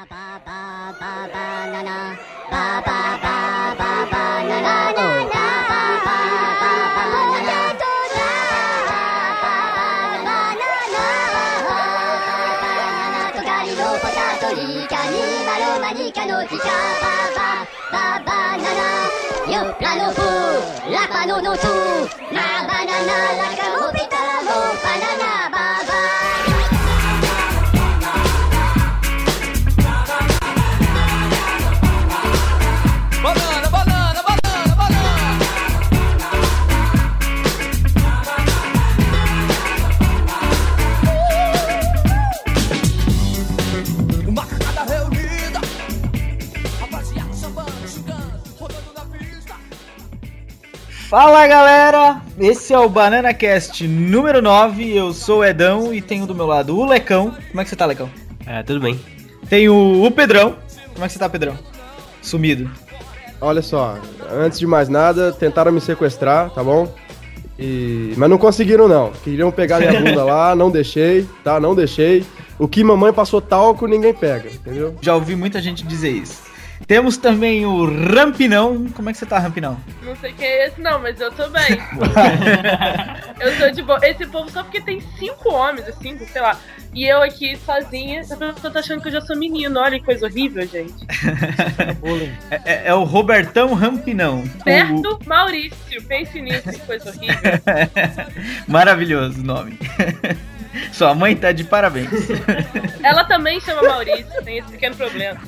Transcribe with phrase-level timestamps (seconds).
[0.00, 0.40] ラバ
[22.86, 23.79] ナナラカモ
[51.10, 54.96] Fala galera, esse é o Banana Cast número 9.
[54.96, 57.34] Eu sou o Edão e tenho do meu lado o Lecão.
[57.48, 58.08] Como é que você tá, Lecão?
[58.46, 58.96] É, tudo bem.
[59.48, 60.54] Tenho o Pedrão.
[60.92, 61.58] Como é que você tá, Pedrão?
[62.22, 62.70] Sumido.
[63.40, 63.98] Olha só,
[64.30, 66.94] antes de mais nada, tentaram me sequestrar, tá bom?
[67.58, 68.14] E...
[68.16, 69.10] Mas não conseguiram não.
[69.10, 71.58] Queriam pegar minha bunda lá, não deixei, tá?
[71.58, 72.24] Não deixei.
[72.56, 74.94] O que mamãe passou talco, ninguém pega, entendeu?
[75.02, 76.49] Já ouvi muita gente dizer isso.
[76.86, 78.88] Temos também o Rampinão.
[78.94, 79.78] Como é que você tá, Rampinão?
[80.02, 81.78] Não sei quem é esse, não, mas eu tô bem.
[83.40, 84.00] eu tô de boa.
[84.02, 86.58] Esse povo só porque tem cinco homens, cinco, sei lá.
[86.92, 89.78] E eu aqui sozinha, eu tô achando que eu já sou menino.
[89.78, 91.06] Olha que coisa horrível, gente.
[92.50, 94.42] é, é, é, o Robertão Rampinão.
[94.64, 95.28] Berto o...
[95.28, 96.02] Maurício.
[96.08, 97.36] Pense nisso, que coisa horrível.
[98.66, 99.78] Maravilhoso o nome.
[100.92, 102.10] Sua mãe tá de parabéns.
[103.02, 105.40] Ela também chama Maurício, tem esse pequeno problema.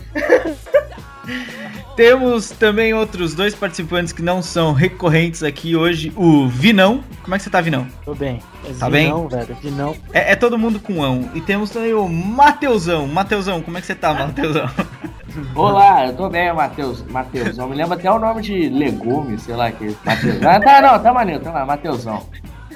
[1.97, 6.13] Temos também outros dois participantes que não são recorrentes aqui hoje.
[6.17, 7.03] O Vinão.
[7.23, 7.87] Como é que você tá, Vinão?
[8.05, 8.41] Tô bem.
[8.65, 9.39] É tá Vinão, bem?
[9.39, 9.57] velho.
[9.63, 9.97] Vinão.
[10.13, 11.31] É, é, todo mundo com ão.
[11.35, 13.07] E temos também o Mateusão.
[13.07, 14.69] Mateusão, como é que você tá, Mateusão?
[15.55, 17.03] Olá, eu tô bem, Matheus.
[17.05, 17.69] Mateusão.
[17.69, 19.97] Me lembra até o nome de legume, sei lá que.
[20.05, 20.43] Mateus.
[20.43, 22.27] Ah, tá, não, tá maneiro, tá lá, Mateusão.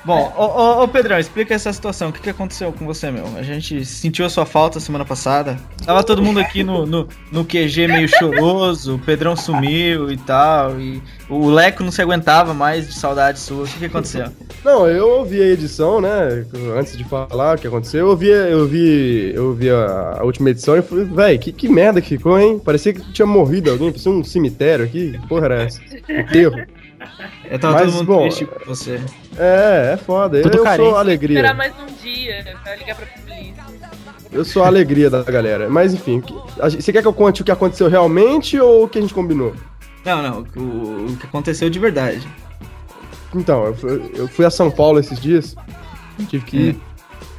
[0.06, 2.11] Bom, ô, ô, ô, Pedrão, explica essa situação.
[2.11, 3.27] O que, que aconteceu com você, meu?
[3.37, 5.59] A gente sentiu a sua falta semana passada.
[5.84, 10.81] Tava todo mundo aqui no, no, no QG meio choroso, o Pedrão sumiu e tal.
[10.81, 13.65] E o Leco não se aguentava mais de saudade sua.
[13.65, 14.28] O que, que aconteceu?
[14.65, 16.47] Não, eu ouvi a edição, né?
[16.78, 20.77] Antes de falar o que aconteceu, eu ouvi, eu vi, eu vi a, última edição
[20.77, 22.61] e falei, velho, que, que merda que ficou, hein?
[22.65, 25.19] Parecia que tinha morrido alguém, parecia um cemitério aqui.
[25.19, 25.81] Que porra era essa?
[26.09, 26.65] Enterro.
[27.50, 29.00] Eu tava Mas, todo mundo bom, triste com você.
[29.37, 30.43] É, é foda.
[30.43, 30.89] Tudo eu carente.
[30.89, 31.39] sou alegria.
[31.39, 33.65] Esperar mais um dia pra ligar pra polícia.
[34.33, 35.69] Eu sou a alegria da galera.
[35.69, 36.22] Mas enfim,
[36.59, 39.55] você quer que eu conte o que aconteceu realmente ou o que a gente combinou?
[40.05, 42.27] Não, não, o, o que aconteceu de verdade.
[43.34, 45.56] Então, eu fui, eu fui, a São Paulo esses dias,
[46.28, 46.75] tive que ir.
[46.75, 46.81] Hum.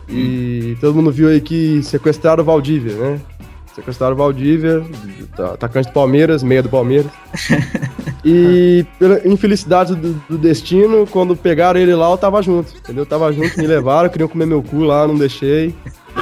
[0.09, 3.22] E todo mundo viu aí que sequestraram o Valdívia, né?
[3.77, 4.83] Sequestraram o Valdívia,
[5.53, 7.11] atacante do Palmeiras, meia do Palmeiras.
[8.25, 13.03] e pela infelicidade do, do, destino, quando pegaram ele lá, eu tava junto, entendeu?
[13.03, 15.75] Eu tava junto, me levaram, queriam comer meu cu lá, não deixei.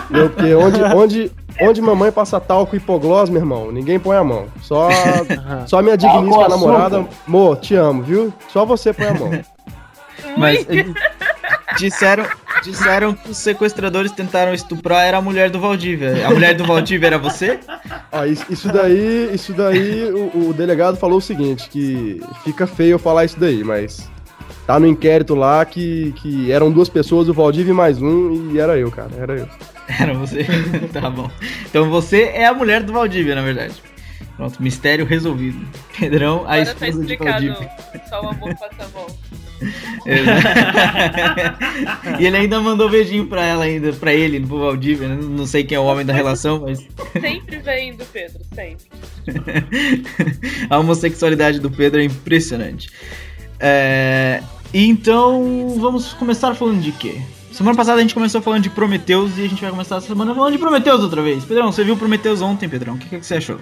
[0.04, 0.30] Entendeu?
[0.32, 4.48] Porque onde, onde, onde mamãe passa talco e hipoglós, meu irmão, ninguém põe a mão.
[4.62, 4.90] Só,
[5.66, 8.34] só minha digníssima namorada, Mo, te amo, viu?
[8.52, 9.32] Só você põe a mão.
[10.38, 10.68] Mas
[11.78, 12.26] disseram,
[12.66, 16.28] disseram que os sequestradores tentaram estuprar era a mulher do Valdívia.
[16.28, 17.60] A mulher do Valdívia era você?
[18.12, 23.00] Ah, isso daí, isso daí o, o, delegado falou o seguinte, que fica feio eu
[23.00, 24.10] falar isso daí, mas
[24.66, 28.60] tá no inquérito lá que, que eram duas pessoas, o Valdívia e mais um, e
[28.60, 29.48] era eu, cara, era eu.
[29.88, 30.46] Era você?
[30.92, 31.30] tá bom.
[31.70, 33.76] Então você é a mulher do Valdívia, na verdade.
[34.36, 35.66] Pronto, mistério resolvido.
[35.98, 37.70] Pedrão, Agora a tá esposa tá de Valdívia.
[38.10, 39.08] Só o amor passa a mão.
[42.20, 45.18] e ele ainda mandou beijinho pra ela ainda, pra ele, pro Valdívia, né?
[45.22, 46.86] Não sei quem é o homem da relação, mas.
[47.20, 48.86] Sempre vem do Pedro, sempre.
[50.70, 52.90] a homossexualidade do Pedro é impressionante.
[53.60, 54.44] É...
[54.74, 57.22] Então, vamos começar falando de quê?
[57.52, 60.36] Semana passada a gente começou falando de Prometheus e a gente vai começar essa semana
[60.36, 61.46] falando de Prometheus outra vez.
[61.46, 62.96] Pedrão, você viu Prometheus ontem, Pedrão?
[62.96, 63.60] O que, que você achou?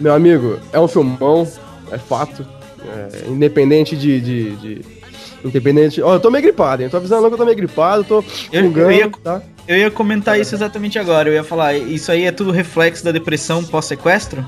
[0.00, 1.46] Meu amigo, é um filmão,
[1.90, 2.46] é fato.
[2.84, 5.01] É, independente de, de, de
[5.44, 6.00] Independente.
[6.00, 6.86] Ó, oh, eu tô meio gripado, hein?
[6.86, 9.42] Eu tô avisando que eu tô meio gripado, tô eu, fungando, eu ia, tá?
[9.66, 11.28] Eu ia comentar isso exatamente agora.
[11.28, 14.46] Eu ia falar, isso aí é tudo reflexo da depressão pós-sequestro?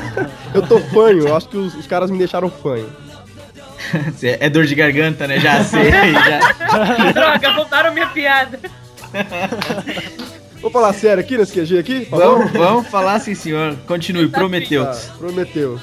[0.54, 2.88] eu tô fanho, eu acho que os, os caras me deixaram fanho.
[4.22, 5.38] é dor de garganta, né?
[5.38, 5.90] Já sei.
[5.90, 7.12] Já.
[7.12, 8.58] Droga, voltaram minha piada.
[10.60, 12.08] Vou falar sério aqui nesse QG aqui?
[12.10, 13.76] Vamos, vamos falar sim, senhor.
[13.86, 14.84] Continue, prometeu.
[14.84, 15.78] Ah, prometeu.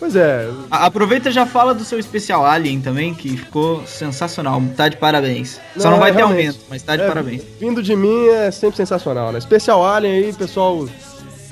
[0.00, 0.48] Pois é.
[0.70, 4.60] Aproveita e já fala do seu especial Alien também, que ficou sensacional.
[4.74, 5.60] Tá de parabéns.
[5.76, 7.42] Não, Só não vai é, ter aumento, mas tá de é, parabéns.
[7.60, 9.38] Vindo de mim é sempre sensacional, né?
[9.38, 10.88] Especial Alien aí, pessoal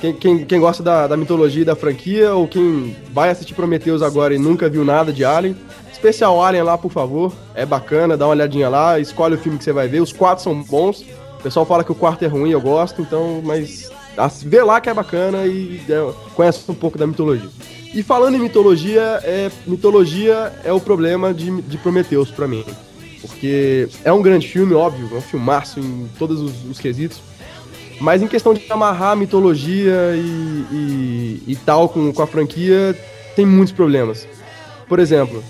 [0.01, 4.01] quem, quem, quem gosta da, da mitologia e da franquia, ou quem vai assistir Prometheus
[4.01, 5.57] agora e nunca viu nada de Alien,
[5.93, 7.33] especial Alien lá, por favor.
[7.55, 10.01] É bacana, dá uma olhadinha lá, escolhe o filme que você vai ver.
[10.01, 11.05] Os quatro são bons.
[11.39, 13.91] O pessoal fala que o quarto é ruim, eu gosto, então, mas
[14.45, 17.49] vê lá que é bacana e é, conhece um pouco da mitologia.
[17.95, 22.65] E falando em mitologia, é, mitologia é o problema de, de Prometheus para mim.
[23.21, 27.21] Porque é um grande filme, óbvio, é um filmaço em todos os, os quesitos.
[28.01, 32.97] Mas em questão de amarrar a mitologia e, e, e tal com, com a franquia,
[33.35, 34.27] tem muitos problemas.
[34.89, 35.43] Por exemplo,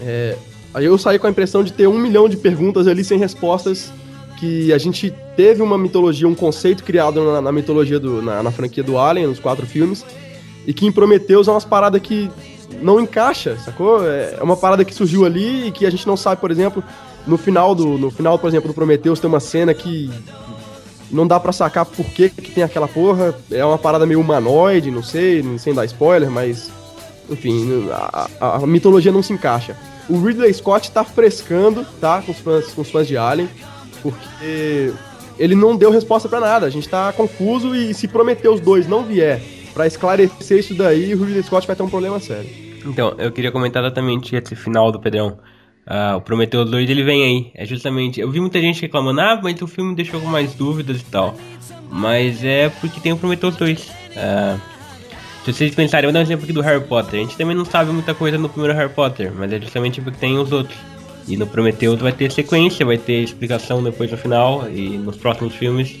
[0.00, 0.36] é,
[0.74, 3.92] eu saí com a impressão de ter um milhão de perguntas ali sem respostas.
[4.38, 8.50] Que a gente teve uma mitologia, um conceito criado na, na mitologia do, na, na,
[8.50, 10.04] franquia do Alien, nos quatro filmes,
[10.66, 12.30] e que em Prometheus é umas paradas que
[12.80, 14.06] não encaixa, sacou?
[14.08, 16.84] É, é uma parada que surgiu ali e que a gente não sabe, por exemplo,
[17.26, 20.10] no final do, no final, por exemplo, do Prometheus tem uma cena que
[21.10, 23.34] não dá para sacar por que, que tem aquela porra.
[23.50, 26.70] É uma parada meio humanoide, não sei, sem dar spoiler, mas.
[27.30, 29.76] Enfim, a, a, a mitologia não se encaixa.
[30.08, 32.22] O Ridley Scott tá frescando, tá?
[32.22, 33.48] Com os fãs, com os fãs de Alien,
[34.02, 34.92] porque
[35.38, 36.66] ele não deu resposta para nada.
[36.66, 39.40] A gente tá confuso e se prometer os dois não vier
[39.74, 42.50] para esclarecer isso daí, o Ridley Scott vai ter um problema sério.
[42.84, 45.38] Então, eu queria comentar exatamente esse final do Pedrão.
[45.86, 47.50] Uh, o Prometheus 2 ele vem aí.
[47.54, 48.20] É justamente.
[48.20, 51.34] Eu vi muita gente reclamando, ah, mas o filme deixou com mais dúvidas e tal.
[51.90, 53.80] Mas é porque tem o Prometheus 2.
[53.80, 54.58] Uh, ah,
[55.44, 57.20] se vocês pensarem, eu vou dar um exemplo aqui do Harry Potter.
[57.20, 60.18] A gente também não sabe muita coisa no primeiro Harry Potter, mas é justamente porque
[60.18, 60.76] tem os outros.
[61.28, 65.54] E no Prometheus vai ter sequência, vai ter explicação depois no final e nos próximos
[65.54, 65.96] filmes.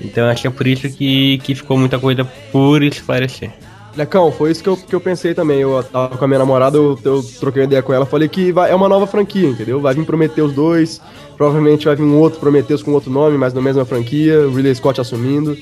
[0.00, 3.52] Então acho que é por isso que, que ficou muita coisa por esclarecer.
[3.96, 5.60] Lecão, foi isso que eu, que eu pensei também.
[5.60, 8.50] Eu tava com a minha namorada, eu, eu troquei uma ideia com ela, falei que
[8.50, 9.80] vai, é uma nova franquia, entendeu?
[9.80, 11.00] Vai vir Prometheus 2,
[11.36, 15.00] provavelmente vai vir um outro Prometheus com outro nome, mas na mesma franquia, Ridley Scott
[15.00, 15.56] assumindo.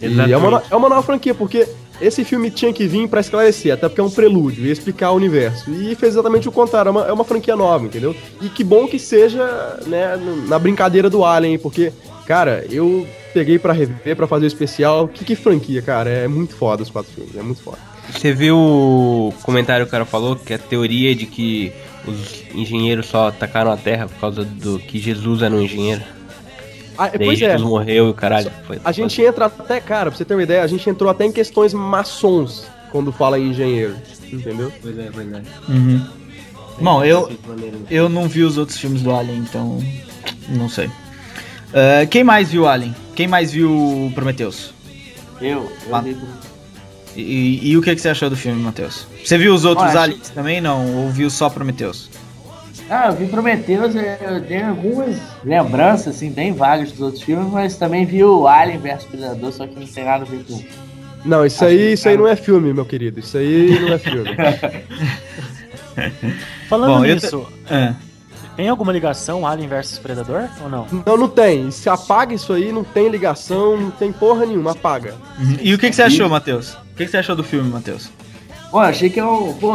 [0.00, 0.30] Exatamente.
[0.30, 1.66] E é uma, é uma nova franquia, porque
[2.00, 5.16] esse filme tinha que vir para esclarecer, até porque é um prelúdio, ia explicar o
[5.16, 5.70] universo.
[5.70, 8.14] E fez exatamente o contrário, é uma, é uma franquia nova, entendeu?
[8.40, 10.16] E que bom que seja, né,
[10.46, 11.92] na brincadeira do Alien, porque,
[12.26, 15.08] cara, eu peguei para rever, para fazer o especial.
[15.08, 17.78] Que, que franquia, cara, é muito foda os quatro filmes, é muito foda.
[18.10, 21.72] Você viu o comentário que o cara falou, que a teoria de que
[22.06, 26.02] os engenheiros só atacaram a Terra por causa do que Jesus era um engenheiro?
[26.98, 27.46] Ah, Daí pois é.
[27.46, 27.64] Jesus é.
[27.64, 28.50] morreu e o caralho.
[28.66, 31.24] Foi, a gente entra até, cara, pra você ter uma ideia, a gente entrou até
[31.24, 33.94] em questões maçons quando fala em engenheiro.
[34.32, 34.72] Entendeu?
[34.82, 35.42] Pois é, pois é.
[35.68, 36.06] Uhum.
[36.80, 37.30] Bom, eu,
[37.90, 39.82] eu não vi os outros filmes do Alien, então.
[40.48, 40.86] Não sei.
[40.86, 42.94] Uh, quem mais viu Alien?
[43.14, 44.72] Quem mais viu Prometheus?
[45.40, 46.00] Eu, eu ah.
[46.00, 46.16] vi
[47.16, 49.06] e, e, e, o que, que você achou do filme, Matheus?
[49.24, 50.98] Você viu os outros Aliens também, não?
[50.98, 52.08] Ou viu só Prometheus?
[52.90, 57.76] Ah, eu vi Prometheus, eu tenho algumas lembranças, assim, bem vagas dos outros filmes, mas
[57.76, 60.64] também vi o Alien vs Predador, só que não tem nada a ver com.
[61.24, 63.20] Não, isso aí, isso aí não é filme, meu querido.
[63.20, 64.30] Isso aí não é filme.
[66.68, 67.74] Falando Bom, nisso, te...
[67.74, 67.94] é.
[68.56, 70.86] tem alguma ligação Alien vs Predador ou não?
[71.04, 71.70] Não, não tem.
[71.70, 75.14] Se apaga isso aí, não tem ligação, não tem porra nenhuma, apaga.
[75.38, 75.56] Uhum.
[75.60, 76.72] E o que, que você achou, Matheus?
[76.72, 78.10] O que, que você achou do filme, Matheus?
[78.70, 79.72] Pô, achei que é um, pô,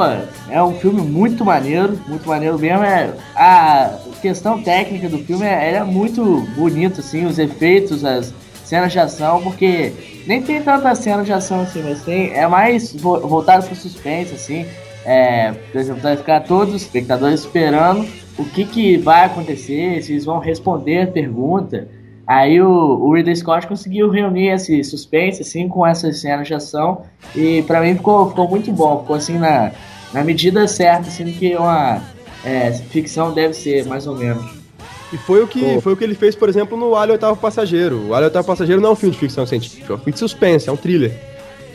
[0.50, 2.84] é um filme muito maneiro, muito maneiro mesmo.
[2.84, 8.32] É, a questão técnica do filme é, é muito bonito, assim, os efeitos, as
[8.64, 9.92] cenas de ação, porque
[10.28, 14.36] nem tem tanta cena de ação assim, mas tem, é mais vo voltado pro suspense,
[14.36, 14.66] assim.
[15.06, 18.08] É, por exemplo, vai ficar todos os espectadores esperando
[18.38, 21.88] o que, que vai acontecer, se eles vão responder a pergunta.
[22.26, 27.02] Aí o, o Ridley Scott conseguiu reunir esse suspense assim com essas cenas de ação
[27.36, 29.72] e para mim ficou, ficou muito bom, ficou assim na,
[30.14, 32.02] na medida certa assim que uma
[32.46, 34.64] é, ficção deve ser mais ou menos.
[35.12, 38.08] E foi o que foi o que ele fez, por exemplo, no Alien Oitavo Passageiro.
[38.08, 40.20] O Alien Oitavo Passageiro não é um filme de ficção científica, é um filme de
[40.20, 41.12] suspense, é um thriller.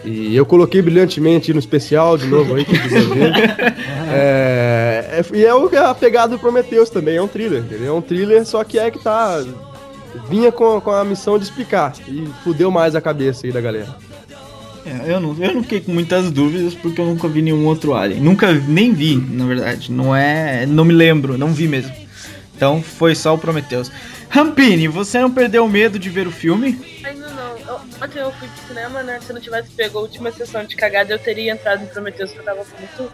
[0.04, 3.04] E eu coloquei brilhantemente no especial de novo aí, que ver.
[4.10, 7.94] é, é, e é o, a pegada do Prometheus também, é um thriller, entendeu?
[7.94, 9.44] É um thriller, só que é que tá
[10.28, 13.96] vinha com, com a missão de explicar e fudeu mais a cabeça aí da galera.
[14.86, 17.94] É, eu, não, eu não fiquei com muitas dúvidas porque eu nunca vi nenhum outro
[17.94, 18.20] Alien.
[18.20, 19.92] Nunca nem vi, na verdade.
[19.92, 20.64] Não é.
[20.64, 21.94] Não me lembro, não vi mesmo.
[22.56, 23.90] Então foi só o Prometheus.
[24.30, 26.78] Rampini, você não perdeu o medo de ver o filme?
[27.04, 27.76] Ainda não.
[28.02, 29.20] ontem eu fui pro cinema, né?
[29.20, 32.32] Se eu não tivesse pego a última sessão de cagada, eu teria entrado em Prometheus,
[32.32, 33.12] que eu tava com muito,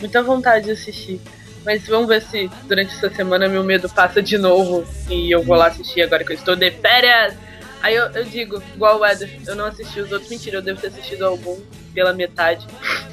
[0.00, 1.20] muita vontade de assistir.
[1.66, 5.56] Mas vamos ver se durante essa semana meu medo passa de novo e eu vou
[5.56, 7.34] lá assistir agora que eu estou de férias.
[7.82, 10.30] Aí eu, eu digo, igual o Eder, eu não assisti os outros.
[10.30, 11.60] Mentira, eu devo ter assistido algum
[11.92, 12.64] pela metade,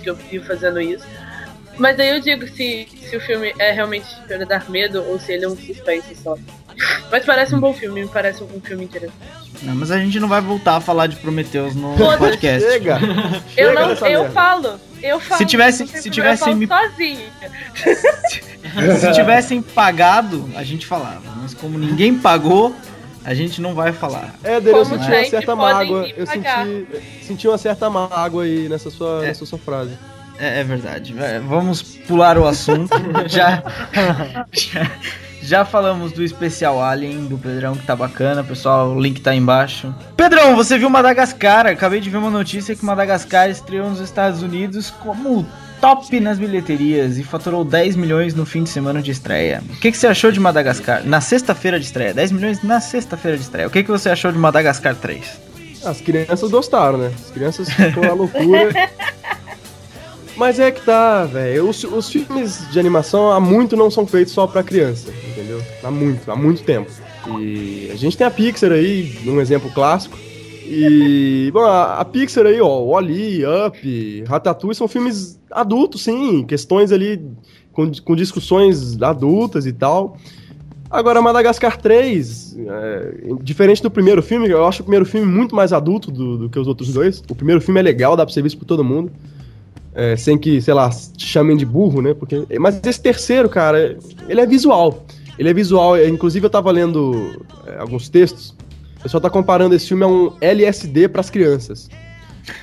[0.03, 1.05] que eu vi fazendo isso.
[1.79, 5.33] Mas aí eu digo se, se o filme é realmente para dar medo ou se
[5.33, 6.37] ele é um suspense só.
[7.11, 9.17] Mas parece um bom filme, me parece um filme interessante.
[9.63, 12.69] Não, mas a gente não vai voltar a falar de Prometheus no podcast.
[12.69, 12.99] Chega!
[13.57, 14.79] Eu Chega não, eu falo.
[15.03, 15.37] Eu falo.
[15.37, 17.27] Se tivesse- se tivessem me- sozinha.
[18.99, 21.21] Se tivessem pagado, a gente falava.
[21.41, 22.73] Mas como ninguém pagou,
[23.23, 24.33] a gente não vai falar.
[24.43, 26.07] É, dele, eu senti uma certa mágoa.
[26.15, 26.87] Eu senti,
[27.21, 29.27] senti uma certa mágoa aí nessa sua, É.
[29.27, 29.91] nessa sua frase.
[30.39, 31.13] É, é verdade.
[31.13, 32.89] Vai, Vamos pular o assunto.
[33.27, 33.61] já,
[34.51, 34.91] já,
[35.43, 38.91] já falamos do especial Alien do Pedrão, que tá bacana, pessoal.
[38.91, 39.93] O link tá aí embaixo.
[40.15, 41.67] Pedrão, você viu Madagascar?
[41.67, 45.45] Acabei de ver uma notícia que Madagascar estreou nos Estados Unidos como
[45.81, 49.61] top nas bilheterias e faturou 10 milhões no fim de semana de estreia.
[49.69, 51.05] O que, que você achou de Madagascar?
[51.05, 52.13] Na sexta-feira de estreia.
[52.13, 53.67] 10 milhões na sexta-feira de estreia.
[53.67, 55.41] O que, que você achou de Madagascar 3?
[55.83, 57.11] As crianças gostaram, né?
[57.13, 58.71] As crianças ficam na loucura.
[60.35, 61.69] Mas é que tá, velho.
[61.69, 65.61] Os, os filmes de animação há muito não são feitos só pra criança, entendeu?
[65.83, 66.91] Há muito, há muito tempo.
[67.39, 70.17] E a gente tem a Pixar aí, um exemplo clássico.
[70.65, 76.91] E, bom, a, a Pixar aí, ó, Wall-E, Up, Ratatouille são filmes adultos, sim, questões
[76.91, 77.21] ali
[77.71, 80.17] com, com discussões adultas e tal.
[80.89, 85.73] Agora, Madagascar 3, é, diferente do primeiro filme, eu acho o primeiro filme muito mais
[85.73, 87.21] adulto do, do que os outros dois.
[87.29, 89.11] O primeiro filme é legal, dá pra ser visto todo mundo.
[89.95, 92.13] É, sem que, sei lá, chamem de burro, né?
[92.13, 93.97] Porque, mas esse terceiro, cara,
[94.27, 95.05] ele é visual.
[95.37, 95.95] Ele é visual.
[95.95, 98.55] é, Inclusive, eu tava lendo é, alguns textos.
[98.99, 101.89] O pessoal tá comparando esse filme a um LSD pras crianças.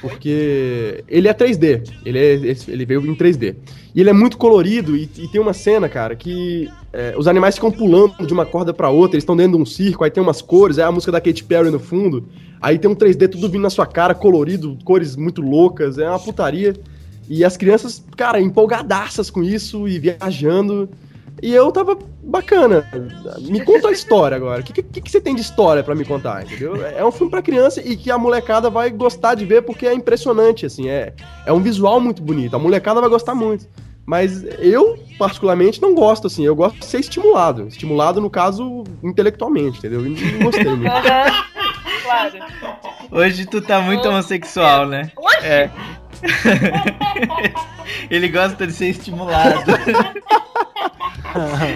[0.00, 1.88] Porque ele é 3D.
[2.04, 3.56] Ele, é, ele veio em 3D.
[3.94, 4.96] E ele é muito colorido.
[4.96, 8.74] E, e tem uma cena, cara, que é, os animais ficam pulando de uma corda
[8.74, 9.16] pra outra.
[9.16, 10.04] Eles estão dentro de um circo.
[10.04, 10.78] Aí tem umas cores.
[10.78, 12.26] Aí a música da Katy Perry no fundo.
[12.60, 15.98] Aí tem um 3D tudo vindo na sua cara, colorido, cores muito loucas.
[15.98, 16.74] É uma putaria.
[17.30, 20.90] E as crianças, cara, empolgadaças com isso e viajando.
[21.40, 22.84] E eu tava bacana.
[23.38, 24.62] Me conta a história agora.
[24.62, 26.84] O que, que, que você tem de história pra me contar, entendeu?
[26.84, 29.94] É um filme pra criança e que a molecada vai gostar de ver porque é
[29.94, 30.88] impressionante, assim.
[30.88, 31.14] É,
[31.46, 32.56] é um visual muito bonito.
[32.56, 33.64] A molecada vai gostar muito.
[34.04, 36.44] Mas eu, particularmente, não gosto, assim.
[36.44, 37.68] Eu gosto de ser estimulado.
[37.68, 40.04] Estimulado, no caso, intelectualmente, entendeu?
[40.04, 40.82] E não gostei muito.
[42.02, 42.38] Claro.
[43.12, 45.12] Hoje tu tá muito homossexual, né?
[45.16, 45.46] Oxi!
[45.46, 45.70] É.
[48.10, 49.64] Ele gosta de ser estimulado.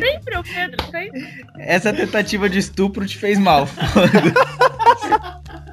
[0.01, 1.45] Sempre o Pedro, sempre.
[1.59, 3.69] Essa tentativa de estupro te fez mal.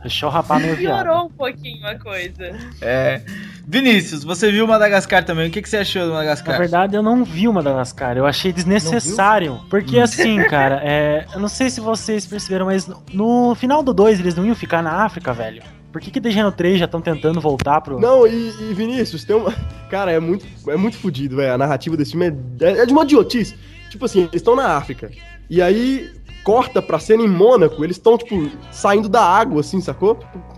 [0.02, 1.04] Deixou o rapaz meio viado.
[1.04, 2.56] Piorou um pouquinho a coisa.
[2.82, 3.22] É.
[3.68, 5.48] Vinícius, você viu Madagascar também.
[5.48, 6.58] O que, que você achou do Na Madagascar?
[6.58, 8.18] verdade, eu não vi o Madagascar.
[8.18, 9.62] Eu achei desnecessário.
[9.70, 13.94] Porque assim, cara, é, eu não sei se vocês perceberam, mas no, no final do
[13.94, 15.62] 2 eles não iam ficar na África, velho.
[15.92, 18.00] Por que, que desde no 3 já estão tentando voltar pro.
[18.00, 19.54] Não, e, e Vinícius, tem uma.
[19.90, 21.54] Cara, é muito, é muito fodido, velho.
[21.54, 23.56] A narrativa desse filme é, é, é de uma idiotice.
[23.90, 25.12] Tipo assim, eles estão na África.
[25.50, 26.10] E aí
[26.44, 30.18] corta pra cena em Mônaco, eles estão, tipo, saindo da água, assim, sacou?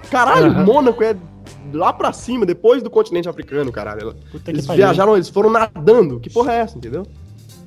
[0.10, 0.64] Caralho, Aham.
[0.64, 1.16] Mônaco é
[1.74, 4.16] lá pra cima, depois do continente africano, caralho.
[4.32, 6.20] Puta Eles viajaram, eles foram nadando.
[6.20, 7.06] Que porra é essa, entendeu?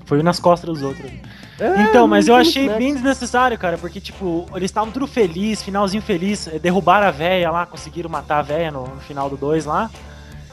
[0.05, 1.11] Foi nas costas dos outros.
[1.59, 6.03] É, Então, mas eu achei bem desnecessário, cara, porque, tipo, eles estavam tudo feliz, finalzinho
[6.03, 9.65] feliz, eh, derrubaram a véia lá, conseguiram matar a véia no, no final do 2
[9.65, 9.91] lá.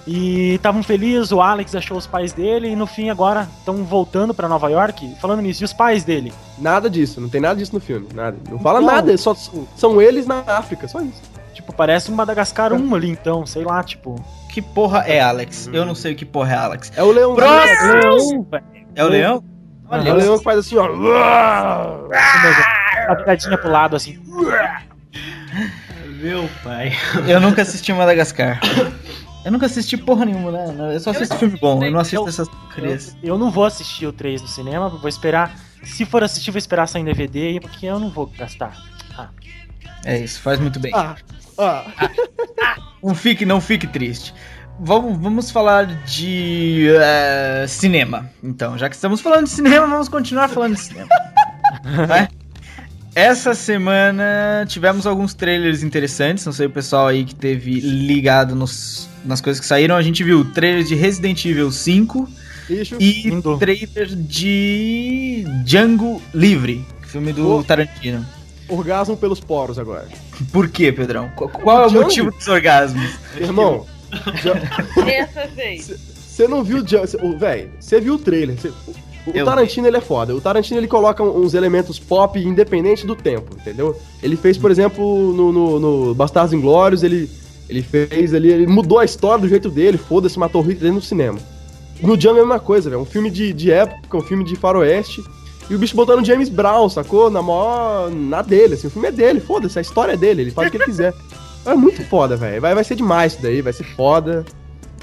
[0.05, 4.33] E estavam felizes, o Alex achou os pais dele, e no fim agora estão voltando
[4.33, 5.15] pra Nova York.
[5.21, 6.33] Falando nisso, e os pais dele?
[6.57, 8.07] Nada disso, não tem nada disso no filme.
[8.13, 8.35] Nada.
[8.49, 8.87] Não fala Não.
[8.87, 9.33] nada, só
[9.77, 11.21] são eles na África, só isso.
[11.53, 14.15] Tipo, parece um Madagascar 1 ali, então, sei lá, tipo.
[14.49, 15.69] Que porra é Alex?
[15.71, 16.91] Eu não sei o que porra é Alex.
[16.95, 17.33] É o leão.
[17.35, 17.93] Próximo!
[17.93, 18.63] Leão, velho.
[18.95, 19.43] É o leão?
[19.91, 20.89] É o leão faz assim, ó.
[20.91, 22.09] Uma
[23.23, 24.19] piadinha pro lado, assim.
[26.21, 26.93] Meu pai.
[27.27, 28.59] Eu nunca assisti Madagascar.
[29.45, 30.95] Eu nunca assisti porra nenhuma, né?
[30.95, 33.17] Eu só assisto filme bom, eu não assisto Eu- essas Eu, porcarias.
[33.21, 35.53] eu não vou assistir o 3 no cinema, vou esperar.
[35.83, 38.73] Se for assistir, vou esperar sair em DVD porque eu não vou gastar.
[40.05, 40.91] É isso, faz muito bem.
[40.95, 41.15] Ah,
[41.57, 41.83] ah.
[43.03, 44.33] Não fique, não fique triste.
[44.79, 48.29] Vamos, vamos falar de eh, cinema.
[48.43, 51.07] Então, já que estamos falando de cinema, vamos continuar falando de cinema.
[53.15, 56.43] Essa semana tivemos alguns trailers interessantes.
[56.45, 59.95] Não sei o pessoal aí que teve ligado nos, nas coisas que saíram.
[59.95, 62.27] A gente viu o trailer de Resident Evil 5
[62.67, 62.95] Bicho.
[62.99, 63.57] e Lindo.
[63.59, 67.63] trailer de Django Livre, filme do Oh.
[67.63, 68.25] Tarantino.
[68.67, 70.07] Orgasmo pelos poros agora.
[70.51, 71.29] Por quê, Pedrão?
[71.35, 72.03] Qual, qual é o Django?
[72.05, 73.11] motivo dos orgasmos?
[73.37, 73.85] Irmão,
[75.07, 75.87] Essa vez.
[76.27, 76.83] você não viu
[77.21, 78.59] o Véi, você viu o trailer.
[78.59, 78.71] cê-
[79.25, 80.35] o Eu Tarantino ele é foda.
[80.35, 83.97] O Tarantino ele coloca uns elementos pop independente do tempo, entendeu?
[84.21, 87.29] Ele fez, por exemplo, no, no, no Bastardos Inglórios, ele,
[87.69, 91.01] ele fez ali, ele mudou a história do jeito dele, foda-se, matou o Hitler no
[91.01, 91.39] cinema.
[92.01, 93.01] No Django é a mesma coisa, velho.
[93.01, 95.23] Um filme de, de época, um filme de faroeste.
[95.69, 97.29] E o bicho botou no James Brown, sacou?
[97.29, 98.11] Na maior.
[98.11, 98.87] Na dele, assim.
[98.87, 101.13] O filme é dele, foda-se, a história é dele, ele faz o que ele quiser.
[101.65, 102.61] É muito foda, velho.
[102.61, 104.45] Vai, vai ser demais isso daí, vai ser foda.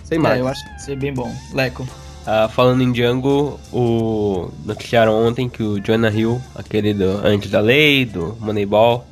[0.04, 0.38] Sem mais.
[0.38, 1.32] É, eu acho que vai ser bem bom.
[1.54, 1.86] Leco.
[2.26, 7.60] Ah, falando em Django, o noticiaram ontem que o Jonah Hill, aquele do Antes da
[7.60, 9.06] Lei, do Moneyball,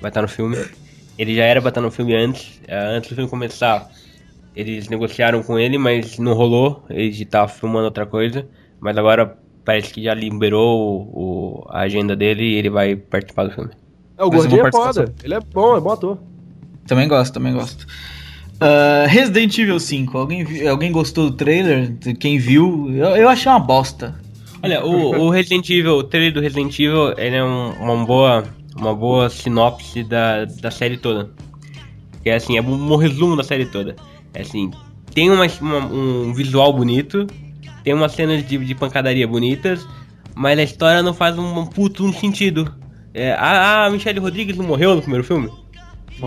[0.00, 0.56] vai estar no filme.
[1.18, 3.88] Ele já era pra estar no filme antes, ah, antes do filme começar.
[4.56, 6.84] Eles negociaram com ele, mas não rolou.
[6.88, 8.46] Ele tava filmando outra coisa.
[8.80, 10.78] Mas agora parece que já liberou
[11.12, 13.70] o, o- a agenda dele e ele vai participar do filme.
[14.16, 15.14] É, o Mais gordinho é foda.
[15.22, 16.18] Ele é bom, é bom ator.
[16.86, 17.86] Também gosto, também gosto.
[18.60, 20.16] Ah, Resident Evil 5.
[20.16, 21.94] Alguém, alguém gostou do trailer?
[22.18, 22.90] Quem viu?
[22.90, 24.14] Eu, eu achei uma bosta.
[24.62, 28.44] Olha, o, o Resident Evil, o trailer do Resident Evil, ele é um- uma boa,
[28.76, 31.30] uma boa sinopse da, da série toda.
[32.22, 33.94] Que é assim, é um, um resumo da série toda.
[34.32, 34.70] É assim,
[35.12, 37.26] tem uma, uma- um visual bonito,
[37.82, 39.86] tem umas cenas de, de pancadaria bonitas,
[40.34, 42.72] mas a história não faz um, um puto um sentido.
[43.12, 45.50] É, a, a Michelle Rodrigues não morreu no primeiro filme?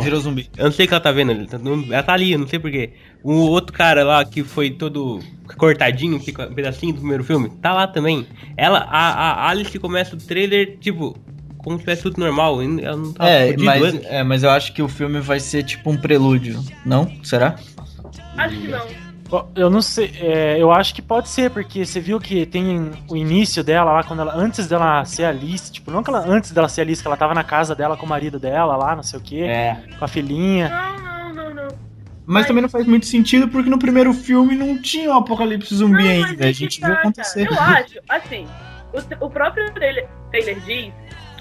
[0.02, 0.50] Virou zumbi.
[0.58, 1.48] Eu não sei o que ela tá vendo ali.
[1.48, 1.60] tá-
[1.92, 2.92] Ela tá ali, eu não sei porquê.
[3.24, 5.20] O outro cara lá que foi todo
[5.58, 8.28] cortadinho, fica um pedacinho do primeiro filme, tá lá também.
[8.58, 11.18] Ela, a, a Alice começa o trailer, tipo,
[11.58, 12.62] como se tivesse tudo normal.
[12.62, 14.06] Ela não tá É mas, antes.
[14.06, 16.64] é, mas eu acho que o filme vai ser tipo um prelúdio.
[16.86, 17.10] Não?
[17.24, 17.56] Será?
[18.38, 19.07] Acho que não.
[19.56, 23.18] Eu não sei, é, eu acho que pode ser, porque você viu que tem o
[23.18, 26.70] início dela lá, quando ela, antes dela ser Alice, tipo, não que ela, antes dela
[26.70, 29.20] ser Alice, que ela tava na casa dela com o marido dela lá, não sei
[29.20, 29.84] o que, É.
[30.00, 30.70] com a filhinha.
[30.70, 31.68] Não, não, não, não.
[32.26, 36.04] Mas também não faz muito sentido porque no primeiro filme não tinha um apocalipse zumbi
[36.04, 36.46] Não, mas ainda.
[36.46, 37.48] é A gente tá, viu acontecer.
[37.52, 38.48] Eu acho, assim,
[38.94, 40.94] o, o próprio trailer, trailer diz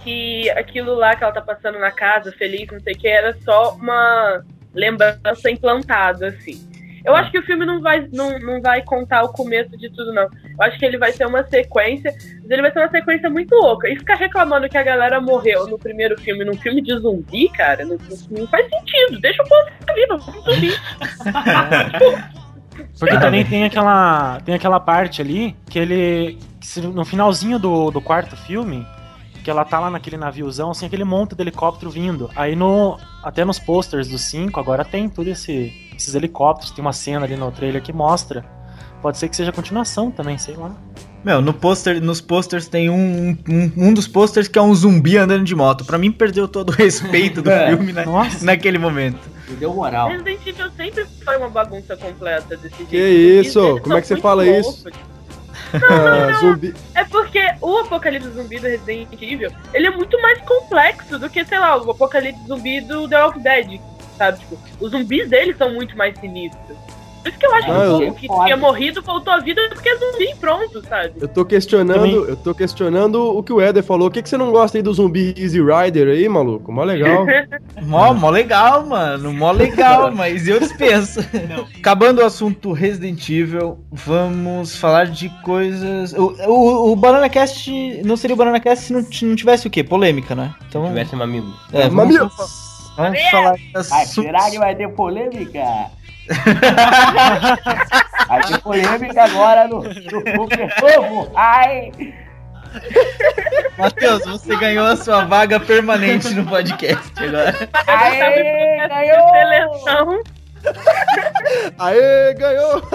[0.03, 3.37] que aquilo lá que ela tá passando na casa, feliz, não sei o que, era
[3.45, 6.61] só uma lembrança implantada, assim.
[7.07, 10.13] Eu acho que o filme não vai, não, não vai contar o começo de tudo,
[10.13, 10.25] não.
[10.25, 13.55] Eu acho que ele vai ser uma sequência, mas ele vai ser uma sequência muito
[13.55, 13.89] louca.
[13.89, 17.85] E ficar reclamando que a galera morreu no primeiro filme, num filme de zumbi, cara,
[17.85, 17.97] não,
[18.31, 19.21] não faz sentido.
[19.21, 20.73] Deixa o povo ficar vivo, é um zumbi.
[22.99, 28.01] Porque também tem aquela, tem aquela parte ali que ele, que no finalzinho do, do
[28.01, 28.85] quarto filme,
[29.47, 32.29] que ela tá lá naquele naviozão, assim, aquele monte de helicóptero vindo.
[32.35, 36.93] Aí no, até nos posters do 5, agora tem tudo esse, esses helicópteros, tem uma
[36.93, 38.45] cena ali no trailer que mostra.
[39.01, 40.73] Pode ser que seja continuação também, sei lá.
[41.25, 45.17] Meu, no poster, nos posters tem um, um, um dos posters que é um zumbi
[45.17, 45.85] andando de moto.
[45.85, 47.69] Pra mim perdeu todo o respeito do É.
[47.69, 48.45] filme né, Nossa.
[48.45, 49.21] naquele momento.
[49.49, 50.09] Me deu moral.
[50.09, 52.89] Resident Evil sempre foi uma bagunça completa desse jeito.
[52.91, 52.99] Que
[53.47, 53.79] isso?
[53.81, 54.79] Como é que você fala loucos.
[54.79, 54.89] isso?
[55.89, 56.75] Ah, zumbi.
[56.95, 61.45] É porque o apocalipse zumbi do Resident Evil, ele é muito mais complexo do que,
[61.45, 63.81] sei lá, o apocalipse zumbi do The Walking Dead,
[64.17, 64.39] sabe?
[64.39, 66.77] Tipo, os zumbis deles são muito mais sinistros.
[67.27, 69.61] Por isso que eu acho Ah, eu- que o que tinha morrido voltou à vida
[69.75, 71.15] porque é zumbi pronto, sabe?
[71.21, 74.07] Eu tô questionando, Também- eu tô questionando o que o Éder falou.
[74.09, 76.71] O que, que você não gosta aí do zumbi Easy Rider aí, maluco?
[76.71, 77.27] Mó legal.
[77.83, 79.33] Mó, mó legal, mano.
[79.33, 81.21] Mó legal, mas eu dispenso.
[81.79, 86.13] Acabando o assunto Resident Evil, vamos falar de coisas.
[86.13, 87.71] O, o, o Banana Cast
[88.05, 89.83] não seria o Banana Cast se não, não tivesse o quê?
[89.83, 90.55] Polêmica, né?
[90.69, 90.83] Então.
[90.85, 91.53] Se tivesse mamilo.
[91.73, 92.31] É, vamos, Mamilo.
[92.97, 95.61] vamos falar de Ai, será que vai ter polêmica?
[98.29, 101.33] Vai ter polêmica agora no, no Super Novo.
[101.37, 101.93] Ai!
[103.79, 107.55] Matheus, você ganhou a sua vaga permanente no podcast agora.
[107.87, 109.31] Aê, ganhou!
[109.31, 110.23] seleção.
[111.79, 112.83] Aê, ganhou!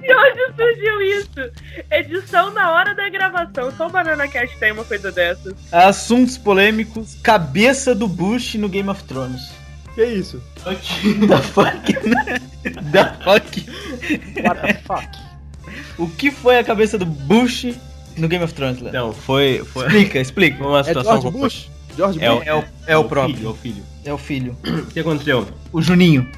[0.00, 1.52] De onde surgiu isso?
[1.90, 3.70] Edição na hora da gravação.
[3.72, 5.54] Só o Banana Cast tem uma coisa dessas.
[5.72, 9.57] Assuntos polêmicos, cabeça do Bush no Game of Thrones.
[9.98, 10.40] Que isso?
[11.26, 11.92] Da fuck?
[12.92, 13.66] da fuck?
[14.44, 15.08] What the fuck?
[15.98, 17.74] O que foi a cabeça do Bush
[18.16, 18.92] no Game of Thrones, Léo?
[18.92, 20.64] Não, foi, foi, Explica, explica.
[20.64, 21.70] uma É situação George Bush?
[21.96, 22.38] George É Bush?
[22.38, 23.34] o, É o, é o próprio.
[23.34, 23.82] Filho, é o filho.
[24.04, 24.56] É o filho.
[24.64, 25.48] O que aconteceu?
[25.72, 26.28] O Juninho.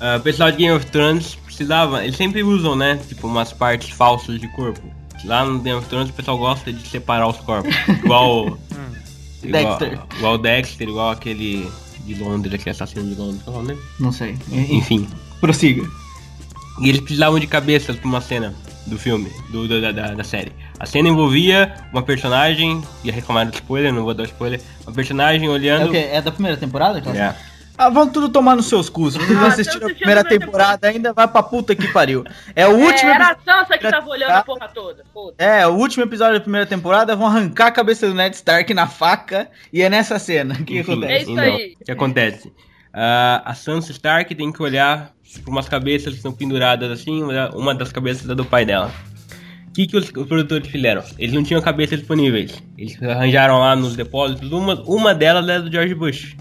[0.00, 2.02] Ah, o pessoal de Game of Thrones precisava.
[2.02, 2.98] Eles sempre usam, né?
[3.08, 4.82] Tipo, umas partes falsas de corpo.
[5.24, 7.72] Lá no Game of Thrones o pessoal gosta de separar os corpos.
[8.02, 8.58] Igual.
[9.44, 10.00] igual Dexter.
[10.16, 11.70] Igual o Dexter, igual aquele
[12.08, 13.42] de Londres, aquele assassino de Londres.
[13.44, 13.80] Qual é dele?
[14.00, 14.36] Não sei.
[14.50, 15.08] Enfim.
[15.40, 15.88] Prossiga.
[16.80, 18.54] E eles precisavam de cabeças pra uma cena
[18.86, 20.52] do filme, do, da, da, da série.
[20.78, 25.46] A cena envolvia uma personagem, ia reclamar do spoiler, não vou dar spoiler, uma personagem
[25.46, 25.90] É, o olhando.
[25.90, 26.08] quê?
[26.10, 26.98] é da primeira temporada?
[26.98, 27.16] Aquela?
[27.16, 27.36] É.
[27.78, 29.14] Ah, vão tudo tomar nos seus cus.
[29.14, 31.76] Vocês não Ah, assistiram então a primeira assistiu a primeira temporada ainda, vai pra puta
[31.76, 32.24] que pariu.
[32.56, 33.50] É o último É, era episódio.
[33.52, 35.04] a Sansa que tava olhando a porra toda.
[35.14, 35.34] Foda.
[35.38, 38.88] É, o último episódio da primeira temporada vão arrancar a cabeça do Ned Stark na
[38.88, 41.12] faca e é nessa cena que Enfim, acontece.
[41.12, 41.76] É isso aí.
[41.80, 42.52] O que acontece?
[42.92, 45.12] Ah, a Sansa Stark tem que olhar
[45.44, 48.90] pra umas cabeças que estão penduradas assim, uma- das cabeças é do pai dela.
[49.72, 51.04] que, que os, os produtores fizeram?
[51.16, 52.60] Eles não tinham cabeça disponíveis.
[52.76, 56.34] Eles arranjaram lá nos depósitos, uma, uma delas era do George Bush.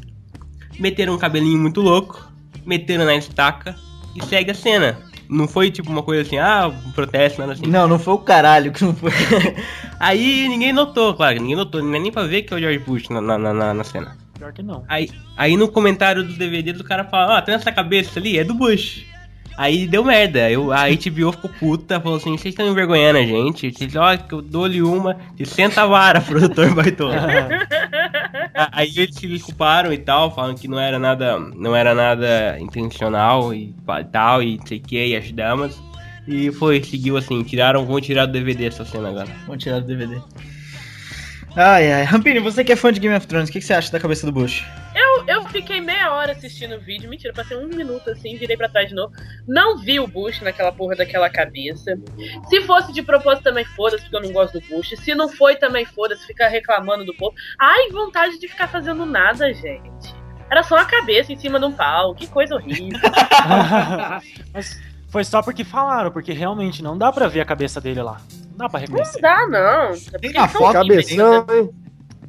[0.80, 2.32] Meteram um cabelinho muito louco,
[2.66, 3.76] meteram na estaca
[4.16, 5.00] e segue a cena.
[5.30, 7.68] Não foi tipo uma coisa assim, ah, um protesto, nada assim.
[7.68, 9.12] Não, não foi o caralho que não foi.
[10.00, 12.80] Aí ninguém notou, claro, ninguém notou, não é nem pra ver que é o George
[12.80, 14.16] Bush na, na, na, na cena.
[14.38, 14.86] Pior que não.
[14.88, 18.44] Aí, aí no comentário do DVD do cara fala, ah, tem essa cabeça ali, é
[18.44, 19.06] do Bush.
[19.58, 20.50] Aí deu merda.
[20.52, 23.74] Eu, a HBO ficou puta, falou assim, vocês estão envergonhando a gente.
[23.74, 27.16] Vocês, ó, que eu dou-lhe uma de senta a vara, produtor baitola.
[28.72, 33.54] Aí eles se desculparam e tal, falam que não era nada, não era nada intencional
[33.54, 33.76] e
[34.12, 35.80] tal, e sei que, e as damas.
[36.28, 39.30] E foi, seguiu assim, tiraram, vão tirar do DVD essa cena agora.
[39.46, 40.20] Vamos tirar do DVD.
[41.56, 42.04] Ai, ai.
[42.04, 44.00] Rampini, você que é fã de Game of Thrones, o que, que você acha da
[44.00, 44.66] cabeça do Bush?
[45.28, 48.70] Eu, eu fiquei meia hora assistindo o vídeo, mentira, passei um minuto assim, virei pra
[48.70, 49.14] trás de novo.
[49.48, 51.96] Não vi o Bush naquela porra daquela cabeça.
[52.50, 54.94] Se fosse de propósito também foda-se, porque eu não gosto do Bush.
[54.98, 57.36] Se não foi também foda-se, ficar reclamando do povo.
[57.60, 60.16] Ai, vontade de ficar fazendo nada, gente.
[60.50, 62.98] Era só a cabeça em cima de um pau, que coisa horrível.
[64.54, 68.22] Mas foi só porque falaram, porque realmente não dá pra ver a cabeça dele lá.
[68.52, 69.20] Não dá pra Não reconhecer.
[69.22, 69.92] dá, não.
[70.20, 70.74] Tem são foto.
[70.74, 71.70] Cabeção, hein?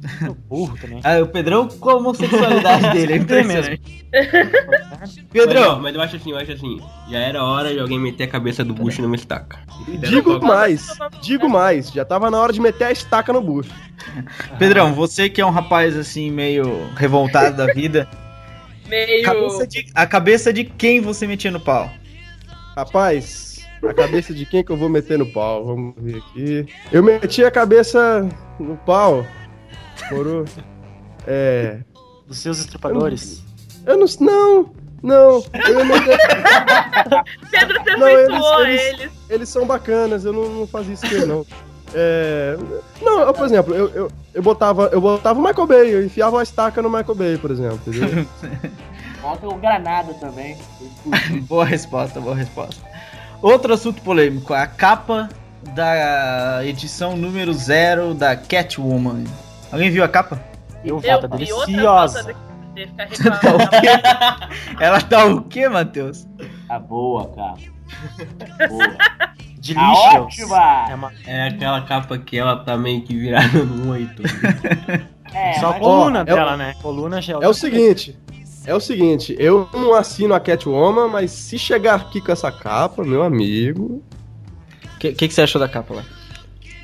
[0.49, 1.01] Burro também.
[1.03, 3.81] Ah, o Pedrão com a homossexualidade dele, é impressionante.
[5.31, 8.27] Pedrão, mas eu acho assim, eu acho assim, já era hora de alguém meter a
[8.27, 9.59] cabeça do Bush numa estaca.
[10.07, 10.87] Digo mais,
[11.21, 13.71] digo mais, já tava na hora de meter a estaca no bucho.
[14.57, 18.07] Pedrão, você que é um rapaz assim, meio revoltado da vida,
[18.87, 19.23] Meio.
[19.23, 21.91] cabeça de- a cabeça de quem você metia no pau?
[22.75, 25.65] Rapaz, a cabeça de quem que eu vou meter no pau?
[25.65, 26.65] Vamos ver aqui.
[26.91, 28.27] Eu meti a cabeça
[28.59, 29.25] no pau.
[30.11, 30.45] Moro?
[31.27, 31.79] É.
[32.27, 33.43] Dos seus estripadores.
[33.85, 34.05] Eu não.
[34.19, 34.69] Não!
[35.01, 35.43] Não!
[35.67, 36.19] Eu meter-
[37.49, 39.11] Pedro Não, afeiçoou a eles- eles.
[39.29, 41.45] Eles são bacanas, eu não, não fazia isso com ele, não.
[41.93, 42.55] É.
[43.01, 44.89] Não, eu, por exemplo, eu, eu, eu botava.
[44.91, 48.27] Eu botava o Michael Bay, eu enfiava a estaca no Michael Bay, por exemplo, entendeu?
[49.21, 50.57] Falta o Granada também.
[51.47, 52.81] boa resposta, boa resposta.
[53.41, 55.29] Outro assunto polêmico, a capa
[55.73, 59.23] da edição número zero da Catwoman.
[59.71, 60.41] Alguém viu a capa?
[60.83, 62.23] Eu e outra deliciosa.
[62.23, 62.35] falta
[62.73, 63.69] de, de ficar Tá o reclamando.
[63.81, 64.83] quê?
[64.83, 66.27] Ela tá o quê, Matheus?
[66.67, 68.67] Tá boa, cara.
[68.69, 68.87] Boa.
[68.87, 70.15] Tá Delicious.
[70.15, 70.85] ótima!
[70.89, 74.23] É uma- É aquela capa que ela tá meio que virada no oito.
[75.33, 76.73] É, Só a coluna Ó, é o- dela, né?
[76.81, 78.17] Coluna já É o seguinte.
[78.65, 83.03] É o seguinte, eu não assino a Catwoman, mas se chegar aqui com essa capa,
[83.03, 84.03] meu amigo.
[84.95, 86.03] O que, que, que você achou da capa lá?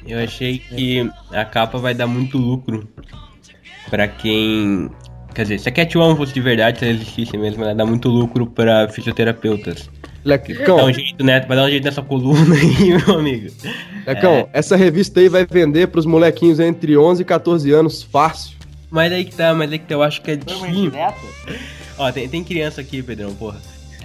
[0.08, 2.88] Eu achei que a capa vai dar muito lucro
[3.90, 4.90] pra quem.
[5.34, 8.08] Quer dizer, se a Catwoman fosse de verdade, se ela existisse mesmo, ela dá muito
[8.08, 9.90] lucro pra fisioterapeutas.
[10.24, 11.40] Lecão, Dá um jeito, né?
[11.42, 13.54] Vai dar um jeito nessa coluna aí, meu amigo.
[14.08, 18.56] Lecão, essa revista aí vai vender pros molequinhos entre 11 e 14 anos fácil.
[18.90, 21.16] Mas aí que tá, mas aí que tá, eu acho que é indireta?
[21.98, 23.62] Ó, tem, tem criança aqui, Pedrão, porra.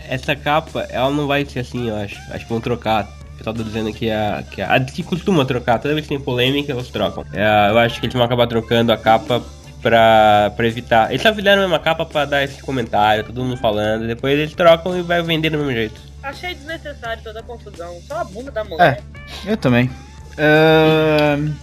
[0.09, 2.17] Essa capa, ela não vai ser assim, eu acho.
[2.33, 3.09] Acho que vão trocar.
[3.41, 6.21] Pessoal tá dizendo que a, que a, a que costuma trocar, toda vez que tem
[6.21, 7.25] polêmica, eles trocam.
[7.33, 9.43] É, eu acho que eles vão acabar trocando a capa
[9.81, 11.09] pra, pra evitar.
[11.09, 14.07] Eles só fizeram a mesma capa pra dar esse comentário, todo mundo falando.
[14.07, 15.99] Depois eles trocam e vai vender do mesmo jeito.
[16.23, 17.99] Achei desnecessário toda a confusão.
[18.07, 19.03] Só a bunda da mulher.
[19.47, 19.91] Eu também.
[20.37, 21.55] Ahn,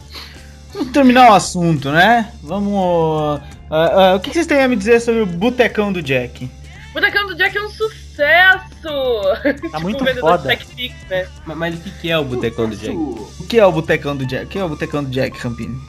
[0.74, 2.32] Vamos terminar o assunto, né?
[2.42, 3.40] Vamos.
[3.70, 6.50] ah, ah, o que que vocês têm a me dizer sobre o Botecão do Jack?
[6.90, 8.77] O Botecão do Jack é um sucesso!
[8.82, 10.58] Tá muito o vendedor foda.
[10.76, 11.28] Pix, né?
[11.46, 12.96] Mas, mas o que, que é o Botecão do Jack?
[12.96, 14.46] O que é o Botecão do Jack?
[14.46, 15.80] O que é o Botecão do Jack, Campini?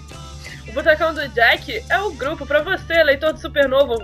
[0.68, 3.94] O Botecão do Jack é o grupo pra você, leitor do Supernovo,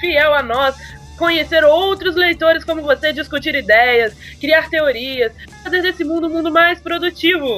[0.00, 0.74] fiel a nós,
[1.18, 6.80] conhecer outros leitores como você, discutir ideias, criar teorias, fazer desse mundo um mundo mais
[6.80, 7.48] produtivo.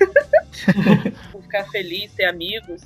[1.42, 2.82] Ficar feliz, ter amigos.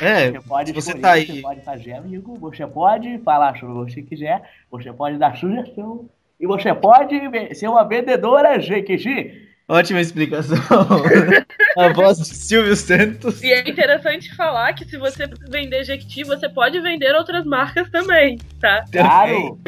[0.00, 3.58] É, Você pode se você escolher, tá aí- você pode fazer amigo, você pode falar
[3.58, 7.18] sobre o que você quiser, você pode dar sugestão, e você pode
[7.54, 9.48] ser uma vendedora Jequiti.
[9.68, 10.58] ótima explicação.
[11.76, 13.42] a voz de Silvio Santos.
[13.42, 18.38] E é interessante falar que se você vender Jequiti, você pode vender outras marcas também,
[18.60, 18.84] tá?
[18.92, 19.58] Claro!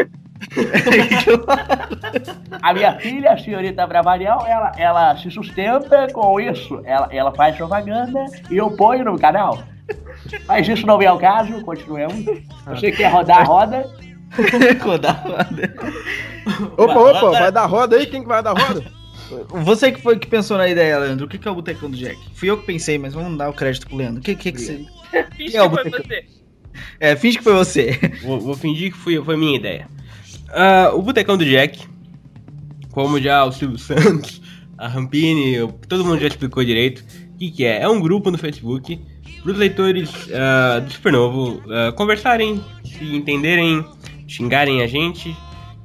[2.63, 6.81] A minha filha, a senhorita Bravarial, ela, ela se sustenta com isso.
[6.85, 9.63] Ela, ela faz propaganda e eu ponho no canal.
[10.47, 12.25] Mas isso não é o caso, continuemos.
[12.67, 13.85] Você quer rodar a roda?
[14.85, 15.75] Rodar a roda.
[16.77, 18.07] Opa, opa, vai dar roda aí?
[18.07, 18.85] Quem que vai dar roda?
[19.65, 21.97] Você que foi que pensou na ideia, Leandro, o que que é o Botecão do
[21.97, 22.19] Jack?
[22.35, 24.21] Fui eu que pensei, mas vamos dar o crédito pro Leandro.
[24.21, 24.87] O que, que, que você.
[25.37, 26.03] Finge É que foi Botecão.
[26.03, 26.25] você.
[27.01, 27.99] É, finge que foi você.
[28.23, 29.89] Vou, vou fingir que fui, foi minha ideia.
[30.51, 31.87] Ah, o Botecão do Jack,
[32.93, 34.41] como já o Silvio Santos
[34.79, 35.57] a Rampini,
[35.89, 37.05] todo mundo já explicou direito.
[37.35, 37.83] O que, que é?
[37.83, 38.99] É um grupo no Facebook
[39.43, 43.85] para os leitores uh, do Supernovo uh, conversarem, se entenderem,
[44.27, 45.37] xingarem a gente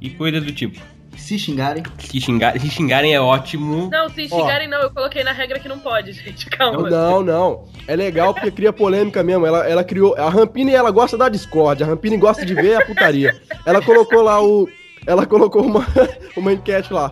[0.04, 0.80] e coisas do tipo.
[1.18, 1.84] Se xingarem.
[2.00, 3.90] Se, xingar, se xingarem é ótimo.
[3.90, 6.48] Não, se xingarem não, eu coloquei na regra que não pode, gente.
[6.48, 6.90] Calma.
[6.90, 7.64] Não, não, não.
[7.88, 9.46] É legal porque cria polêmica mesmo.
[9.46, 10.16] Ela, ela criou.
[10.18, 11.84] A Rampini ela gosta da Discord.
[11.84, 13.36] A Rampini gosta de ver a putaria.
[13.66, 14.68] Ela colocou lá o.
[15.06, 15.86] Ela colocou uma,
[16.36, 17.12] uma enquete lá.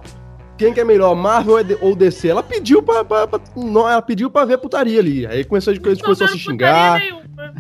[0.58, 2.28] Quem que é melhor, Marvel ou DC?
[2.28, 5.26] Ela pediu pra, pra, pra não, ela pediu pra ver putaria ali.
[5.26, 7.02] Aí começou, começou a se xingar.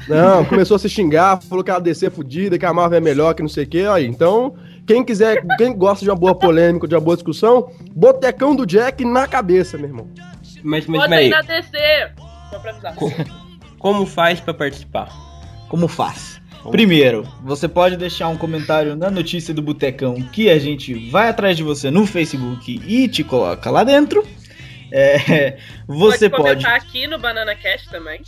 [0.07, 3.01] Não, começou a se xingar, falou que a DC é fodida, que a Marvel é
[3.01, 3.85] melhor, que não sei o que.
[3.85, 4.53] Aí, então,
[4.91, 9.06] quem quiser, quem gosta de uma boa polêmica, de uma boa discussão, botecão do Jack
[9.06, 10.10] na cabeça, meu irmão.
[10.62, 12.12] Mas, mas, aí na DC.
[12.49, 12.95] Só pra avisar.
[12.95, 13.13] Como,
[13.80, 15.10] como faz pra participar?
[15.69, 16.41] Como faz?
[16.69, 21.56] Primeiro, você pode deixar um comentário na notícia do Botecão que a gente vai atrás
[21.56, 24.27] de você no Facebook e te coloca lá dentro.
[24.91, 28.21] É, você pode pode, comentar aqui no Banana Cast também.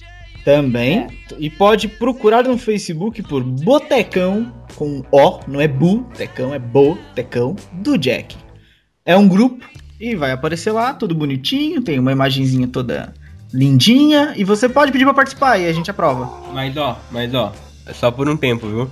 [0.43, 7.55] Também e pode procurar no Facebook por Botecão com O, não é Botecão, é Botecão
[7.71, 8.35] do Jack.
[9.05, 9.65] É um grupo
[9.99, 13.13] e vai aparecer lá, tudo bonitinho, tem uma imagenzinha toda
[13.53, 16.29] lindinha e você pode pedir pra participar e a gente aprova.
[16.53, 17.53] Mas ó, mas ó,
[17.85, 18.89] é só por um tempo, viu?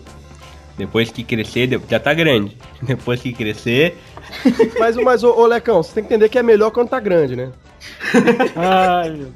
[0.78, 2.56] Depois que crescer, de- já tá grande.
[2.82, 3.98] Depois que crescer,
[4.80, 7.36] Mas, mas ô, ô Lecão, você tem que entender que é melhor quando tá grande,
[7.36, 7.52] né?
[8.56, 9.32] Ai, meu.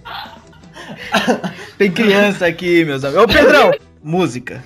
[1.78, 3.24] Tem criança aqui, meus amigos.
[3.24, 3.71] Ô Pedrão,
[4.04, 4.63] música.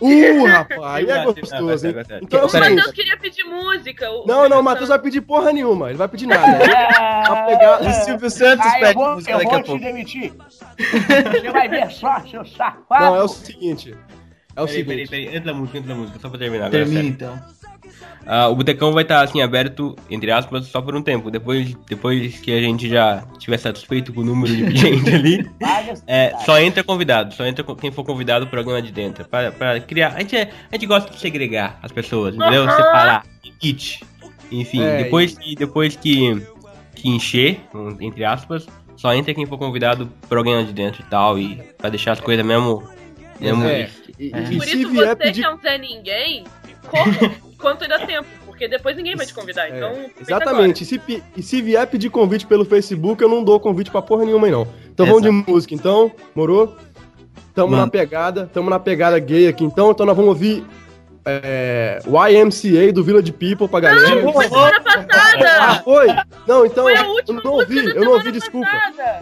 [0.00, 1.94] Uh, rapaz, aí é gostoso, hein?
[2.22, 2.74] Então é o Peraí.
[2.74, 4.10] Matheus queria pedir música.
[4.10, 5.90] o- Não, não, o Matheus vai pedir porra nenhuma.
[5.90, 6.58] Ele vai pedir nada.
[7.28, 7.80] Vai pegar.
[7.82, 9.84] O Silvio Santos Ah, eu pede vou, música eu daqui vou a te pouco.
[9.84, 10.32] demitir.
[11.40, 13.04] Você vai ver só, seu safado.
[13.04, 13.94] Não, é o seguinte.
[14.56, 15.10] É o Peraí, peraí, seguinte.
[15.10, 16.66] peraí, antes da música, antes da música, só pra terminar.
[16.66, 17.14] agora, Termina sério.
[17.14, 17.40] então.
[18.24, 21.30] Ah, o Botecão vai estar assim aberto, entre aspas, só por um tempo.
[21.30, 25.50] Depois, depois que a gente já estiver satisfeito com o número de gente ali,
[26.06, 29.24] é, só entra convidado, só entra quem for convidado pro programa de dentro.
[29.24, 30.14] Pra, pra criar.
[30.14, 32.62] A gente, é- a gente gosta de segregar as pessoas, entendeu?
[32.70, 33.24] Separar.
[33.58, 34.04] Kit.
[34.50, 36.40] Enfim, É, depois, que, depois que,
[36.94, 37.60] que encher,
[38.00, 41.38] entre aspas, só entra quem for convidado pro programa de dentro e tal.
[41.38, 42.86] E pra deixar as coisas mesmo.
[43.40, 43.88] mesmo É.
[44.18, 45.40] E, e- e Por isso vier você pedir.
[45.40, 46.44] que é um Zé Ninguém,
[46.88, 48.26] corra enquanto ainda tempo.
[48.46, 49.68] Porque depois ninguém vai te convidar.
[49.68, 50.82] É, Então, exatamente.
[50.82, 54.24] E se, e se vier pedir convite pelo Facebook, eu não dou convite pra porra
[54.24, 54.66] nenhuma aí, não.
[54.92, 56.12] Então vamos de música, então.
[56.34, 56.76] Morou?
[57.54, 57.84] Tamo Mano.
[57.84, 59.90] na pegada, tamo na pegada gay aqui, então.
[59.90, 60.64] Então nós vamos ouvir
[61.24, 64.18] é, YMCA do Village People pra galera.
[64.18, 64.32] agora.
[64.32, 65.82] Foi semana Ah, passada!
[65.84, 66.06] foi?
[66.46, 68.68] Não, então Foi a eu última não ouvi, eu não ouvi, desculpa.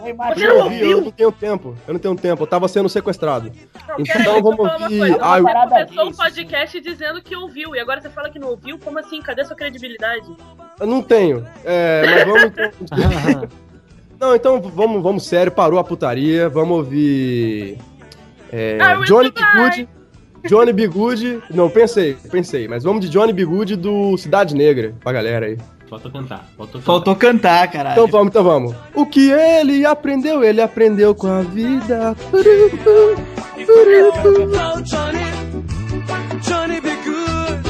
[0.03, 1.75] Eu não não ouvi, eu não tenho tempo.
[1.87, 3.51] Eu não tenho tempo, eu tava sendo sequestrado.
[3.87, 5.17] Não, Então vamos ouvir-.
[5.21, 8.49] Ah, Você eu- começou o podcast dizendo que ouviu, e agora você fala que não
[8.49, 8.79] ouviu?
[8.79, 9.21] Como assim?
[9.21, 10.25] Cadê sua credibilidade?
[10.79, 11.45] Eu não tenho.
[11.63, 13.49] É, mas vamos então.
[14.19, 17.79] Não, então vamos, vamos sério, parou a putaria, vamos ouvir.
[18.51, 19.31] É, will Johnny.
[19.31, 19.89] Good.
[20.47, 20.87] Johnny B.
[20.87, 21.43] Good.
[21.51, 23.45] Não, pensei, pensei, mas vamos de Johnny B.
[23.45, 25.57] Good do Cidade Negra pra galera aí.
[25.89, 26.45] Faltou cantar.
[26.57, 26.85] Faltou cantar.
[26.85, 27.93] Faltou cantar, caralho.
[27.93, 28.75] Então vamos, então vamos.
[28.95, 32.15] O que ele aprendeu, ele aprendeu com a vida.
[34.83, 35.19] Johnny,
[36.41, 37.61] Johnny, be good.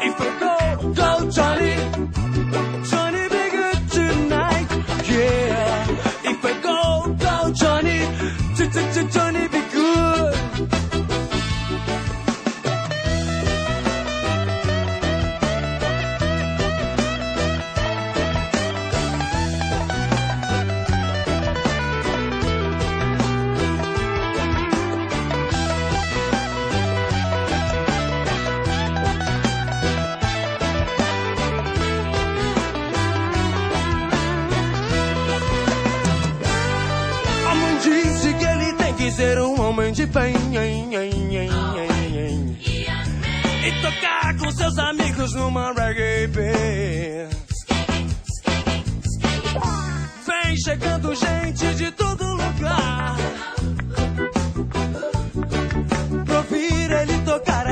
[0.00, 1.74] If I go, go, Johnny,
[2.88, 4.68] Johnny, be good tonight.
[5.08, 5.86] Yeah.
[6.24, 7.98] If I go, go, Johnny,
[8.56, 9.48] J- J- J- Johnny,
[39.14, 40.34] ser um homem de bem.
[43.66, 47.30] E tocar com seus amigos numa reggae band.
[50.26, 53.16] Vem chegando gente de todo lugar.
[56.24, 57.63] Pra ouvir ele tocar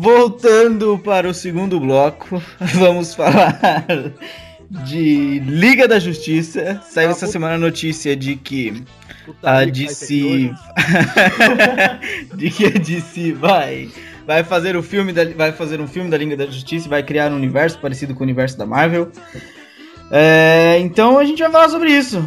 [0.00, 2.42] Voltando para o segundo bloco,
[2.76, 3.86] vamos falar
[4.70, 6.80] de Liga da Justiça.
[6.88, 8.82] Saiu essa semana a notícia de que
[9.42, 10.52] a DC.
[12.34, 13.90] de que a DC vai
[14.26, 17.02] vai fazer o filme da, vai fazer um filme da Liga da Justiça e vai
[17.02, 19.12] criar um universo parecido com o universo da Marvel.
[20.10, 22.26] É, então a gente vai falar sobre isso.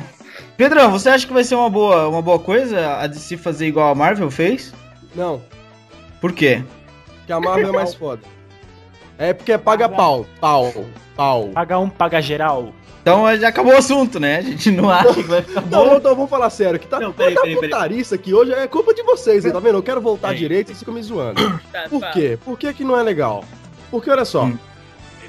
[0.55, 3.91] Pedrão, você acha que vai ser uma boa, uma boa coisa a DC fazer igual
[3.91, 4.71] a Marvel fez?
[5.15, 5.41] Não,
[6.21, 6.63] Por quê?
[7.25, 8.21] Que a Marvel é mais foda.
[9.17, 10.73] É porque paga pau, pau,
[11.15, 11.49] pau.
[11.53, 12.73] Paga um, paga geral.
[13.01, 14.37] Então já acabou o assunto, né?
[14.37, 15.95] A gente não acha que vai ficar Não, bom.
[15.97, 17.69] então vamos falar sério, que tá, Não, peraí, tá peraí, peraí.
[17.69, 19.77] putaria isso aqui hoje é culpa de vocês, hein, tá vendo?
[19.77, 20.39] Eu quero voltar Peraí.
[20.39, 21.59] direito e vocês ficam me zoando.
[21.71, 22.39] Tá, Por quê?
[22.43, 23.43] Por que que não é legal?
[23.91, 24.57] Porque, olha só, Hum.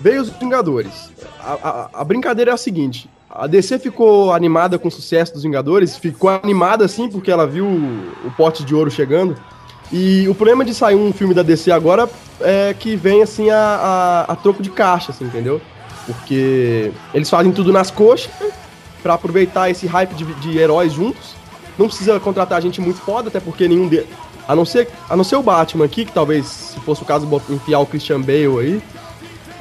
[0.01, 1.13] veio os Vingadores.
[1.41, 5.43] A, a- a brincadeira é a seguinte, a DC ficou animada com o sucesso dos
[5.43, 9.37] Vingadores, ficou animada assim porque ela viu o pote de ouro chegando,
[9.93, 12.09] e o problema de sair um filme da DC agora
[12.41, 13.59] é que vem assim a,
[14.29, 15.61] a, a troco de caixa, assim, entendeu?
[16.07, 18.31] Porque eles fazem tudo nas coxas
[19.03, 21.35] pra aproveitar esse hype de, de heróis juntos.
[21.79, 24.09] Não precisa contratar gente muito foda, até porque nenhum deles.
[24.47, 27.27] A não, ser, a não ser o Batman aqui, que talvez, se fosse o caso,
[27.49, 28.83] enfiar o Christian Bale aí.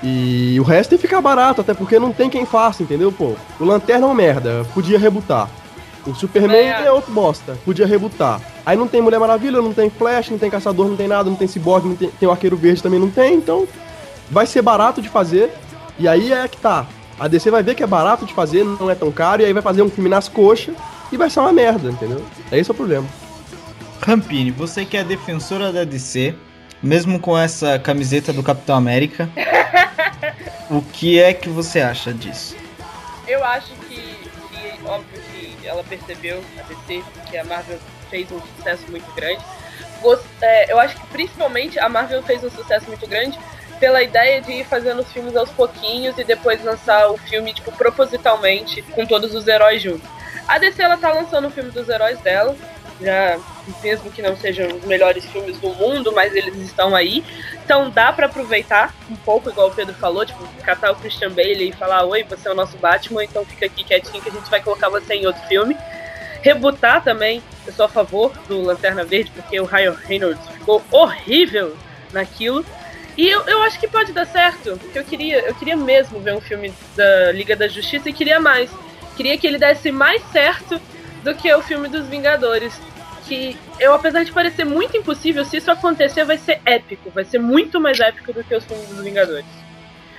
[0.03, 3.35] E o resto tem que ficar barato, até porque não tem quem faça, entendeu, pô?
[3.57, 5.49] O Lanterna é uma merda, podia rebutar.
[6.05, 6.83] O Superman acho.
[6.85, 8.41] é outro bosta, podia rebutar.
[8.65, 11.37] Aí não tem Mulher Maravilha, não tem Flash, não tem Caçador, não tem nada, não
[11.37, 13.67] tem Cyborg, não tem, tem o Arqueiro Verde também não tem, então
[14.29, 15.51] vai ser barato de fazer.
[15.97, 16.85] E aí é que tá.
[17.19, 19.53] A DC vai ver que é barato de fazer, não é tão caro, e aí
[19.53, 20.75] vai fazer um filme nas coxas
[21.11, 22.23] e vai ser uma merda, entendeu?
[22.51, 23.07] É esse o problema.
[24.01, 26.35] Rampini, você que é defensora da DC,
[26.81, 29.29] mesmo com essa camiseta do Capitão América,
[30.69, 32.55] o que é que você acha disso?
[33.27, 35.32] Eu acho que, que, óbvio que
[35.73, 39.41] ela percebeu, a DC, que a Marvel fez um sucesso muito grande.
[40.01, 43.37] Gos- é, eu acho que principalmente a Marvel fez um sucesso muito grande
[43.79, 47.71] pela ideia de ir fazendo os filmes aos pouquinhos e depois lançar o filme, tipo,
[47.71, 50.07] propositalmente, com todos os heróis juntos.
[50.47, 52.55] A DC, ela tá lançando o filme dos heróis dela,
[53.01, 53.37] já,
[53.81, 57.23] mesmo que não sejam os melhores filmes do mundo, mas eles estão aí.
[57.63, 61.69] Então dá pra aproveitar um pouco, igual o Pedro falou, tipo, catar o Christian Bale
[61.69, 64.49] e falar, oi, você é o nosso Batman, então fica aqui quietinho que a gente
[64.49, 65.77] vai colocar você em outro filme.
[66.41, 71.75] Rebutar também, eu sou a favor do Lanterna Verde, porque o Ryan Reynolds ficou horrível
[72.11, 72.65] naquilo.
[73.15, 76.33] E eu, eu acho que pode dar certo, porque eu queria, eu queria mesmo ver
[76.33, 78.69] um filme da Liga da Justiça e queria mais.
[79.15, 80.81] Queria que ele desse mais certo
[81.23, 82.73] do que o filme dos Vingadores.
[83.27, 87.09] Que eu, apesar de parecer muito impossível, se isso acontecer, vai ser épico.
[87.09, 89.45] Vai ser muito mais épico do que os filmes dos Vingadores.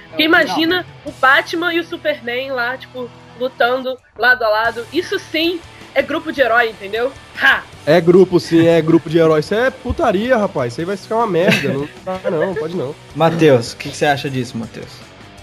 [0.08, 4.86] Porque imagina o Batman e o Superman lá, tipo, lutando lado a lado.
[4.92, 5.60] Isso sim
[5.94, 7.12] é grupo de herói, entendeu?
[7.40, 7.62] Ha!
[7.86, 9.44] É grupo, sim, é grupo de heróis.
[9.44, 10.72] Isso é putaria, rapaz.
[10.72, 11.68] Isso aí vai ficar uma merda.
[11.68, 12.94] Não dá, não, pode não.
[13.14, 14.88] Matheus, o que, que você acha disso, Matheus?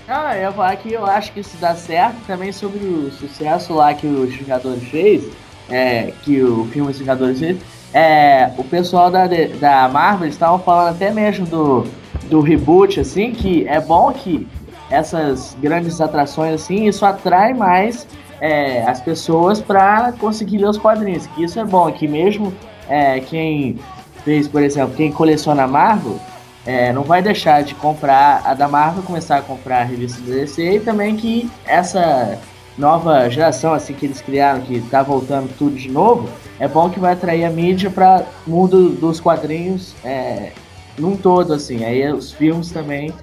[0.08, 3.74] Não, eu ia falar que eu acho que isso dá certo também sobre o sucesso
[3.74, 5.24] lá que os Vingadores fez,
[5.70, 7.58] é, que o filme Vingadores.
[7.94, 9.28] É, o pessoal da,
[9.60, 11.86] da Marvel estavam falando até mesmo do,
[12.30, 14.48] do reboot, assim, que é bom que
[14.90, 18.08] essas grandes atrações, assim, isso atrai mais
[18.40, 22.54] é, as pessoas para conseguir ler os quadrinhos, que isso é bom, que mesmo
[22.90, 23.78] é, quem
[24.24, 26.20] fez, por exemplo, quem coleciona Marvel,
[26.66, 30.76] é, não vai deixar de comprar a da Marvel, começar a comprar a revista DC
[30.76, 32.38] e também que essa
[32.78, 36.30] nova geração assim que eles criaram, que tá voltando tudo de novo,
[36.60, 40.52] é bom que vai atrair a mídia para mundo dos quadrinhos é,
[40.98, 41.84] num todo, assim.
[41.84, 43.14] Aí os filmes também.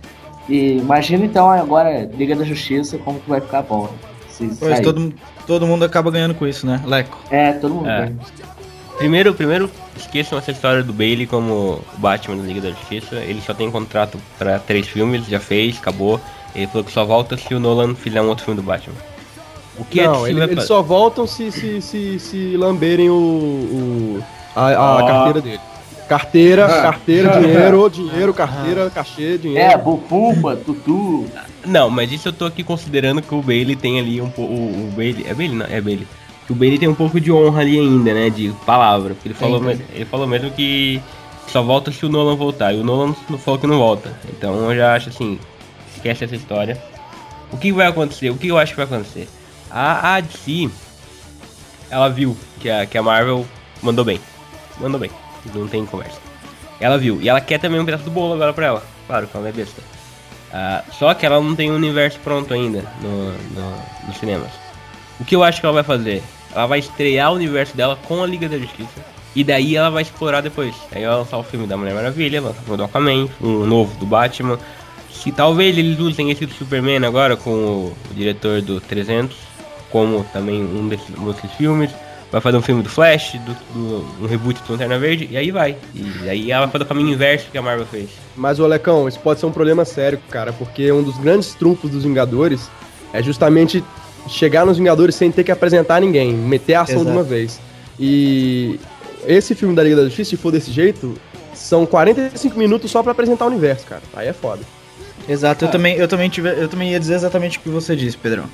[0.49, 3.85] E imagina então agora Liga da Justiça como que vai ficar bom.
[3.85, 3.91] né?
[4.29, 4.83] Se Pois sair.
[4.83, 5.13] todo,
[5.47, 7.19] todo mundo acaba ganhando com isso, né, Leco?
[7.31, 7.89] É, todo mundo.
[7.89, 8.13] É.
[8.97, 13.17] Primeiro, primeiro, esqueçam essa história do Bailey como Batman da Liga da Justiça.
[13.17, 16.21] Ele só tem contrato pra três filmes, já fez, acabou.
[16.55, 18.95] Ele falou que só volta se o Nolan fizer um outro filme do Batman.
[19.79, 23.09] O que não, a DC ele- vai eles só voltam se, se, se, se lamberem
[23.11, 24.25] o, o-
[24.57, 25.07] a, a Ó.
[25.07, 25.61] carteira dele.
[26.09, 26.83] Carteira, Ah.
[26.83, 29.73] carteira, dinheiro, dinheiro, carteira, cachê, dinheiro.
[29.73, 31.27] É, Bufumba, Tutu.
[31.67, 34.53] Não, mas isso eu tô aqui considerando que o Bailey tem ali um pouco.
[34.53, 35.27] O, o Bailey.
[35.29, 35.57] É Bailey?
[35.57, 36.07] Não, é Bailey.
[36.47, 38.31] Que o Bailey tem um pouco de honra ali ainda, né?
[38.31, 39.13] De palavra.
[39.13, 40.99] Porque ele falou, me- ele falou mesmo que
[41.47, 42.73] só volta se o Nolan voltar.
[42.73, 44.11] E o Nolan não falou que não volta.
[44.31, 45.39] Então eu já acho assim.
[45.95, 46.83] Esquece essa história.
[47.53, 48.31] O que vai acontecer?
[48.31, 49.29] O que eu acho que vai acontecer?
[49.71, 50.71] A, a DC.
[51.91, 53.47] Ela viu que a, que a Marvel
[53.83, 54.21] mandou bem.
[54.79, 55.11] Mandou bem.
[55.55, 56.21] Não tem conversa.
[56.81, 57.21] Ela viu.
[57.21, 58.83] E ela quer também um pedaço do bolo agora pra ela.
[59.07, 59.83] Claro que ela não é besta.
[60.53, 64.51] Ah, só que ela não tem um universo pronto ainda no, no, nos cinemas.
[65.21, 66.23] O que eu acho que ela vai fazer?
[66.55, 69.05] Ela vai estrear o universo dela com a Liga da Justiça.
[69.35, 70.75] E daí ela vai explorar depois.
[70.91, 73.97] Aí ela lançar o filme da Mulher Maravilha, lançar o filme do Aquaman, um novo
[73.99, 74.59] do Batman.
[75.13, 79.37] Se talvez eles usem esse do Superman agora com o, o diretor do 300,
[79.91, 81.91] como também um desses, um desses filmes.
[82.31, 85.51] vai fazer um filme do Flash, do, do- um reboot do Lanterna Verde, e aí
[85.51, 85.77] vai.
[85.95, 88.11] E aí ela vai fazer o caminho inverso que a Marvel fez.
[88.37, 91.91] Mas, ô Lecão, isso pode ser um problema sério, cara, porque um dos grandes trunfos
[91.91, 92.69] dos Vingadores
[93.15, 93.83] é justamente
[94.29, 97.11] chegar nos Vingadores sem ter que apresentar ninguém, meter a ação Exato.
[97.11, 97.59] de uma vez.
[97.99, 98.79] E
[99.27, 101.15] esse filme da Liga da Justiça, se for desse jeito,
[101.55, 104.03] são 45 minutos só pra apresentar o universo, cara.
[104.15, 104.61] Aí é foda.
[105.29, 108.17] Exato, eu também, eu também tive, eu também ia dizer exatamente o que você disse,
[108.17, 108.45] Pedrão.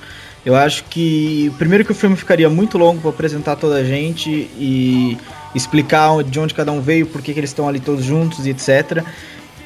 [0.45, 4.31] Eu acho que primeiro que o filme ficaria muito longo pra apresentar toda a gente
[4.31, 5.17] e
[5.55, 8.51] explicar de onde cada um veio, por que, que eles estão ali todos juntos e
[8.51, 9.03] etc.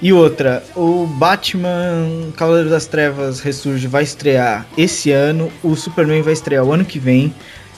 [0.01, 6.33] E outra, o Batman Cavaleiro das Trevas Ressurge vai estrear esse ano, o Superman vai
[6.33, 7.35] estrear o ano que vem.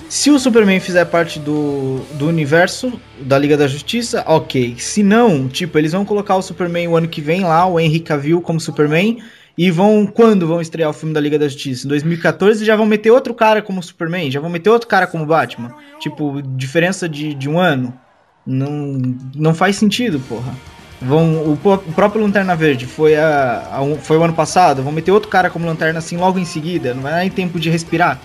[0.06, 4.74] Se o Superman fizer parte do, do universo da Liga da Justiça, ok.
[4.76, 8.00] Se não, tipo, eles vão colocar o Superman o ano que vem lá, o Henry
[8.00, 9.18] Cavill como Superman,
[9.60, 10.06] e vão.
[10.06, 11.86] Quando vão estrear o filme da Liga da Justiça?
[11.86, 15.26] Em 2014 já vão meter outro cara como Superman, já vão meter outro cara como
[15.26, 15.74] Batman.
[15.98, 17.92] Tipo, diferença de, de um ano.
[18.46, 18.98] Não,
[19.36, 20.54] não faz sentido, porra.
[21.02, 25.12] Vão, o, o próprio Lanterna Verde foi, a, a foi o ano passado, vão meter
[25.12, 28.18] outro cara como Lanterna assim logo em seguida, não vai dar tempo de respirar.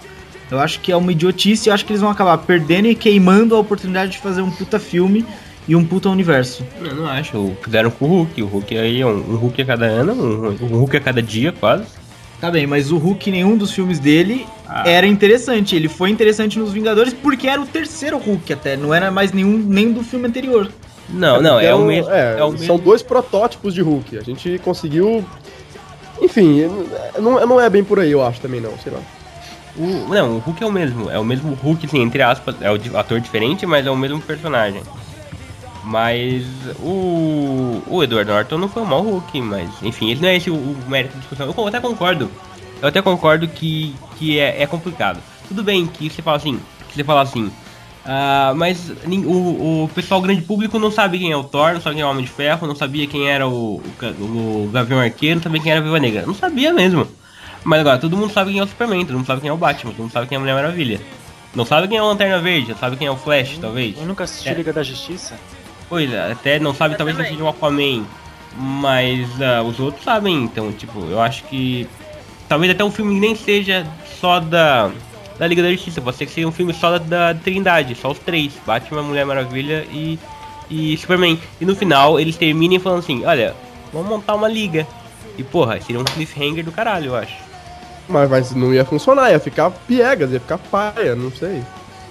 [0.50, 3.56] Eu acho que é uma idiotice eu acho que eles vão acabar perdendo e queimando
[3.56, 5.26] a oportunidade de fazer um puta filme
[5.68, 6.64] e um puta universo.
[6.82, 7.56] Eu não acho.
[7.64, 8.42] Fizeram com o Hulk.
[8.44, 11.22] O Hulk aí é um, um Hulk a cada ano, um, um Hulk a cada
[11.22, 11.86] dia, quase.
[12.42, 14.84] Tá bem, mas o Hulk, nenhum dos filmes dele Ah.
[14.88, 15.76] era interessante.
[15.76, 19.58] Ele foi interessante nos Vingadores porque era o terceiro Hulk até, não era mais nenhum
[19.58, 20.70] nem do filme anterior.
[21.08, 22.12] Não, não, é, porque o mesmo.
[22.12, 24.18] é, É, o são dois protótipos de Hulk.
[24.18, 25.24] A gente conseguiu.
[26.22, 26.64] Enfim,
[27.20, 29.00] não, não é bem por aí, eu acho também, não, sei lá.
[29.78, 31.12] O, não, o Hulk é o mesmo.
[31.12, 32.56] É o mesmo Hulk, assim, entre aspas.
[32.62, 34.82] É o ator diferente, mas é o mesmo personagem.
[35.86, 36.44] Mas
[36.80, 40.50] o, o Edward Norton não foi um mau Hulk, mas enfim, ele não é esse
[40.50, 41.54] o, o mérito da discussão.
[41.56, 42.30] Eu até concordo.
[42.82, 45.20] Eu até concordo que, que é, é complicado.
[45.48, 46.60] Tudo bem que você fala assim,
[46.90, 47.52] que você fala assim.
[48.04, 48.92] ah, mas
[49.26, 52.06] o, o pessoal grande público não sabe quem é o Thor, não sabe quem é
[52.06, 54.24] o Homem de Ferro, não sabia quem era o, o,
[54.66, 56.26] o Gavião Arqueiro, não sabia quem era a Viva Negra.
[56.26, 57.08] Não sabia mesmo.
[57.64, 59.58] Mas agora, todo mundo sabe quem é o Superman, todo mundo sabe quem é o
[59.58, 61.00] Batman, todo mundo sabe quem é a Mulher Maravilha.
[61.54, 63.98] Não sabe quem é o Lanterna Verde, sabe quem é o Flash, talvez.
[63.98, 64.54] Eu nunca assisti É.
[64.54, 65.36] Liga da Justiça.
[65.88, 67.38] Pois é, até não sabe, Eu talvez não também.
[67.38, 68.06] seja o Aquaman.
[68.58, 71.88] Mas ah, os outros sabem, então, tipo, eu acho que.
[72.48, 73.86] Talvez até o filme nem seja
[74.20, 74.92] só da.
[75.38, 78.12] Da Liga da Justiça, pode ser que seja um filme só da, da Trindade, só
[78.12, 80.18] os três, Batman, Mulher Maravilha e.
[80.70, 81.38] e Superman.
[81.60, 83.54] E no final eles terminem falando assim, olha,
[83.92, 84.88] vamos montar uma liga.
[85.38, 87.36] E porra, seria um cliffhanger do caralho, eu acho.
[88.08, 91.62] Mas, mas não ia funcionar, ia ficar piegas, ia ficar paia, não sei.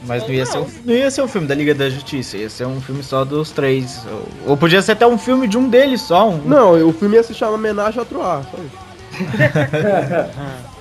[0.06, 2.50] Mas não ia, ser um, não ia ser um filme da Liga da Justiça, ia
[2.50, 4.04] ser um filme só dos três.
[4.06, 6.28] Ou, ou podia ser até um filme de um deles só.
[6.28, 8.84] Um, Não, o filme ia se chamar Homenagem a Troar, só isso.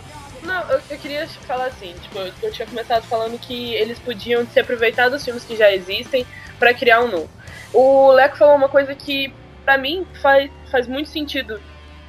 [0.43, 4.45] Não, eu, eu queria falar assim, tipo, eu, eu tinha começado falando que eles podiam
[4.45, 6.25] se aproveitar dos filmes que já existem
[6.59, 7.29] pra criar um novo.
[7.73, 11.59] O Leco falou uma coisa que, pra mim, faz, faz muito sentido.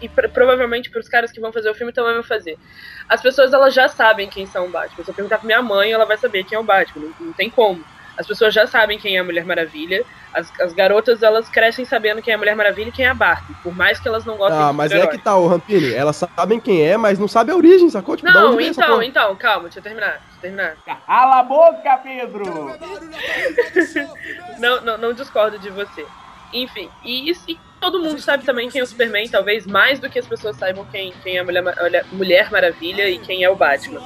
[0.04, 2.58] E pra- provavelmente pros caras que vão fazer o filme também vão fazer.
[3.08, 5.02] As pessoas, elas já sabem quem são o Batman.
[5.04, 7.06] Se eu perguntar pra minha mãe, ela vai saber quem é o Batman.
[7.18, 7.82] Não, não tem como.
[8.16, 10.04] As pessoas já sabem quem é a Mulher Maravilha.
[10.32, 13.14] As, as garotas, elas crescem sabendo quem é a Mulher Maravilha e quem é a
[13.14, 13.54] Barbie.
[13.62, 16.60] Por mais que elas não gostem Ah, mas é que tá, o Rampini, elas sabem
[16.60, 18.16] quem é, mas não sabem a origem, sacou?
[18.16, 20.10] Tipo, Não, então, então, calma, deixa eu terminar.
[20.12, 20.76] Deixa eu terminar.
[21.06, 22.44] Cala a boca, Pedro!
[24.58, 26.06] Não, não, não discordo de você.
[26.52, 30.08] Enfim, e, isso- e todo mundo sabe também quem é o Superman, talvez mais do
[30.08, 33.54] que as pessoas saibam quem, quem é a Mulher, Mulher Maravilha e quem é o
[33.54, 34.02] Batman.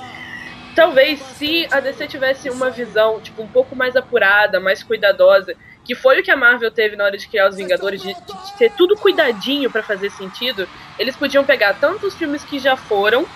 [0.74, 5.54] Talvez se a DC tivesse uma visão tipo um pouco mais apurada, mais cuidadosa,
[5.84, 8.58] que foi o que a Marvel teve na hora de criar os Vingadores, de, de
[8.58, 10.68] ter tudo cuidadinho pra fazer sentido,
[10.98, 13.26] eles podiam pegar tanto os filmes que já foram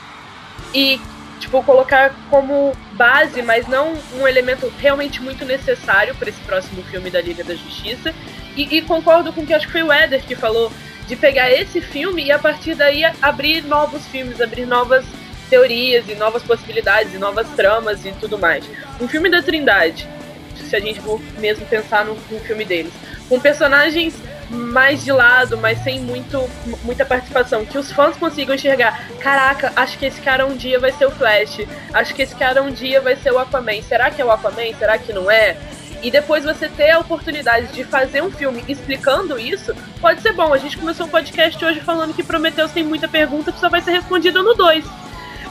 [0.74, 1.00] e
[1.38, 7.10] tipo colocar como base, mas não um elemento realmente muito necessário para esse próximo filme
[7.10, 8.12] da Liga da Justiça.
[8.56, 10.72] E, e concordo com o que acho que foi o Éder que falou
[11.06, 15.04] de pegar esse filme e a partir daí abrir novos filmes, abrir novas
[15.50, 18.64] teorias e novas possibilidades e novas tramas e tudo mais.
[19.00, 20.08] Um filme da Trindade,
[20.56, 22.92] se a gente for mesmo pensar no, no filme deles,
[23.28, 24.14] com personagens
[24.52, 26.48] mais de lado, mas sem muito,
[26.82, 29.08] muita participação, que os fãs consigam enxergar.
[29.18, 31.60] Caraca, acho que esse cara um dia vai ser o Flash.
[31.92, 33.80] Acho que esse cara um dia vai ser o Aquaman.
[33.82, 34.74] Será que é o Aquaman?
[34.78, 35.56] Será que não é?
[36.02, 40.52] E depois você ter a oportunidade de fazer um filme explicando isso, pode ser bom.
[40.52, 43.80] A gente começou um podcast hoje falando que Prometheus tem muita pergunta que só vai
[43.80, 44.84] ser respondida no 2.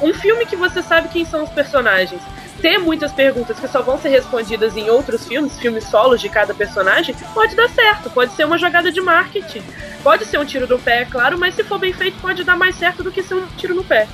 [0.02, 2.22] Um filme que você sabe quem são os personagens,
[2.62, 6.54] ter muitas perguntas que só vão ser respondidas em outros filmes, filmes solos de cada
[6.54, 9.64] personagem, pode dar certo, pode ser uma jogada de marketing.
[10.04, 12.58] Pode ser um tiro no pé, é claro, mas se for bem feito, pode dar
[12.58, 14.08] mais certo do que ser um tiro no pé.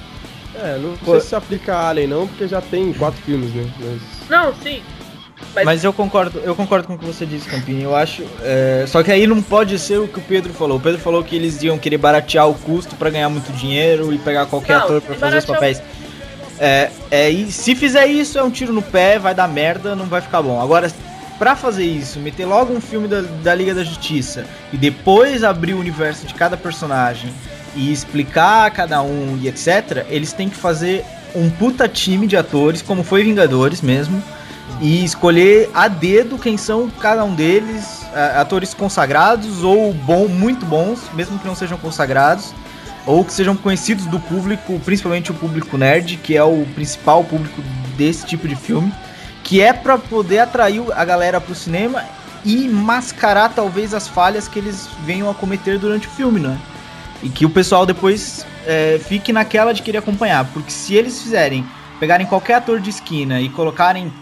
[0.55, 3.69] É, não sei se se aplica a Alien não, porque já tem quatro filmes, né?
[3.79, 4.29] Mas...
[4.29, 4.83] Não, sim.
[5.53, 7.83] Mas- Mas eu concordo, eu concordo com o que você disse, Campinho.
[7.83, 8.23] Eu acho.
[8.41, 10.77] é, Só que aí não pode ser o que o Pedro falou.
[10.77, 14.17] O Pedro falou que eles iam querer baratear o custo pra ganhar muito dinheiro e
[14.17, 15.81] pegar qualquer Não, ator pra e fazer os papéis.
[16.59, 20.05] É, é, e se fizer isso, é um tiro no pé, vai dar merda, não
[20.05, 20.59] vai ficar bom.
[20.59, 20.91] Agora,
[21.37, 25.73] pra fazer isso, meter logo um filme da, da Liga da Justiça e depois abrir
[25.73, 27.31] o universo de cada personagem
[27.75, 31.03] e explicar cada um e etc., eles têm que fazer
[31.35, 34.21] um puta time de atores, como foi Vingadores mesmo,
[34.79, 38.05] e escolher a dedo quem são cada um deles,
[38.35, 42.53] atores consagrados ou bom, muito bons, mesmo que não sejam consagrados,
[43.05, 47.61] ou que sejam conhecidos do público, principalmente o público nerd, que é o principal público
[47.95, 48.93] desse tipo de filme,
[49.43, 52.03] que é pra poder atrair a galera pro cinema
[52.45, 56.57] e mascarar talvez as falhas que eles venham a cometer durante o filme, né?
[57.23, 61.65] E que o pessoal depois é, fique naquela de querer acompanhar, porque se eles fizerem,
[61.99, 64.13] pegarem qualquer ator de esquina e colocarem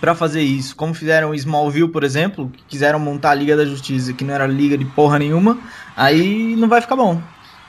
[0.00, 4.12] Pra fazer isso, como fizeram Smallville, por exemplo, que quiseram montar a Liga da Justiça,
[4.14, 5.58] que não era liga de porra nenhuma,
[5.96, 7.20] aí não vai ficar bom.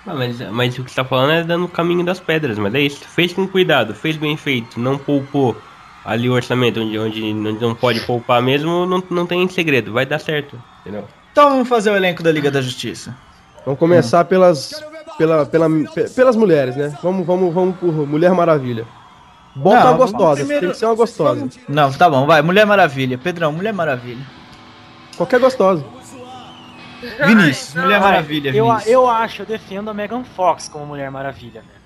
[0.08, 2.74] Ah, mas, mas o que você tá falando é dando o caminho das pedras, mas
[2.74, 3.02] é isso.
[3.08, 5.58] Fez com cuidado, fez bem feito, não poupou
[6.06, 10.20] ali o orçamento onde, onde, não pode poupar mesmo, não, não tem segredo, vai dar
[10.20, 11.04] certo, entendeu?
[11.32, 13.16] Então vamos fazer o elenco da Liga da Justiça.
[13.64, 14.84] Vamos começar pelas,
[15.18, 16.98] pela, pela, pe- pelas mulheres, né?
[17.04, 18.86] Vamos, vamos, vamos por Mulher Maravilha.
[19.56, 21.50] Bota Não, gostosa, primeiro- tem que ser uma gostosa.
[21.68, 22.42] Não, tá bom, vai.
[22.42, 23.18] Mulher Maravilha.
[23.18, 24.26] Pedrão, Mulher Maravilha.
[25.18, 25.84] Qualquer gostosa.
[27.26, 28.00] Vinícius, Mulher.
[28.00, 28.92] Maravilha, Eu, Vinícius.
[28.92, 31.82] eu acho, eu defendo a Megan Fox como Mulher Maravilha, velho.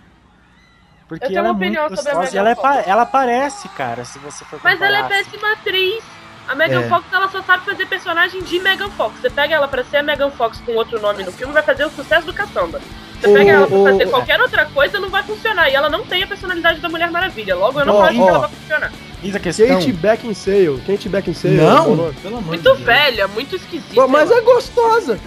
[1.08, 2.56] Porque Eu tenho ela é uma opinião muito sobre a gostosa e Megan ela, é
[2.76, 2.88] Fox.
[2.88, 5.32] ela parece, cara, se você for Mas ela é comparar, assim.
[5.32, 6.04] péssima atriz.
[6.48, 6.90] A Megan É.
[6.90, 9.20] Fox, ela só sabe fazer personagem de Megan Fox.
[9.20, 11.86] Você pega ela pra ser a Megan Fox com outro nome no filme, vai fazer
[11.86, 12.80] o sucesso do caçamba.
[13.20, 15.70] Você pega ela pra fazer qualquer outra coisa, não vai funcionar.
[15.70, 17.56] E ela não tem a personalidade da Mulher Maravilha.
[17.56, 18.92] Logo, eu não Ó, acho que ela vai funcionar.
[19.24, 19.68] Eis a questão.
[19.68, 20.82] Kate Beckinsale.
[20.86, 21.60] Kate Beckinsale.
[21.60, 22.80] é Não, pelo amor Muito de Deus.
[22.82, 24.06] velha, muito esquisita.
[24.08, 25.20] Mas é gostosa.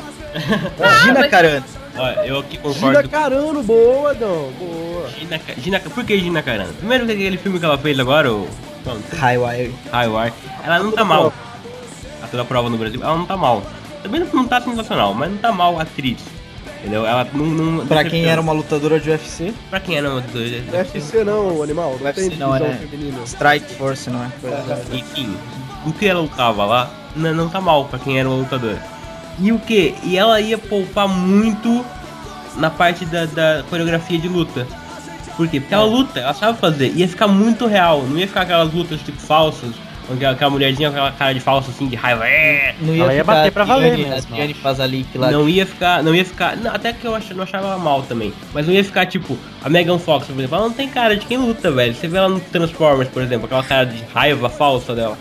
[1.03, 1.65] Gina mas- Carano.
[1.99, 3.09] Olha, eu aqui Gina concordo.
[3.09, 4.51] Carano, boa, não.
[4.53, 5.09] Boa.
[5.19, 6.73] Gina, Gina, por que Gina Carano?
[6.75, 8.49] Primeiro que aquele filme que ela fez agora, o
[9.19, 9.75] Highwire.
[9.93, 10.33] Highwire,
[10.65, 11.33] ela não tá mal.
[12.23, 13.63] A toda prova no Brasil, ela não tá mal.
[14.03, 16.19] Também não, tá sensacional, mas não tá mal a atriz.
[16.81, 17.05] Entendeu?
[17.05, 17.45] Ela não.
[17.47, 20.77] não Pra quem era uma lutadora de UFC, Pra quem era uma doida.
[20.77, 21.97] UFC não, animal.
[21.99, 22.75] Não UFC tem não, é.
[22.77, 23.19] feminina.
[23.25, 24.31] Strike Force, não é?
[24.41, 25.37] Coisa- Enfim,
[25.85, 28.81] o que ela lutava lá não, não tá mal pra quem era uma lutadora.
[29.41, 29.95] E o que?
[30.03, 31.85] E ela ia poupar muito
[32.57, 34.67] na parte da, da coreografia de luta.
[35.37, 35.61] Por quê?
[35.61, 36.93] Porque ela luta, ela sabe fazer.
[36.97, 39.71] Ia ficar muito real, não ia ficar aquelas lutas tipo falsas,
[40.11, 42.27] onde aquela mulherzinha com aquela cara de falso assim, de raiva.
[42.27, 42.75] "É".
[42.81, 45.31] Não Ela ia bater pra valer mesmo, Adriane Fazalik lá.
[45.31, 48.03] Não ia ficar, não ia ficar, não, até que eu ach, não achava ela mal
[48.03, 51.17] também, mas não ia ficar tipo a Megan Fox, por exemplo, ela não tem cara
[51.17, 51.95] de quem luta, velho.
[51.95, 55.17] Você vê ela no Transformers, por exemplo, aquela cara de raiva falsa dela.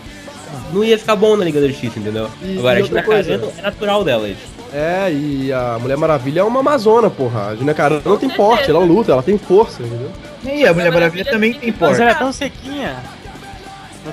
[0.72, 2.28] Não ia ficar bom na Liga da Justiça, entendeu?
[2.42, 3.30] E- Agora, e a Gina coisa?
[3.38, 4.58] Carano é natural dela isso.
[4.72, 7.48] É, e a Mulher Maravilha é uma amazona, porra.
[7.48, 10.10] A Gina Carano não tem porte, ela luta, ela tem força, entendeu?
[10.44, 12.02] E a Mulher Maravilha também tem Mas porte.
[12.02, 12.96] ela é tão sequinha.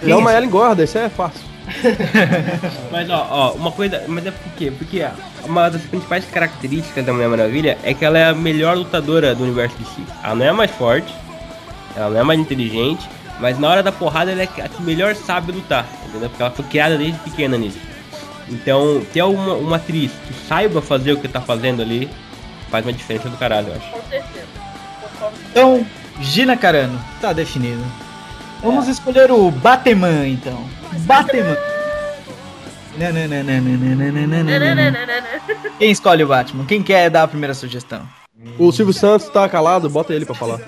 [0.03, 1.41] Não mas ela engorda, isso é fácil.
[2.91, 4.71] Mas ó, ó, uma coisa, mas é por quê?
[4.77, 5.03] Porque
[5.45, 9.43] uma das principais características da Mulher Maravilha é que ela é a melhor lutadora do
[9.43, 10.03] universo de si.
[10.23, 11.11] Ela não é a mais forte,
[11.95, 13.09] ela não é a mais inteligente,
[13.39, 16.29] mas na hora da porrada ela é a que melhor sabe lutar, entendeu?
[16.29, 17.79] Porque ela foi criada desde pequena nisso.
[18.49, 22.09] Então, ter uma, uma atriz que saiba fazer o que tá fazendo ali
[22.69, 23.89] faz uma diferença do caralho, eu acho.
[23.91, 24.45] Com certeza.
[25.51, 25.85] Então,
[26.21, 27.83] Gina Carano, tá definido.
[28.61, 30.65] Vamos escolher o Batman, então.
[30.99, 31.57] Batman.
[35.77, 36.65] Quem escolhe o Batman?
[36.65, 38.07] Quem quer dar a primeira sugestão?
[38.57, 40.59] O Silvio Santos tá calado, bota ele pra falar.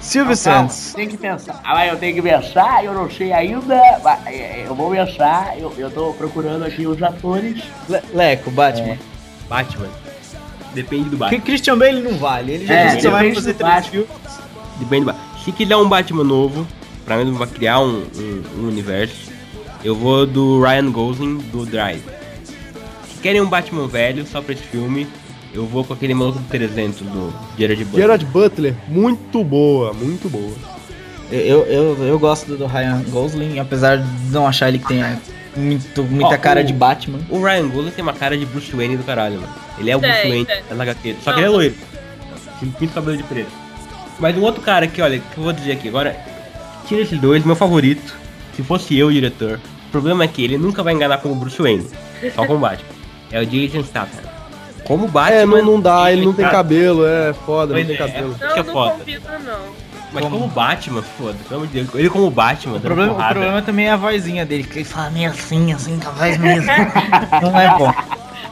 [0.00, 0.94] Silvio Calma, Santos.
[0.94, 1.60] tem que pensar.
[1.64, 3.80] Ah, eu tenho que pensar, eu não sei ainda.
[4.02, 7.62] mas, é, Eu vou pensar, eu, eu tô procurando aqui os atores.
[7.88, 8.96] Le- Leco, Batman.
[9.48, 9.88] Batman.
[10.72, 11.40] Depende do Que Batman.
[11.40, 12.52] Christian Bale não vale.
[12.52, 13.90] Ele já É, disse que só vai fazer três Batman.
[13.90, 14.08] filmes.
[14.78, 15.24] Depende do Batman.
[15.44, 16.66] Se quiser um Batman novo,
[17.04, 19.30] pra mim vai criar um, um- um universo,
[19.84, 22.02] eu vou do Ryan Gosling do Drive.
[23.14, 25.08] Se querem um Batman velho só pra esse filme,
[25.52, 28.02] eu vou com aquele maluco do 300 do Gerard Butler.
[28.02, 30.52] Gerard Butler, muito boa, muito boa.
[31.30, 35.20] Eu, eu, eu gosto do Ryan Gosling, apesar de não achar ele que tenha
[35.56, 37.18] muito, muita Ó, cara o- de Batman.
[37.28, 39.52] O Ryan Gosling tem uma cara de Bruce Wayne do caralho, mano.
[39.78, 40.62] Ele é o Tem, Bruce Wayne tem.
[40.76, 41.74] da HQ, só que ele é loiro.
[42.60, 43.50] Tem muito cabelo de preto.
[44.18, 46.16] Mas um outro cara aqui, olha, que eu vou dizer aqui agora,
[46.86, 48.16] tira esses dois, meu favorito,
[48.56, 51.60] se fosse eu o diretor, o problema é que ele nunca vai enganar como Bruce
[51.60, 51.86] Wayne,
[52.34, 52.88] só com o Batman.
[53.30, 54.22] É o Jason Statham.
[54.88, 55.36] Como Batman...
[55.40, 57.98] É, não, não dá, ele não tem cara- cabelo, é foda, não Pois tem é,
[57.98, 58.30] cabelo.
[58.40, 58.90] Não, que é não foda.
[58.92, 59.88] combina, não.
[60.10, 61.94] Mas como Batman, foda, pelo amor de Deus.
[61.94, 65.10] Ele como Batman, O problema, o problema também é a vozinha dele, que ele fala
[65.10, 66.66] meio assim, assim, com a voz mesmo.
[67.42, 67.92] não é bom.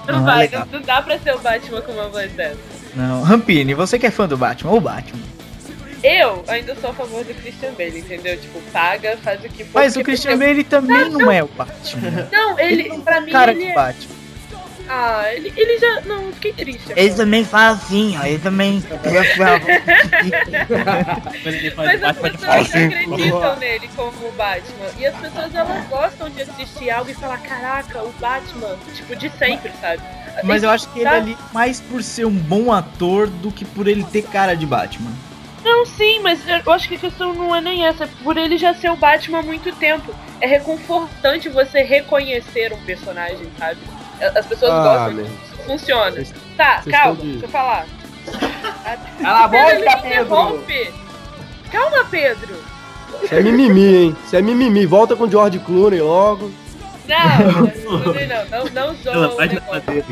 [0.06, 0.68] Não Não, é vai, legal.
[0.70, 2.58] não dá pra ser o Batman com uma voz dessa.
[2.94, 5.18] Não, Rampini, você que é fã do Batman, ou Batman.
[6.04, 8.36] Eu ainda sou a favor do Christian Bale, entendeu?
[8.38, 9.80] Tipo, paga, faz o que for.
[9.80, 12.28] Mas o Christian Bale também não é o Batman.
[12.30, 13.74] Não, ele, Ele pra mim, cara ele de é.
[13.74, 14.15] Batman.
[14.88, 16.00] Ah, ele, ele já.
[16.02, 16.92] Não, fiquei triste.
[16.94, 18.82] Ele também fala assim, ó, ele também...
[21.76, 24.86] Mas as pessoas acreditam nele como o Batman.
[24.98, 29.30] E as pessoas elas gostam de assistir algo e falar, caraca, o Batman, tipo, de
[29.30, 30.02] sempre, sabe?
[30.42, 31.16] Mas eu acho que ele Tá?
[31.16, 35.10] ali, mais por ser um bom ator do que por ele ter cara de Batman.
[35.64, 38.04] Não, sim, mas eu acho que a questão não é nem essa.
[38.04, 40.14] é Por ele já ser o Batman há muito tempo.
[40.40, 43.80] É reconfortante você reconhecer um personagem, sabe?
[44.20, 45.26] As pessoas Ah, gostam.
[45.66, 46.10] Funciona.
[46.12, 47.86] Vocês- Tá, vocês calma, de- deixa eu falar.
[49.22, 50.92] Cala a Pedro, boca.
[51.70, 52.54] Calma, Pedro.
[53.22, 54.16] Isso é mimimi, hein?
[54.24, 54.86] Isso é mimimi.
[54.86, 56.50] Volta com o George Clooney logo.
[57.08, 57.16] Não,
[57.84, 60.04] não, não, não, não zoa Ela o negócio.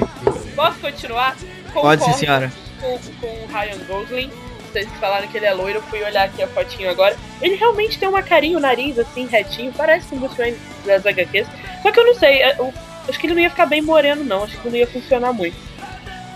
[0.54, 1.34] Posso continuar?
[1.72, 2.52] Pode sim, Concordo senhora.
[2.80, 4.30] Com, com o Ryan Gosling.
[4.72, 7.16] Vocês falaram que ele é loiro, eu fui olhar aqui a fotinho agora.
[7.40, 11.46] Ele realmente tem uma carinha, o nariz assim, retinho, parece o Bruce Wayne das HQs.
[11.82, 12.56] Só que eu não sei, é,
[13.08, 14.44] acho que ele não ia ficar bem moreno, não.
[14.44, 15.56] Acho que não ia funcionar muito.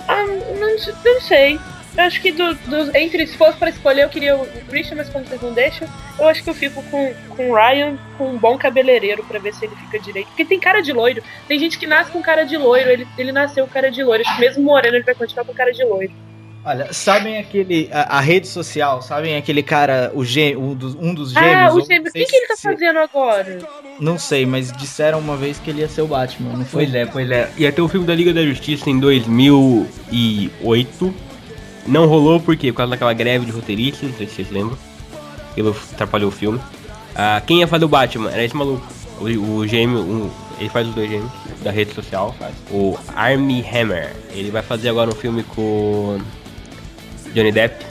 [0.06, 1.58] Ah, não, não sei.
[1.96, 4.96] Eu acho que do, do- entre, se fosse pra escolher, eu queria o o Christian,
[4.96, 5.88] mas como vocês não deixam,
[6.18, 9.52] eu acho que eu fico com, com o Ryan, com um bom cabeleireiro, pra ver
[9.54, 10.28] se ele fica direito.
[10.28, 11.22] Porque tem cara de loiro.
[11.48, 14.22] Tem gente que nasce com cara de loiro, ele, ele nasceu com cara de loiro.
[14.24, 16.12] Acho que mesmo moreno ele vai continuar com cara de loiro.
[16.68, 17.88] Olha, sabem aquele.
[17.90, 21.54] A, a rede social, sabem aquele cara, o gê, um, dos, um dos gêmeos?
[21.54, 22.10] ah, o gêmeo.
[22.10, 23.58] O que, que ele tá fazendo agora?
[23.98, 26.84] Não sei, mas disseram uma vez que ele ia ser o Batman, não foi?
[26.84, 27.50] Pois é, pois é.
[27.56, 31.14] Ia ter o filme da Liga da Justiça em 2008.
[31.86, 32.70] Não rolou por quê?
[32.70, 34.76] Por causa daquela greve de roteiristas, não sei se vocês lembram.
[35.52, 36.60] Aquilo atrapalhou o filme.
[37.16, 38.30] Ah, quem ia fazer o Batman?
[38.30, 38.86] Era esse maluco.
[39.20, 39.24] O,
[39.56, 41.30] o gêmeo, um- ele faz os dois gêmeos
[41.62, 42.36] da rede social.
[42.70, 44.12] O Armie Hammer.
[44.32, 46.18] Ele vai fazer agora um filme com
[47.38, 47.86] Johnny Depp,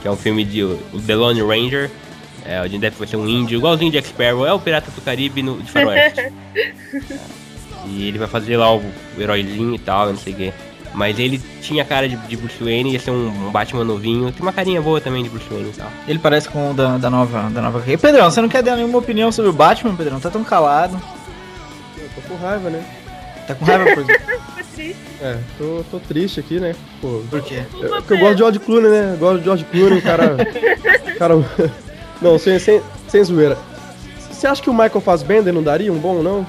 [0.00, 1.90] que é um filme de o The Lone Ranger.
[2.46, 4.90] É, o Johnny Depp vai ser um índio, igualzinho de Jack Sparrow, é o Pirata
[4.90, 6.32] do Caribe no, de Faroeste.
[7.86, 10.52] E ele vai fazer lá o, o heróizinho e tal, não sei o quê.
[10.92, 14.30] Mas ele tinha cara de, de Bruce Wayne, ia ser um, um Batman novinho.
[14.30, 15.88] Tem uma carinha boa também de Bruce Wayne e tal.
[16.06, 17.48] Ele parece com o da, da nova.
[17.48, 17.80] Da nova...
[17.80, 20.20] Pedrão, você não quer dar nenhuma opinião sobre o Batman, Pedrão?
[20.20, 21.00] Tá tão calado.
[21.96, 22.84] Eu tô com raiva, né?
[23.46, 24.04] Tá com raiva por
[25.20, 26.74] É, tô, tô triste aqui, né?
[27.00, 27.62] Pô, Por quê?
[27.80, 29.10] eu, porque eu gosto de George Clooney, né?
[29.14, 30.36] Eu gosto de George Clooney, cara.
[31.18, 31.34] cara.
[32.22, 33.56] Não, sem, sem, sem zoeira.
[34.30, 36.46] Você acha que o Michael Fassbender não daria um bom, não?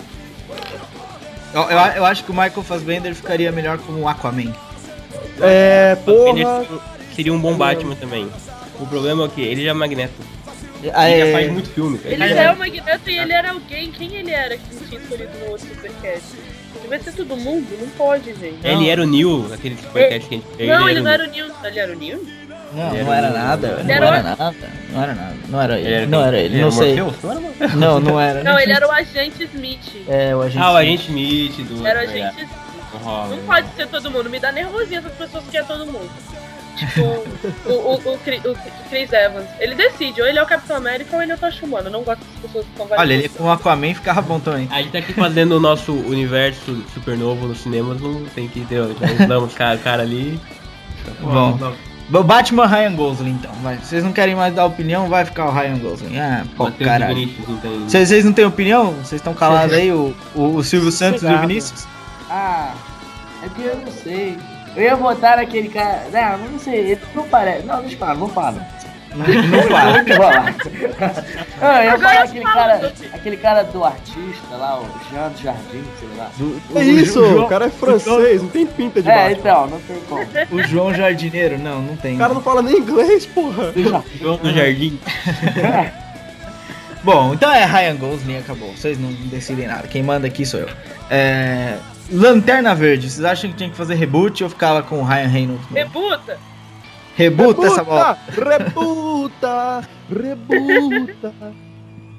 [1.54, 4.54] Eu, eu, eu acho que o Michael Fassbender ficaria melhor como Aquaman.
[5.42, 6.66] É, Ele porra.
[7.16, 8.28] seria um bom Batman também.
[8.80, 9.42] O problema é o que?
[9.42, 10.14] Ele já é Magneto.
[10.94, 12.14] Ah, Ele já é- faz muito filme, cara.
[12.14, 13.92] Ele já é o Magneto e ele era alguém.
[13.92, 16.24] Quem ele era que não tinha escolhido no outro Supercast?
[16.90, 17.68] Devia ser todo mundo?
[17.80, 18.58] Não pode, gente.
[18.64, 20.70] Ele era o Neil, aquele supercast que a gente fez.
[20.70, 21.46] Não, ele o não era o Neil.
[21.64, 22.28] Ele era o Neil?
[22.74, 23.68] Não, Ele não era nada.
[23.68, 24.54] Ele Não era nada.
[24.92, 25.36] Não era nada.
[25.48, 26.06] Não era Ele ele.
[26.08, 26.56] Não era ele.
[26.56, 26.96] Ele Não era sei.
[26.96, 27.76] Não.
[27.76, 28.44] Não, não era.
[28.44, 30.06] Não, ele era o agente Smith.
[30.08, 30.64] É, o agente.
[30.64, 31.86] Ah, o Agente Smith do.
[31.88, 32.50] Era o é, agente Smith.
[32.92, 33.36] do Robin.
[33.36, 34.30] Não pode ser todo mundo.
[34.30, 36.10] Me dá nervosinho essas pessoas que é todo mundo.
[36.76, 37.02] Tipo,
[37.66, 38.20] o, o, o, o
[38.90, 39.48] Chris Evans.
[39.60, 41.88] Ele decide, ou ele é o Capitão América ou ele é o Tocha Humano.
[41.88, 44.68] Eu não gosto das pessoas que estão Olha, ele com o Aquaman ficava bom também.
[44.72, 48.82] A gente tá aqui fazendo o nosso universo supernovo nos cinemas, não tem que ter.
[48.82, 50.40] Nós damos cara, cara ali.
[51.20, 51.74] Bom.
[52.12, 53.52] O Batman Ryan Gosling, então.
[53.62, 53.78] Vai.
[53.78, 55.08] Vocês não querem mais dar opinião?
[55.08, 56.18] Vai ficar o Ryan Gosling.
[56.18, 57.30] Ah, pô, caralho.
[57.88, 58.94] Vocês vocês não têm opinião?
[58.94, 59.92] Vocês estão calados aí?
[59.92, 61.40] O, o, o Silvio Santos e o.
[61.40, 61.88] Vinícius?
[62.30, 62.74] Ah,
[63.44, 64.38] é que eu não sei.
[64.76, 66.04] Eu ia votar naquele cara.
[66.12, 67.66] Não, não sei, ele não parece.
[67.66, 68.52] Não, deixa eu falar, não vou falar.
[68.52, 69.98] Não, não fala.
[69.98, 70.56] Não vou falar.
[71.60, 72.94] Não, eu ia Agora falar aquele cara.
[73.14, 76.30] Aquele cara do artista lá, o Jean do Jardim, sei lá.
[76.38, 79.66] Do- É o isso, João- o cara é francês, não tem pinta de É, então,
[79.68, 80.26] não tem como.
[80.52, 81.58] O João Jardineiro?
[81.58, 82.16] Não, não tem.
[82.16, 83.74] O cara não fala nem inglês, porra.
[84.22, 85.00] João do Jardim.
[87.04, 88.72] Bom, então é Ryan Gosling acabou.
[88.74, 89.88] Vocês não decidem nada.
[89.88, 90.70] Quem manda aqui sou eu.
[91.10, 91.78] É...
[92.12, 93.10] Lanterna Verde.
[93.10, 95.70] Vocês acham que tinha que fazer reboot ou ficava com o Ryan Reynolds?
[95.72, 95.92] mesmo?
[96.00, 96.38] Rebuta!
[97.16, 98.18] Rebuta essa bola.
[98.30, 99.82] Rebuta!
[100.10, 101.34] Rebuta!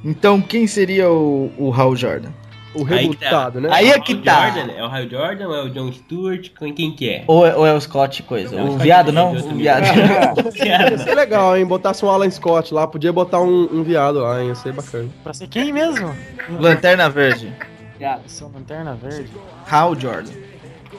[0.05, 2.31] Então quem seria o, o Hal Jordan?
[2.73, 3.27] O Aí que tá.
[3.27, 3.69] rebutado, né?
[3.73, 4.51] Aí é o que Hal tá.
[4.51, 6.51] Jordan, é o Hal Jordan ou é o John Stewart?
[6.57, 7.25] Quem, quem que é?
[7.27, 8.55] Ou é, ou é o Scott coisa?
[8.55, 9.33] É o o Scott viado não?
[9.33, 9.85] Deus O do viado.
[10.65, 11.67] Ia ser legal, hein?
[11.67, 14.49] Botasse um Alan Scott lá, podia botar um, um viado lá, hein?
[14.49, 15.09] Ia ser bacana.
[15.25, 16.15] Pra ser quem mesmo?
[16.61, 17.53] Lanterna Verde.
[18.01, 18.23] Viado.
[18.29, 19.31] São Lanterna Verde.
[19.71, 20.33] Hal Jordan.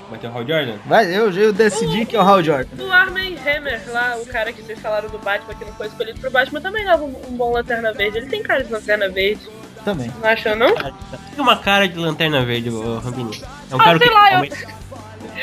[0.09, 0.75] Vai ter o Hal Jordan?
[0.85, 2.83] Vai, eu, eu decidi que é o Hal Jordan.
[2.83, 6.19] O Armie Hammer lá, o cara que vocês falaram do Batman, que não foi escolhido
[6.19, 8.19] pro Batman, também dava um, um bom Lanterna Verde.
[8.19, 9.41] Ele tem cara de Lanterna Verde.
[9.83, 10.11] Também.
[10.21, 10.75] Não achou, não?
[10.75, 10.93] Tem
[11.39, 13.41] uma cara de lanterna verde, o Rambini.
[13.71, 14.67] É um Ah, cara sei que lá, eu- realmente-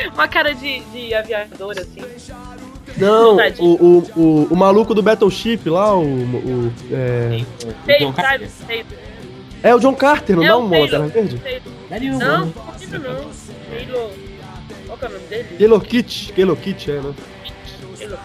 [0.15, 2.05] Uma cara de, de aviador, assim.
[2.97, 6.05] Não, o, o, o, o maluco do Battleship lá, o.
[6.05, 7.45] o é...
[7.85, 8.13] Tem um
[9.63, 10.71] é o John Carter, não É dá Taylor.
[10.81, 11.43] lanterna verde?
[11.91, 12.65] Daria um Não, bom.
[12.91, 13.31] não, não.
[13.71, 14.11] Taylor.
[14.87, 15.49] Qual que é o nome dele?
[15.59, 17.15] Taylor Kit, Taylor Kit, é, né?
[17.99, 18.19] Taylor.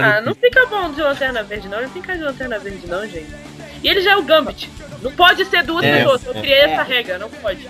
[0.00, 1.78] Ah, um- não fica bom de Lanterna Verde, não.
[1.78, 3.26] Ele não tem cara de Lanterna Verde, não, gente.
[3.82, 4.70] E ele já é o Gambit.
[5.02, 6.24] Não pode ser duas É, pessoas.
[6.26, 6.40] Eu é.
[6.40, 7.68] criei essa regra, não pode.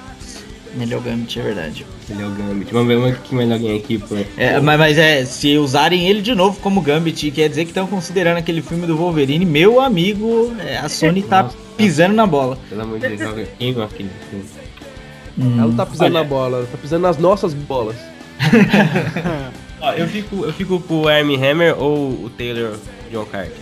[0.76, 1.86] O Gambit, é verdade.
[2.10, 2.72] O Gambit.
[2.72, 4.16] Vamos ver um aqui mais alguém aqui, pô.
[4.36, 7.86] É, mas, mas é, se usarem ele de novo como Gambit, quer dizer que estão
[7.86, 11.56] considerando aquele filme do Wolverine, meu amigo, é, a Sony tá Nossa.
[11.76, 12.58] pisando na bola.
[12.68, 14.44] Pelo amor de Deus, quem é aquele filme?
[15.40, 16.22] Ela não tá pisando Olha.
[16.22, 17.96] na bola, ela tá pisando nas nossas bolas.
[19.80, 22.76] Ó, eu fico, eu fico com o Armie Hammer ou o Taylor
[23.10, 23.52] John Carter.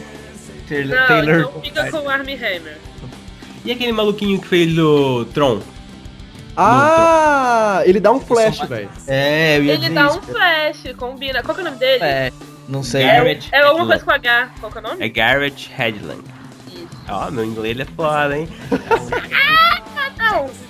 [0.68, 2.78] Taylor, Não, Taylor- então fica com o Armie Hammer.
[3.64, 5.60] E aquele maluquinho que fez o Tron?
[6.56, 8.88] Ah, ele dá um flash, velho.
[9.06, 10.18] É, eu ia Ele dizer dá isso.
[10.18, 11.42] um flash, combina.
[11.42, 12.02] Qual que é o nome dele?
[12.04, 12.32] É,
[12.68, 13.04] não sei.
[13.04, 14.50] Garrett É alguma coisa com H.
[14.60, 15.04] Qual que é o nome?
[15.04, 16.24] É Garrett Hedlund.
[17.08, 18.48] Ó, meu inglês é foda, hein?
[20.18, 20.50] Não.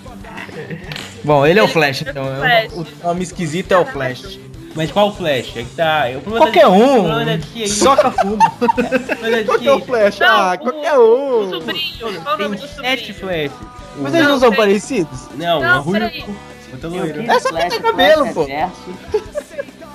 [1.24, 2.24] Bom, ele é o Flash, é o então.
[2.36, 2.72] Flash.
[3.02, 4.38] O nome esquisito é o Flash.
[4.74, 5.56] Mas qual Flash?
[5.56, 6.10] É que tá.
[6.10, 8.36] Eu, o Qualquer da- o problema da um, aí- soca fumo.
[8.36, 10.18] o é o flash?
[10.18, 11.50] Não, ah, o- qualquer O um.
[11.50, 12.22] sobrinho.
[12.22, 13.50] Qual o nome do sete sobrinho?
[13.50, 13.75] Flash.
[13.98, 15.20] Mas eles não Não, são tem- parecidos?
[15.36, 15.98] Não, Não, o Rui.
[15.98, 16.24] peraí.
[16.72, 17.18] Outro Tem o loiro.
[17.20, 18.44] King É só pintar cabelo, pô.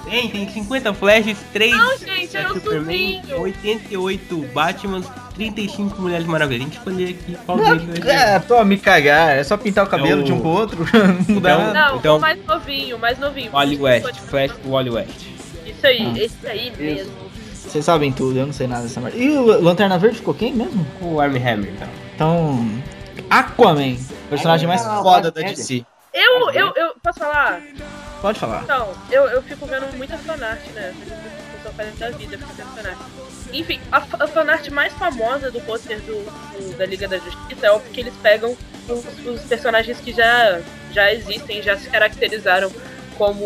[0.09, 3.41] Tem, tem 50 Flashes, 3 Não, gente, era o Superman, sobrinho.
[3.41, 5.01] 88 Batman,
[5.35, 6.61] 35 Mulheres Maravilhas.
[6.61, 8.05] A gente escolher aqui qual deles.
[8.05, 9.37] É, tô me cagar.
[9.37, 10.83] É só pintar o cabelo É o- de um pro outro.
[11.27, 11.73] Não mudar Então-.
[11.73, 13.51] Não, Então- o mais novinho, mais novinho.
[13.51, 15.27] Wally West, Flash do Wally West.
[15.65, 17.11] Isso aí, esse aí mesmo.
[17.53, 19.17] Vocês sabem tudo, eu não sei nada dessa merda.
[19.17, 20.85] E o Lanterna Verde ficou quem mesmo?
[21.01, 21.87] O Armie Hammer, então.
[22.15, 22.69] Então.
[23.29, 23.97] Aquaman,
[24.29, 25.85] personagem mais Ah, foda da DC.
[26.13, 27.61] Eu, eu, eu, posso falar?
[28.21, 28.61] Pode falar.
[28.63, 30.93] Então, eu, eu fico vendo muita fanart, né?
[31.07, 32.97] Eu sou fazendo da vida, fico vendo fanart.
[33.53, 37.71] Enfim, a, a fanart mais famosa do pôster do, do- da Liga da Justiça é
[37.71, 38.55] o que eles pegam
[38.89, 42.71] os, os personagens que já, já existem, já se caracterizaram
[43.17, 43.45] como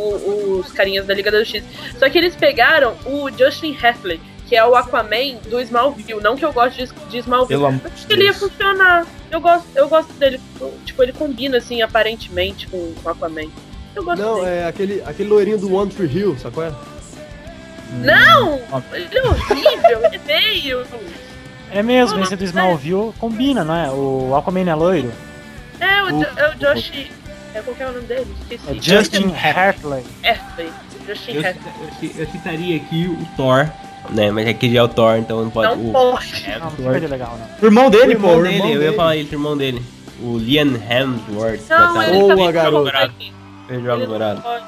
[0.60, 1.68] os carinhas da Liga da Justiça.
[2.00, 6.22] Só que eles pegaram o Justin Hathaway, que é o Aquaman do Smallville.
[6.22, 7.48] Não que eu gosto de, de Smallville.
[7.60, 9.06] Pelo amor Eu acho que ele ia funcionar.
[9.32, 10.40] Eu gosto, eu gosto dele.
[10.86, 13.50] Tipo, ele combina, assim, aparentemente com o Aquaman.
[13.96, 14.48] Eu gosto Não, dele.
[14.48, 16.64] é aquele, aquele loirinho do One Tree Hill, sacou?
[16.64, 16.72] É?
[18.02, 18.60] Não!
[18.94, 20.86] Ele é horrível, ele é feio.
[21.72, 23.90] É mesmo, esse do Smallville combina, não é?
[23.92, 25.12] O Aquaman é loiro.
[25.80, 26.92] É, o, Jo- é o Josh.
[27.54, 28.28] É, qual que é o nome dele?
[28.42, 28.70] Esqueci.
[28.70, 30.04] É Justin Hartley.
[30.24, 30.72] Hathaway.
[31.08, 31.56] Justin Eu, cita-
[32.02, 33.70] eu eu citaria aqui o Thor,
[34.10, 34.32] né?
[34.32, 35.76] Mas aqui já é o Thor, então não pode.
[35.76, 36.46] Não o, pode.
[36.50, 37.48] É, Não, o de legal, não.
[37.62, 38.40] O irmão O dele, irmão pô.
[38.40, 38.96] O dele, irmão eu ia dele.
[38.96, 39.82] falar isso, o irmão dele.
[40.22, 41.62] O Liam Hemsworth.
[41.70, 42.92] Não, ele Boa, também garoto.
[42.98, 43.34] Ele.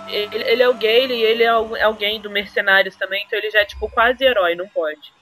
[0.10, 3.52] Ele, ele é o Gale e ele é al- alguém do Mercenários também, então ele
[3.52, 5.14] já é tipo quase herói, não pode.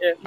[0.00, 0.14] É.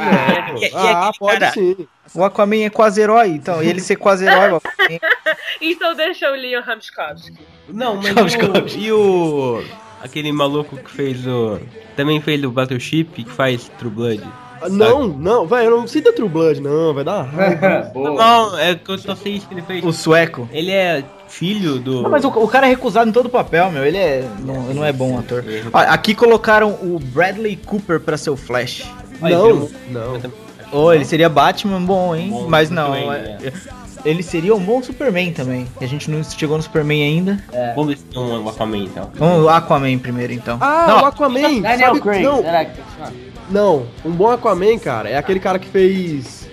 [0.57, 1.87] E- e Ah, aquele pode cara- sim.
[2.13, 3.61] O Aquaman é quase herói, então.
[3.63, 4.61] E ele ser quase herói, o.
[5.61, 7.37] Então deixa o Leon Ramskowski.
[7.69, 9.63] Não, mas o, e o.
[10.05, 11.59] Aquele maluco que fez o.
[11.95, 14.23] Também fez o Battleship, que faz True Blood.
[14.61, 17.91] Ah, Não, não, velho, eu não cita True Blood, não, vai dar raiva.
[17.95, 19.83] Não, é que eu só sei isso que ele fez.
[19.83, 20.47] O sueco.
[20.51, 22.03] Ele é filho do.
[22.03, 23.85] Não, mas o, o cara é recusado em todo papel, meu.
[23.85, 24.27] Ele é.
[24.39, 25.43] Não, não é bom ator.
[25.73, 28.89] Olha, aqui colocaram o Bradley Cooper pra ser o Flash.
[29.21, 30.21] Não, ele não.
[30.71, 32.29] Oh, ele seria Batman bom, hein?
[32.29, 32.91] Bom, Mas não.
[32.91, 33.53] bem, é- é.
[34.05, 35.65] Ele seria um bom Superman também.
[35.81, 37.43] A gente não chegou no Superman ainda.
[37.75, 39.11] Vamos ver se tem um Aquaman então.
[39.15, 40.57] Vamos o Aquaman primeiro, então.
[40.61, 41.61] Ah, Não, o Aquaman!
[41.61, 42.43] Daniel sabe- Craig, não,
[43.49, 46.47] não, um bom Aquaman, cara, é aquele cara que fez.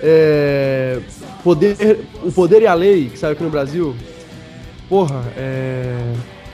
[0.00, 0.98] É.
[1.44, 3.94] Poder, o Poder e a Lei, que saiu aqui no Brasil.
[4.88, 5.96] Porra, é.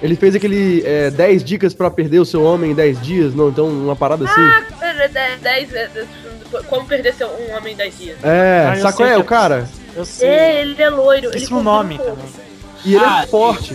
[0.03, 3.51] Ele fez aquele é, 10 dicas pra perder o seu homem em 10 dias, não,
[3.51, 4.41] então uma parada assim.
[4.83, 5.91] É, dez- dez- é,
[6.68, 8.16] Como perder seu- um homem em 10 dias.
[8.22, 9.68] É, Ah, eu sacou é o cara?
[9.94, 10.28] Eu sei.
[10.28, 11.30] É, ele é loiro.
[11.32, 12.24] ele no combina nome também.
[12.84, 13.74] E ele Ah, é forte.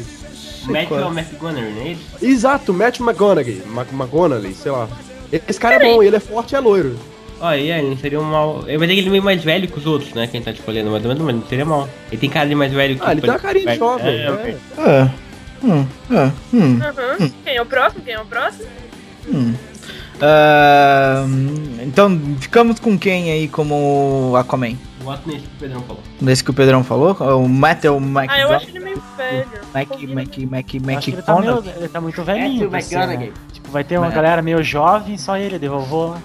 [0.66, 2.00] Matthew McGonagall, é ele?
[2.22, 4.88] Exato, Matt McGonaghy, Mac McGonaghy, sei lá.
[5.32, 6.98] Esse cara é bom, ele é forte e é loiro.
[7.40, 8.64] Olha, e aí, ele seria um mal.
[8.66, 10.26] Ele vai ter que ele é meio mais velho que os outros, né?
[10.26, 11.88] Quem tá escolhendo, mas mas não seria mal.
[12.12, 14.08] Ele tem cara de mais velho que Ah, ele tem uma carinha de jovem.
[14.08, 14.58] É, é.
[14.82, 15.10] É.
[15.64, 16.32] Hum, é.
[16.54, 16.80] Hum.
[16.82, 17.32] Aham.
[17.44, 18.04] Quem é o próximo?
[18.04, 18.66] Quem é o próximo?
[19.28, 19.54] Hum.
[20.22, 21.26] Ah,
[21.84, 24.76] então, ficamos com quem aí como Aquaman?
[25.02, 26.04] Voto nesse que o Pedrão falou.
[26.22, 27.14] Desse que o Pedrão falou?
[27.14, 29.46] O Matthew Ah, eu acho ele meio Jr.
[29.74, 32.70] Mac, Mac, Mac, Mac, ele tá, meio, ele tá muito velhinho.
[32.70, 33.32] Matthew pra ser, né?
[33.54, 34.12] Tipo, vai ter uma É.
[34.12, 36.16] galera meio jovem, só ele de vovô.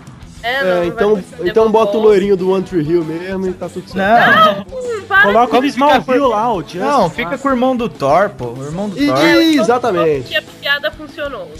[0.42, 3.04] É, não, É, não então, vai ser então bota o loirinho do One Tree Hill
[3.04, 3.96] mesmo e tá tudo certo.
[3.98, 6.74] Não, Hum, para Coloca o Smallville lá, o Just.
[6.76, 8.46] não, fica com o irmão do Thor, pô.
[8.56, 9.18] O irmão do E- Thor.
[9.18, 10.28] e- Então, exatamente.
[10.28, 11.50] Que a piada funcionou.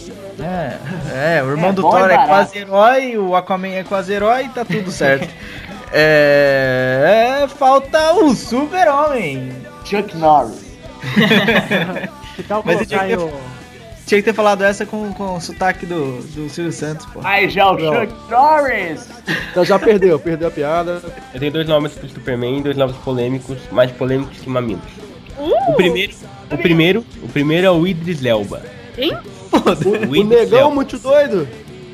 [0.41, 4.13] É, é, o irmão É do Thor e é quase herói, o Aquaman é quase
[4.13, 5.29] herói, tá tudo certo.
[5.93, 9.53] é, é, falta o super-homem.
[9.85, 10.71] Chuck Norris.
[12.37, 13.31] Que tal Mas colocar aí o...
[14.11, 17.21] Tinha que ter falado essa com, com o sotaque do, do Silvio Santos, pô.
[17.23, 17.79] Aí já o.
[17.79, 19.09] Chuck Norris.
[19.53, 21.01] Então já perdeu, perdeu a piada.
[21.33, 24.83] Eu tenho dois nomes pro Superman, dois nomes polêmicos, mais polêmicos que mamilos.
[25.39, 26.13] Uh, O primeiro,
[26.51, 28.63] o primeiro, o primeiro é o Idris Elba.
[28.97, 29.13] Quem?
[29.13, 30.75] O O Idris negão Elba.
[30.75, 31.47] muito doido.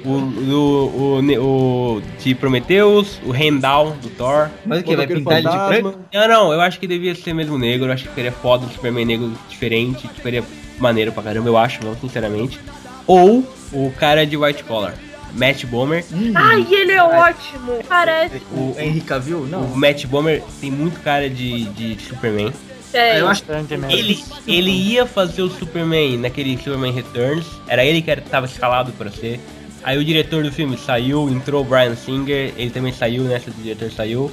[0.03, 4.49] O, o, o, o de Prometheus, o Heimdall do Thor.
[4.65, 5.99] Mas o que, vai pintar ele de branco?
[6.15, 8.71] Não, não, eu acho que devia ser mesmo negro, eu acho que seria foda um
[8.71, 10.43] Superman negro diferente, que seria
[10.79, 12.59] maneiro pra caramba, eu acho, não, sinceramente.
[13.07, 14.95] Ou o cara de White Collar,
[15.33, 16.05] Matt Bomer.
[16.35, 17.79] Ai, ele é ótimo.
[17.89, 18.41] Parece.
[18.53, 19.41] O Henry Cavill?
[19.43, 19.63] O Não.
[19.77, 22.53] Matt Bomer tem muito cara de, de Superman.
[22.93, 23.43] É, Eu acho.
[23.91, 28.93] Ele, ele ia fazer o Superman naquele Superman Returns, era ele que era- tava escalado
[28.93, 29.39] pra ser.
[29.85, 33.63] Aí o diretor do filme saiu, entrou o Brian Singer, ele também saiu, nessa do
[33.63, 34.33] diretor saiu.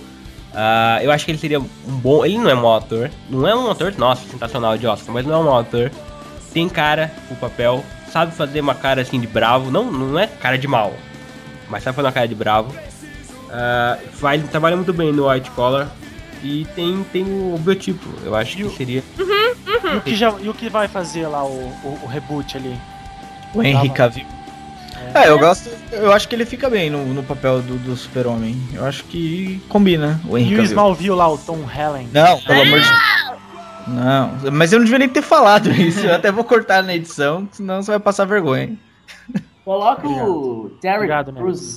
[0.56, 2.26] Ah, eu acho que ele seria um bom.
[2.26, 5.26] Ele não é um mau ator, não é um ator, nossa, sensacional de Oscar, mas
[5.26, 5.92] não é um mau ator.
[6.54, 10.58] Tem cara o papel, sabe fazer uma cara assim de bravo, não, não é cara
[10.58, 10.94] de mal,
[11.70, 12.74] mas sabe fazer uma cara de bravo.
[13.50, 15.90] Ah, faz, trabalha muito bem no White Collar
[16.44, 19.04] e tem, tem o biotipo, eu acho que seria.
[19.18, 22.76] E o que, já, e o que vai fazer lá o, o, o reboot ali?
[23.54, 23.90] O Henry.
[23.90, 24.26] Cavill.
[25.14, 25.70] É, eu gosto.
[25.92, 28.60] Eu acho que ele fica bem no, no papel do, do super-homem.
[28.74, 30.64] Eu acho que combina o Henry E o.
[30.64, 32.10] Smallville lá, o Tom Helen.
[32.12, 32.88] Não, pelo amor de
[33.88, 36.06] Não, mas eu não devia nem ter falado isso.
[36.06, 38.76] Eu até vou cortar na edição, senão você vai passar vergonha.
[39.66, 41.08] Coloca o Terry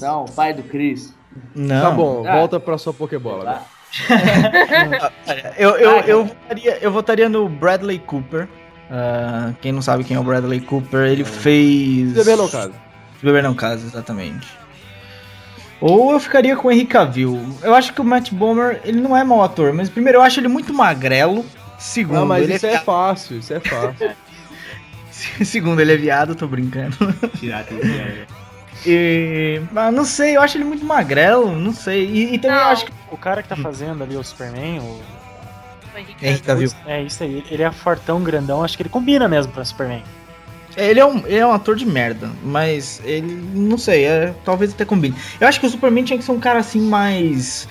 [0.01, 1.15] não, pai do Chris.
[1.55, 1.83] Não.
[1.83, 2.33] Tá bom, Ah.
[2.37, 3.45] volta pra sua Pokébola.
[3.45, 3.63] Tá?
[5.57, 8.49] Eu, eu, eu, votaria, eu votaria no Bradley Cooper.
[8.91, 12.13] Ah, quem não sabe quem é o Bradley Cooper, ele fez.
[12.13, 12.73] Bebê não casa.
[13.23, 14.47] Beber não casa, exatamente.
[15.81, 17.41] Ou eu ficaria com o Henry Cavill.
[17.63, 20.41] Eu acho que o Matt Bomer, ele não é mau ator, mas primeiro eu acho
[20.41, 21.45] ele muito magrelo.
[21.79, 23.93] Segundo, Não, mas ele isso é é fácil, isso é fácil.
[25.11, 25.45] viado.
[25.45, 26.97] Segundo, ele é viado, tô brincando.
[28.85, 32.05] E, ah, não sei, eu acho ele muito magrelo, não sei.
[32.05, 32.71] E, e também eu Não.
[32.71, 35.01] acho que O cara que tá fazendo ali o Superman, o...
[36.23, 36.71] Henry Cavill.
[36.87, 40.03] é isso aí, ele é fortão, grandão, acho que ele combina mesmo pra Superman.
[40.77, 44.73] Ele é, um, ele é um ator de merda, mas ele, não sei, é, talvez
[44.75, 45.17] até combine.
[45.41, 47.67] Eu acho que o Superman tinha que ser um cara assim mais.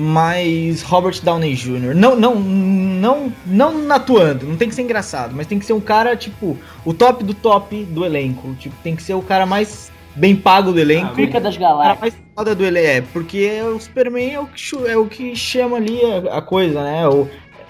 [0.00, 1.94] Mais Robert Downey Jr.
[1.94, 5.80] Não, não, não, não atuando, não tem que ser engraçado, mas tem que ser um
[5.80, 8.54] cara, tipo, o top do top do elenco.
[8.60, 11.14] Tipo, tem que ser o cara mais bem pago do elenco.
[11.14, 12.00] Pica das o cara galáxias.
[12.00, 12.86] mais foda do elenco.
[12.88, 16.82] É, porque o Superman é o que, é o que chama ali a, a coisa,
[16.84, 17.08] né?
[17.08, 17.26] O,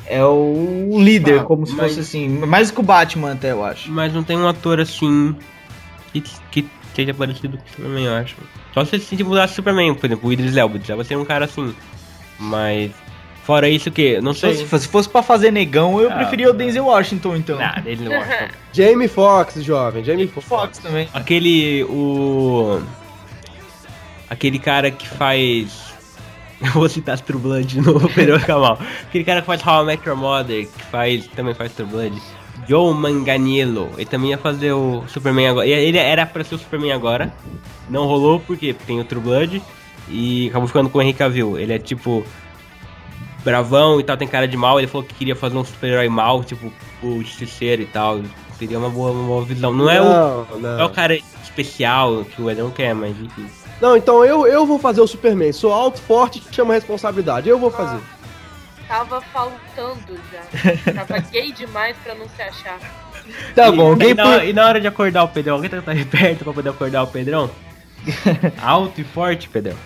[0.09, 2.29] é o líder, Ah, como se mas- fosse assim.
[2.29, 3.89] Mais que o Batman, até, eu acho.
[3.91, 5.37] Mas não tem um ator assim
[6.12, 8.35] que, que seja parecido com o Superman, eu acho.
[8.74, 10.74] Só se se mudasse o Superman, por exemplo, o Idris Elba.
[10.74, 11.72] Idris Elba seria um cara assim.
[12.39, 12.91] Mas.
[13.45, 14.66] Fora isso que, não Se sei.
[14.66, 17.59] fosse, se fosse pra fazer negão, eu Ah, preferia o Denzel Washington, então.
[17.84, 18.49] Ele não acha.
[18.72, 20.49] Jamie Foxx, jovem, Jamie Foxx.
[20.49, 21.09] Fox também.
[21.14, 21.84] Aquele.
[21.84, 22.80] O.
[24.28, 25.87] Aquele cara que faz.
[26.61, 28.78] Eu vou citar True Blood de novo, Pedro Camal.
[29.07, 32.20] Aquele cara que faz How I Met Your Mother, que faz, também faz True Blood.
[32.66, 33.91] Joe Manganiello.
[33.97, 35.66] Ele também ia fazer o Superman agora.
[35.68, 37.32] Ele era pra ser o Superman agora.
[37.89, 39.62] Não rolou porque tem o True Blood.
[40.09, 41.59] E acabou ficando com o Henry Cavill.
[41.59, 42.24] Ele é tipo.
[43.44, 44.78] Bravão e tal, tem cara de mal.
[44.78, 48.20] Ele falou que queria fazer um super-herói mal, tipo o Justiceiro e tal.
[48.59, 49.72] Seria uma boa, uma boa visão.
[49.72, 50.04] Não é o.
[50.04, 50.86] Não, Não é não.
[50.86, 53.46] o cara especial que o Edão quer, mas enfim.
[53.80, 55.52] Não, então eu, eu vou fazer o Superman.
[55.52, 57.48] Sou alto, forte, chama responsabilidade.
[57.48, 58.00] Eu vou fazer.
[58.88, 60.92] Tava faltando já.
[60.94, 62.78] Tava gay demais pra não se achar.
[63.54, 64.44] Tá e, bom, e, gay na, por...
[64.44, 67.02] e na hora de acordar o Pedrão, alguém tá tá aí perto pra poder acordar
[67.02, 67.50] o Pedrão?
[68.62, 69.76] Alto e forte, Pedrão.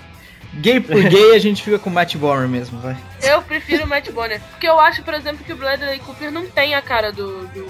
[0.54, 2.96] Gay por gay, a gente fica com o Matt Bomer mesmo, vai.
[3.22, 4.40] Eu prefiro o Matt Bonner.
[4.50, 7.66] Porque eu acho, por exemplo, que o Bradley Cooper não tem a cara do, do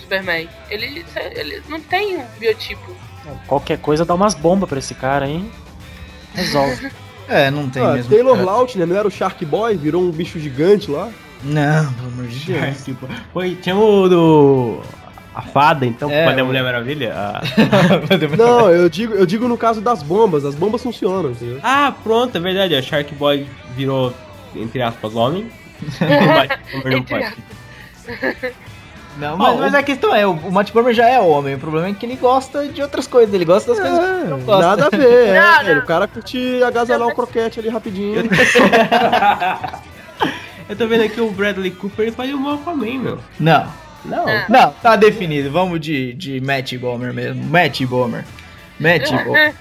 [0.00, 0.48] Superman.
[0.70, 2.94] Ele, ele não tem um biotipo.
[3.46, 5.50] Qualquer coisa dá umas bombas pra esse cara aí.
[6.34, 6.90] Resolve.
[7.26, 8.10] É, não tem Ah, mesmo.
[8.10, 8.44] Taylor cara.
[8.50, 9.78] Lautner não era o Shark Boy?
[9.78, 11.10] Virou um bicho gigante lá?
[11.42, 12.84] Não, pelo amor de Deus.
[12.84, 14.82] tipo, foi, tinha o do.
[15.34, 17.12] A fada, então, É, é, fazer a o- Mulher Maravilha?
[17.14, 17.40] A-
[18.38, 20.44] Não, eu digo, eu digo no caso das bombas.
[20.44, 21.58] As bombas funcionam, entendeu?
[21.62, 22.74] Ah, pronto, é verdade.
[22.76, 24.14] A Shark Boy virou,
[24.54, 25.50] entre aspas, homem.
[26.00, 27.34] Não aspas.
[29.16, 31.92] Não, mas, mas a questão é, o, Matt Bomer já é homem, o problema é
[31.94, 34.66] que ele gosta de outras coisas, ele gosta das coisas que não É, gosta.
[34.76, 35.80] nada a ver, é, Não.
[35.82, 38.24] O cara curte agasalhar o croquete ali rapidinho.
[40.68, 43.18] Eu tô vendo aqui o Bradley Cooper, ele faz o Aquaman, meu.
[43.38, 43.66] Não,
[44.04, 44.28] Não.
[44.28, 44.46] É.
[44.48, 48.24] não, tá definido, vamos de, de Matt Bomer mesmo, Matt Bomer.
[48.78, 49.54] Matt Bomer.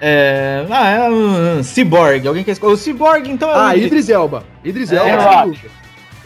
[0.00, 2.74] É, ah, é um Cyborg, alguém quer escolher?
[2.74, 4.08] O Cyborg, então é Ah, o Idris.
[4.08, 4.44] Elba.
[4.64, 5.08] Idris É, Elba.
[5.10, 5.70] Sem Rock.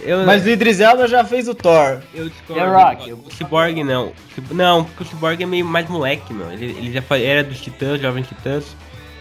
[0.00, 2.00] Eu, Mas o Idris Elba já fez o Thor.
[2.14, 2.62] eu discordo.
[2.62, 3.12] The Rock.
[3.12, 4.12] O Cyborg não.
[4.50, 6.50] Não, porque o Cyborg é meio mais moleque, meu.
[6.52, 8.76] Ele, ele já fa- era dos Titãs, Jovens Titãs.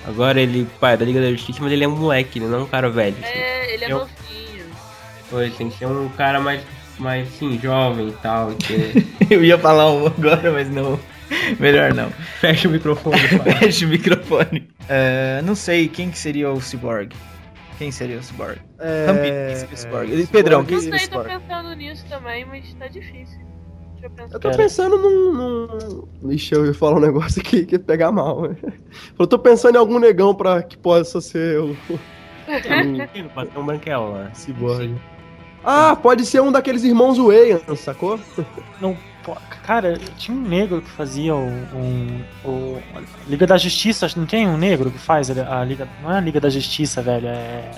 [0.07, 2.59] Agora ele, pai, é da Liga da Justiça, mas ele é um moleque, ele não
[2.59, 3.15] é um cara velho.
[3.21, 3.33] assim.
[3.33, 4.65] É, ele é Eu- novinho.
[5.29, 6.61] Pois, tem que ser um cara mais,
[6.99, 8.51] mais assim, jovem e tal.
[8.55, 9.05] Que...
[9.33, 10.99] Eu ia falar um agora, mas não.
[11.59, 12.09] Melhor não.
[12.39, 13.53] Fecha o microfone, pai.
[13.55, 14.69] Fecha o microfone.
[14.87, 17.11] É, não sei quem que seria o Cyborg.
[17.77, 18.57] Quem seria o Cyborg?
[18.79, 19.05] É...
[19.07, 20.27] Rampini, o Cyborg.
[20.27, 21.41] Pedrão, quem Não seria o sei, tô Cyborg?
[21.41, 23.39] pensando nisso também, mas tá difícil.
[23.93, 24.35] Deixa eu pensar.
[24.35, 25.33] Eu tô pensando num,
[26.21, 26.31] num.
[26.31, 28.43] Ixi, eu ia falar um negócio aqui que ia pegar mal.
[28.43, 28.55] né?
[29.19, 31.75] Eu tô pensando em algum negão pra que possa ser o
[32.45, 34.31] Pode ser um branquelo lá.
[34.33, 34.95] Cyborg.
[35.65, 38.19] Ah, pode ser um daqueles irmãos Wayans, sacou?
[38.79, 38.95] Não,
[39.65, 42.77] cara, tinha um negro que fazia o, um, o
[43.27, 46.39] Liga da Justiça, não tem um negro que faz a, Liga, não é a Liga
[46.39, 47.71] da Justiça, velho, é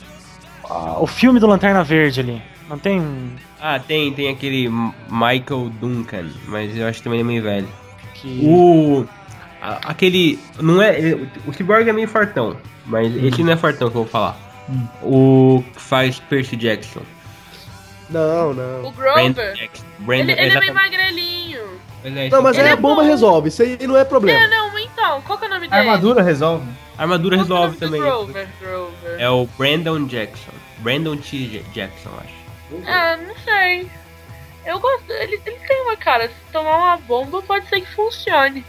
[0.99, 2.41] o filme do Lanterna Verde ali.
[2.69, 3.29] Não tem um
[3.61, 4.67] Ah, tem, tem aquele
[5.09, 7.67] Michael Duncan, mas eu acho que também é meio velho.
[8.15, 9.05] que O.
[9.61, 10.37] a- aquele.
[10.59, 10.99] Não é.
[10.99, 14.37] ele- O Cyborg é meio fartão, mas esse não é fartão que eu vou falar.
[15.01, 16.99] O que faz Percy Jackson.
[18.09, 18.91] Não, O não.
[18.91, 19.69] Brandon Grover.
[20.09, 21.77] Ele, ele é meio magrelinho.
[22.03, 23.07] É, Não, mas aí Ele a é bomba bom.
[23.07, 24.47] resolve, isso aí não é É, problema.
[24.47, 25.81] não, então, qual que é o nome dele?
[25.81, 26.65] armadura resolve.
[26.97, 28.01] Armadura Qual é o resolve também.
[28.01, 29.15] Grover, Grover.
[29.19, 30.51] É o Brandon Jackson.
[30.79, 31.63] Brandon T.
[31.73, 32.83] Jackson, acho.
[32.87, 33.87] Ah, não sei.
[34.65, 35.11] Eu gosto.
[35.11, 36.27] Ele, ele tem uma cara.
[36.27, 38.63] Se tomar uma bomba, pode ser que funcione.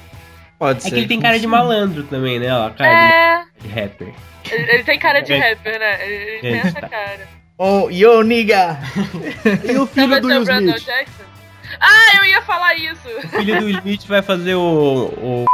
[0.58, 0.90] Pode É ser.
[0.90, 2.52] que ele tem cara de malandro também, né?
[2.52, 3.44] Ó, cara É.
[3.60, 4.12] de, rapper.
[4.50, 5.50] Ele, ele tem cara de É.
[5.50, 6.06] rapper, né?
[6.06, 6.58] Ele, ele tem É.
[6.58, 7.28] essa cara.
[7.58, 8.78] Oh, yo, nigga!
[9.64, 10.84] E o filho vai do ser Will Smith?
[10.84, 11.24] Jackson?
[11.80, 13.08] Ah, eu ia falar isso.
[13.24, 15.12] O filho do Will Smith vai fazer o.
[15.16, 15.44] o...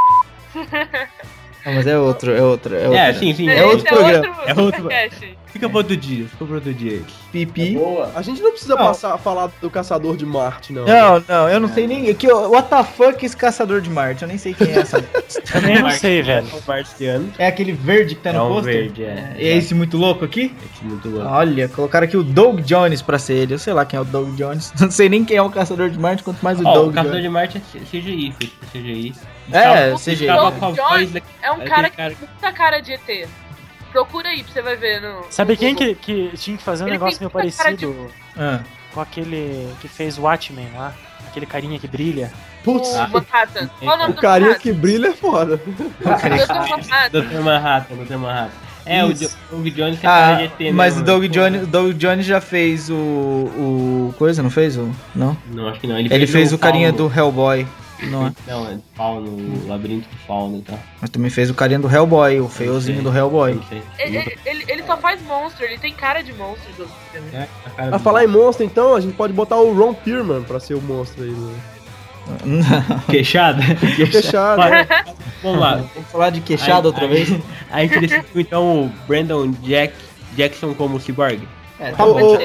[1.64, 2.74] Não, mas é outro, é outro.
[2.74, 2.94] É, outro.
[2.98, 3.48] É, sim, sim.
[3.48, 4.42] É outro Esse programa.
[4.46, 5.38] É outro- podcast.
[5.54, 7.00] Fica pro outro dia, fica pro outro dia.
[7.30, 7.74] Pipi.
[7.76, 8.10] Boa.
[8.16, 8.86] A gente não precisa Não.
[8.86, 10.84] passar, falar do Caçador de Marte, não.
[10.84, 12.12] Não, não, eu não sei nem.
[12.12, 14.22] Que, what the fuck esse caçador de Marte?
[14.22, 15.00] Eu nem sei quem é essa.
[15.52, 16.46] também não sei, velho.
[16.48, 17.32] O marciano.
[17.38, 18.74] é aquele verde que tá É no um pôster?
[18.74, 19.36] verde, é.
[19.38, 20.52] E é esse muito louco aqui?
[20.82, 21.28] É muito louco.
[21.28, 23.54] Olha, colocaram aqui o Doug Jones pra ser ele.
[23.54, 24.72] Eu sei lá quem é o Doug Jones.
[24.80, 26.94] Não sei nem quem é o caçador de Marte, quanto mais o Ó, o Doug
[26.94, 27.22] Caçador Jones.
[27.22, 29.14] de Marte é CGI, feito CGI.
[29.52, 30.26] É, O CGI.
[30.26, 33.28] Tava Doug Jones É um cara que tem muita cara de ET.
[33.94, 35.24] Procura aí pra você vai ver no.
[35.30, 38.10] Sabe no quem que, que tinha que fazer um Ele negócio meio cara de- parecido
[38.36, 38.60] Ah,
[38.92, 40.92] com aquele que fez o Watchmen lá?
[41.28, 42.30] Aquele carinha que brilha.
[42.62, 43.68] Putz, O Manhattan.
[43.80, 44.62] Qual o nome o do carinha Manhattan?
[44.62, 45.60] que brilha é foda.
[47.10, 47.40] Dr.
[47.42, 47.94] Manhattan.
[48.04, 48.16] Dr.
[48.16, 48.50] Manhattan.
[48.86, 49.36] É, Isso.
[49.50, 51.28] o Doug Jones tem cara Ah, de ET mas o mesmo, Doug né?
[51.28, 52.94] Jones, o Doug Jones já fez o.
[52.94, 54.14] o.
[54.18, 54.76] coisa, não fez?
[54.76, 55.34] O, não?
[55.50, 55.98] Não, acho que não.
[55.98, 57.08] Ele, Ele fez o carinha Fauno.
[57.08, 57.66] do Hellboy.
[58.02, 58.32] Não é?
[58.46, 60.78] Não, é Fauno, o labirinto do Fauno e tal.
[61.00, 63.58] Mas também fez o carinha do Hellboy, o feiozinho do Hellboy.
[63.98, 66.88] Ele, ele- ele, só faz monstro, ele tem cara de monstro do.
[67.32, 69.94] É, a cara Pra do- falar em monstro, então, a gente pode botar o Ron
[69.94, 71.30] Perlman pra ser o monstro aí.
[72.44, 72.64] Né?
[73.10, 73.60] Queixada?
[73.60, 74.86] Né?
[75.42, 75.76] Vamos lá.
[75.94, 77.40] Vamos falar de queixada Aí- outra aí- vez?
[77.70, 79.94] A gente decidiu então o Brandon Jack,
[80.34, 81.46] Jackson como cyborg.
[81.84, 82.38] É, tá Ô,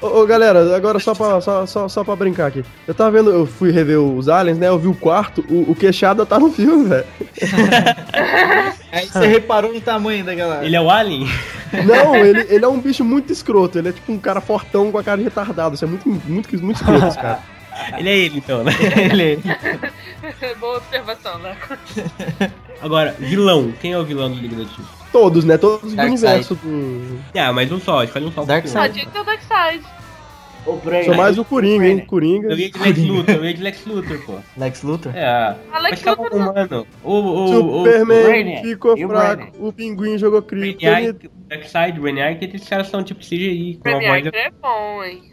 [0.00, 2.64] ô, ô, galera, agora só pra, só, só, só pra brincar aqui.
[2.86, 4.68] Eu tava vendo, eu fui rever os aliens, né?
[4.68, 7.06] Eu vi o quarto, o, o queixada tá no filme, velho.
[8.92, 10.64] Aí você reparou no tamanho da galera.
[10.64, 11.28] Ele é o Alien?
[11.84, 13.78] Não, ele, ele é um bicho muito escroto.
[13.78, 15.74] Ele é tipo um cara fortão com a cara de retardado.
[15.74, 17.40] Isso é muito, muito, muito escroto, esse cara.
[17.96, 18.72] Ele é ele então, né?
[18.96, 19.40] Ele.
[20.58, 21.56] Boa observação, né?
[22.82, 23.72] Agora, vilão.
[23.80, 24.97] Quem é o vilão do Liga da Justiça?
[25.12, 25.56] Todos, né?
[25.56, 26.22] Todos do Darkseid.
[26.24, 27.18] universo do.
[27.36, 28.42] Ah, mas um só, escolhe um só.
[28.42, 28.72] pro Darkseid.
[28.72, 28.86] filme.
[28.86, 29.84] Ah, tinha que ter o Darkseid.
[30.66, 31.04] O Brain.
[31.04, 32.00] Sou mais o Coringa, hein?
[32.00, 32.48] Coringa.
[32.48, 34.34] Eu ia de Lex Luthor, eu ia de Lex Luthor, pô.
[34.56, 35.16] Lex Luthor?
[35.16, 36.50] É, Alex mas tava Luthor não.
[36.50, 36.86] humano.
[37.02, 38.68] O, o, o, Superman Brainiac.
[38.68, 39.36] ficou E o fraco.
[39.36, 39.58] Brainiac?
[39.58, 40.84] O pinguim jogou o kryptonite.
[40.84, 44.26] Brainiac, o Darkseid, o Brainiac, esses caras são tipo CGI, a voz...
[44.26, 45.32] é bom, hein?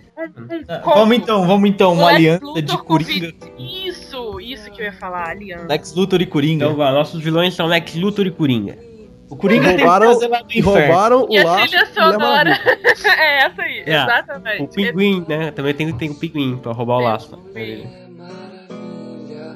[0.69, 0.81] Ah.
[0.85, 3.33] Vamos então, vamos então, uma Lex aliança Luthor de Coringa.
[3.59, 5.67] Isso, isso que eu ia falar, aliança.
[5.67, 6.67] Lex Luthor e Coringa.
[6.67, 8.77] Então, nossos vilões são Lex Luthor e Coringa.
[9.29, 10.71] O Coringa tem que Roubaram, e inferno.
[10.71, 12.59] roubaram E o a laço trilha de Mulher sonora
[13.17, 14.03] é essa aí, É.
[14.03, 14.63] exatamente.
[14.63, 15.51] O Pinguim, né?
[15.51, 17.29] Também tem, tem o Pinguim pra roubar o laço.
[17.53, 17.87] Sim.
[18.17, 19.55] Maravilha,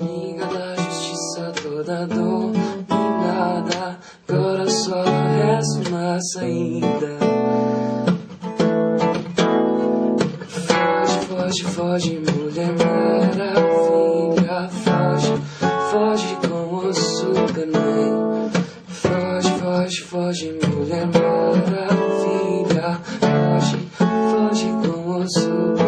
[0.00, 3.98] Liga da Justiça toda dominada.
[4.28, 7.18] Agora só resta uma saída.
[10.48, 14.68] Foge, Foge, foge, mulher maravilha.
[14.70, 15.34] Foge,
[15.90, 18.23] foge como o Superman.
[19.94, 22.98] Foge, foge, mulher maravilha.
[23.20, 25.83] Foge, foge como o Superman.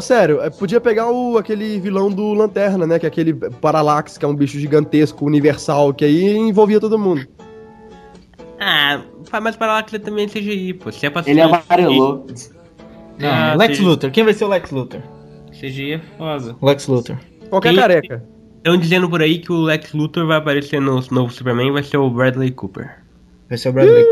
[0.00, 2.98] Não, sério, é, podia pegar o, aquele vilão do Lanterna, né?
[2.98, 7.26] Que é aquele Parallax, que é um bicho gigantesco, universal, que aí envolvia todo mundo.
[8.58, 9.02] Ah,
[9.42, 10.90] mas para lá que ele também é CGI, pô.
[10.90, 12.26] Se é pra Ele amarelou.
[13.18, 13.84] Não, Ah, Lex CGI.
[13.86, 14.10] Luthor.
[14.10, 15.02] Quem vai ser o Lex Luthor?
[15.52, 16.56] CGI é foda.
[16.62, 17.16] Lex Luthor.
[17.50, 18.24] Qualquer Quem- careca.
[18.56, 21.82] Estão dizendo por aí que o Lex Luthor vai aparecer no novo Superman e vai
[21.82, 22.90] ser o Bradley Cooper.
[23.50, 24.02] Vai ser o Bradley.
[24.02, 24.06] Ih,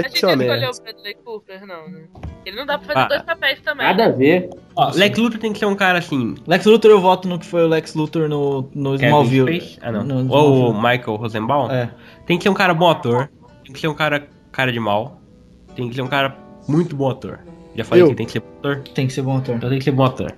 [0.00, 0.08] uma
[0.44, 2.02] escolheu o Bradley Cooper, não, né?
[2.44, 3.08] Ele não dá pra fazer Ah.
[3.08, 3.86] dois papéis também.
[3.86, 4.50] Nada a ver.
[4.74, 6.34] Ó, Lex Luthor tem que ser um cara assim.
[6.46, 9.60] Lex Luthor eu voto no que foi o Lex Luthor no, no Kevin Smallville.
[9.60, 9.78] Space?
[9.82, 10.02] Ah, não.
[10.04, 10.74] No Ou o.
[10.74, 11.70] Michael Rosenbaum.
[11.70, 11.90] É.
[12.26, 13.28] Tem que ser um cara bom ator.
[13.64, 15.20] Tem que ser um cara cara de mal.
[15.76, 16.36] Tem que ser um cara
[16.68, 17.38] muito bom ator.
[17.74, 18.08] Já falei Eu.
[18.08, 18.78] que tem que ser bom ator.
[18.94, 19.54] Tem que ser bom ator.
[19.56, 20.32] Então tem que ser bom ator.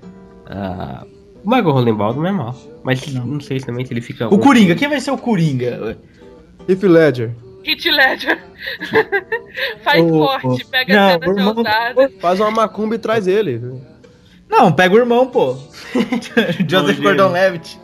[0.47, 1.05] Ah,
[1.45, 2.55] o Michael Rosenbaum não é mal.
[2.83, 3.27] Mas Não.
[3.27, 4.29] não, sei se também se ele fica.
[4.33, 4.75] O Coringa.
[4.75, 5.97] Quem vai ser o Coringa?
[6.69, 7.35] Heath Ledger.
[7.65, 8.39] Hit Ledger.
[9.83, 12.13] Faz O- corte, o- pega Não, a cena irmão- ousada.
[12.21, 13.61] Faz uma macumba e traz ele.
[14.49, 15.57] Não, pega o irmão, pô.
[16.69, 17.81] Joseph Gordon-Levitt.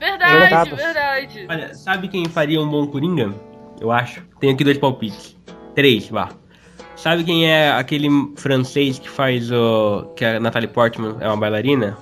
[0.00, 0.74] Verdade, Verdade.
[0.76, 1.46] verdade.
[1.48, 3.34] Olha, sabe quem faria um bom Coringa?
[3.80, 4.22] Eu acho.
[4.40, 5.36] Tenho aqui dois palpites.
[5.74, 6.28] Três, vá.
[6.94, 10.12] Sabe quem é aquele francês que faz o.
[10.16, 11.96] que a Natalie Portman é uma bailarina?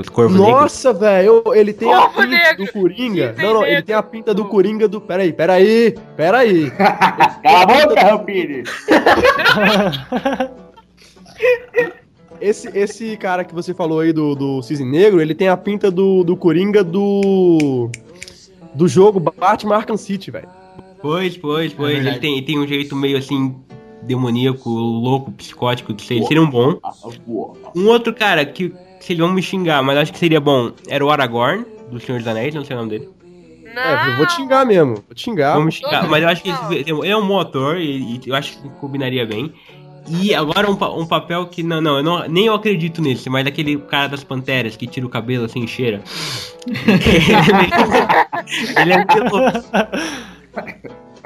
[0.00, 0.34] Negros?
[0.36, 2.64] Nossa, velho, ele tem a Corvo pinta negro.
[2.64, 3.34] do Coringa.
[3.36, 3.74] Não, não, negro.
[3.74, 5.00] ele tem a pinta do Coringa do.
[5.00, 6.70] Peraí, peraí, peraí.
[7.42, 8.62] Cala a boca, Rampini.
[12.40, 15.92] Esse, esse cara que você falou aí do, do Cisne Negro, ele tem a pinta
[15.92, 17.88] do, do Coringa do.
[18.74, 20.48] Do jogo Batman Arkham City, velho.
[21.00, 21.94] Pois, pois, pois.
[21.94, 22.16] verdade.
[22.16, 23.54] ele tem, ele tem um jeito meio assim.
[24.02, 26.14] demoníaco, louco, psicótico de ser.
[26.14, 26.80] Ele seria um bom.
[27.76, 28.74] Um outro cara que.
[29.02, 32.18] Se eles vão me xingar, mas acho que seria bom, era o Aragorn, do Senhor
[32.18, 33.08] dos Anéis, não sei o nome dele.
[33.74, 33.82] Não.
[33.82, 34.94] É, eu vou te xingar mesmo.
[34.94, 35.54] Vou te xingar.
[35.56, 38.34] Vamos xingar, mas eu acho que esse- ele é um bom ator e, e eu
[38.34, 39.52] acho que combinaria bem.
[40.08, 43.30] E agora um, pa- um papel que não, não, eu não, nem eu acredito nesse,
[43.30, 46.02] mas aquele cara das panteras que tira o cabelo assim e cheira.
[48.80, 49.06] ele é meio-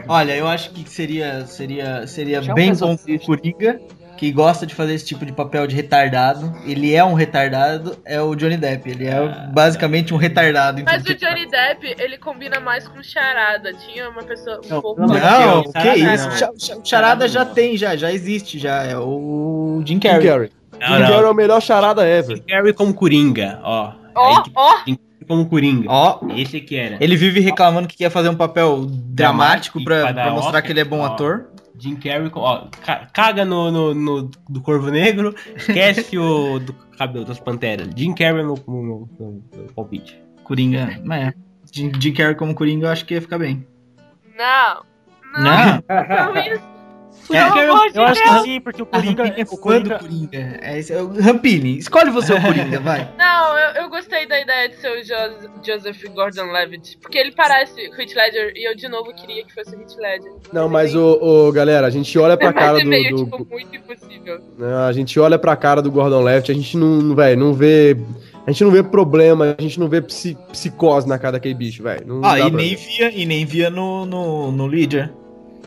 [0.09, 3.19] Olha, eu acho que seria, seria, seria bem um bom o.
[3.27, 3.81] Coringa,
[4.17, 6.53] que gosta de fazer esse tipo de papel de retardado.
[6.65, 8.91] Ele é um retardado, é o Johnny Depp.
[8.91, 10.81] Ele é basicamente um retardado.
[10.81, 13.73] em Mas o que- Johnny Depp, ele combina mais com charada.
[13.75, 16.29] Tinha uma pessoa um Não, pouco não, mais- Não, Não, que charada isso?
[16.29, 16.37] não.
[16.37, 18.83] Cha- cha- Charada já tem, já, já existe, já.
[18.85, 20.27] É o Jim Jim Carrey.
[20.29, 20.51] Carrey.
[20.81, 22.37] Não, Jim Carrey é o melhor charada ever.
[22.37, 23.93] Jim Carrey como Coringa, ó.
[24.15, 24.71] Ó, que- ó.
[24.87, 25.87] Jim Carrey como Coringa.
[25.91, 26.97] Ó, Esse que era.
[27.01, 30.73] ele vive reclamando que quer fazer um papel dramático Dramático, pra, pra mostrar Oscar, que
[30.73, 31.07] ele é bom ó.
[31.07, 31.47] ator.
[31.79, 37.25] Jim Carrey, ó, ca- caga no, no, no- do Corvo Negro, esquece o do cabelo
[37.25, 37.89] das Panteras.
[37.97, 40.21] Jim Carrey meu, meu- meu- meu palpite.
[40.45, 41.35] Coringa, é.
[41.73, 43.67] Jim, Jim Carrey como Coringa eu acho que ia ficar bem.
[44.37, 44.83] Não.
[45.39, 45.45] Não,
[45.89, 46.76] Não, isso.
[47.35, 49.25] É, de Eu acho que sim, porque o Coringa.
[49.25, 50.59] Rampini é O fã Coringa do Coringa.
[50.63, 53.09] É, é o Rampini, escolhe você o Coringa, vai.
[53.19, 56.99] Não, eu, eu gostei da ideia de ser o Jo- Joseph Gordon-Levitt.
[57.01, 59.97] Porque ele parece o Heath Ledger e eu de novo queria que fosse o Heath
[59.99, 60.33] Ledger.
[60.53, 63.47] Não, mas o, o- galera, a gente olha pra cara é do, meio, do- tipo,
[63.51, 64.41] muito impossível.
[64.59, 67.97] né, a gente olha pra cara do Gordon Left, a gente não, velho, não vê,
[68.47, 71.83] a gente não vê problema, a gente não vê psi- psicose na cara daquele bicho,
[71.83, 72.07] velho.
[72.07, 72.77] Não Ah, e nem ver.
[72.77, 75.13] via, e nem via no, no, no Leader.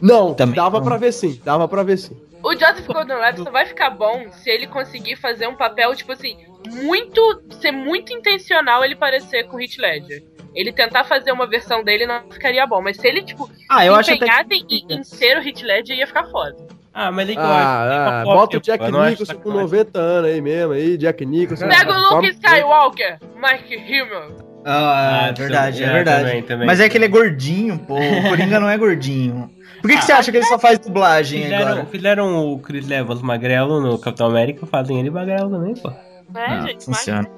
[0.02, 0.86] Não, Também dava não.
[0.86, 2.16] pra ver sim, dava pra ver sim.
[2.42, 6.38] O Joseph Gordon-Levitt só vai ficar bom se ele conseguir fazer um papel, tipo assim,
[6.84, 7.42] muito.
[7.60, 10.24] ser muito intencional ele parecer com o Heath Ledger.
[10.56, 13.94] Ele tentar fazer uma versão dele não ficaria bom, mas se ele, tipo, Ah, eu
[13.94, 14.56] acho até empenhar que...
[14.56, 16.56] em, em ser o Heath Ledger, ia ficar foda.
[16.94, 19.62] Ah, mas que eu Ah, ah, é bota o Jack Nicholson com sacanagem.
[19.62, 21.68] 90 anos aí mesmo, aí, Jack Nicholson.
[21.68, 24.50] Pega o Luke Forma- Skywalker, Mike Himmel.
[24.66, 26.26] Ah, é Ah, verdade, é, é, verdade.
[26.26, 26.68] também, também.
[26.68, 27.96] Mas é que ele é gordinho, pô.
[27.96, 29.50] O Coringa não é gordinho.
[29.82, 31.86] Por que, que você acha que ele só faz dublagem Fizeram, agora?
[31.86, 35.90] fizeram o Chris Evans magrelo no Capitão América, fazem ele magrelo também, pô.
[35.90, 35.96] É,
[36.36, 37.30] Ah, gente, funciona.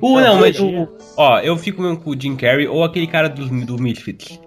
[0.00, 3.28] O, não, mas o, ó, eu fico mesmo com o Jim Carrey ou aquele cara
[3.28, 4.40] do, do Misfits.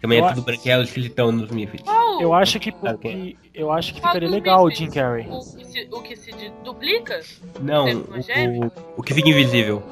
[0.00, 1.86] Também Eu é tudo branquelo, esquisitão nos Misfits.
[2.20, 4.70] Eu acho que Sabe porque, eu acho que ficaria dos legal o?
[4.70, 5.26] Jim Carrey.
[5.28, 6.30] O, que se, o que se
[6.64, 7.20] duplica?
[7.60, 9.82] Não, o, o, o que fica invisível.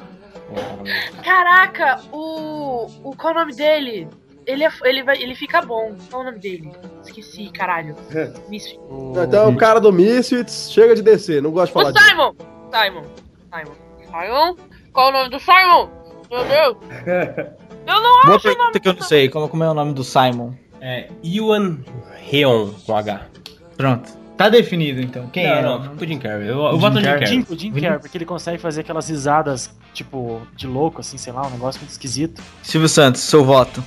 [1.23, 2.87] Caraca, o.
[3.03, 4.07] o qual é o nome dele?
[4.45, 5.95] Ele, é, ele, vai, ele fica bom.
[6.09, 6.71] Qual é o nome dele?
[7.03, 7.95] Esqueci, caralho.
[8.13, 8.31] É.
[8.47, 8.79] Misfit.
[9.27, 12.07] Então, o cara do Misfits, chega de descer, não gosto de O falar disso.
[12.07, 12.35] Simon!
[12.71, 13.03] Simon.
[13.51, 13.75] Simon.
[14.05, 14.55] Simon?
[14.93, 15.89] Qual é o nome do Simon?
[16.29, 16.77] Meu Deus!
[17.87, 19.29] Eu não Boa acho o nome pergunta que eu não sei.
[19.29, 20.53] Como, como é o nome do Simon?
[20.81, 21.77] É Iwan
[22.29, 23.27] Reon com H.
[23.77, 24.25] Pronto.
[24.35, 25.27] Tá definido então.
[25.27, 25.61] Quem não, é?
[25.61, 26.49] não, fica com o Jim Carrey.
[26.49, 27.19] Eu, eu voto no Jim Carrey.
[27.19, 27.27] Carrey.
[27.27, 31.31] Jim, o Jim Carrey, porque ele consegue fazer aquelas risadas, tipo, de louco, assim, sei
[31.31, 32.41] lá, um negócio muito esquisito.
[32.61, 33.83] Silvio Santos, seu voto.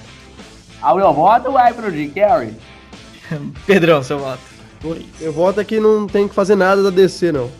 [0.81, 2.55] Ao meu voto vai pro Jim Carrey.
[3.67, 4.41] Pedrão, seu voto.
[5.21, 7.51] Meu voto é que não tem que fazer nada da DC, não.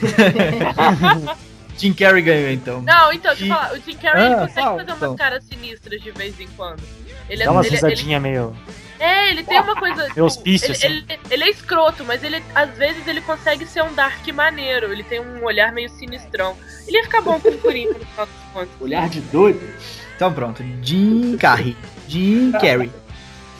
[1.78, 2.82] Jim Carrey ganhou então.
[2.82, 3.72] Não, então, deixa eu falar.
[3.72, 5.08] O Jim Carrey ele Ah, consegue fala, fazer então.
[5.10, 6.82] umas caras sinistras de vez em quando.
[7.28, 8.54] Ele, é- Dá umas ele, ele, risadinhas meio.
[9.00, 10.06] É, ele tem uma coisa.
[10.08, 10.86] tipo, hospício, ele, assim.
[10.86, 14.92] ele, ele é escroto, mas ele às vezes ele consegue ser um Dark maneiro.
[14.92, 16.54] Ele tem um olhar meio sinistrão.
[16.86, 18.68] Ele ia ficar bom com o Coringa no final das contas.
[18.80, 19.66] Olhar de doido.
[20.14, 20.62] Então pronto.
[20.82, 21.74] Jim Carrey.
[22.06, 22.92] Jim Carrey.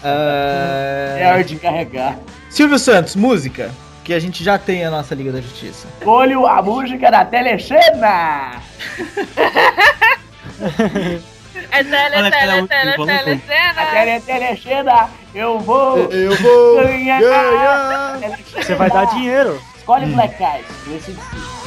[0.04, 2.18] Ah, É hora de carregar.
[2.50, 3.70] Silvio Santos, música.
[4.04, 5.86] Que a gente já tem a nossa Liga da Justiça.
[6.04, 8.60] Olho a música da Telexena!
[11.70, 13.82] É tele, tele, tele, música tele, que cena.
[13.82, 17.20] A Tele Telexena, eu vou Eu vou ganhar!
[17.20, 18.20] ganhar!
[18.54, 19.60] Você vai dar dinheiro.
[19.76, 21.59] Escolhe Black Eyes, do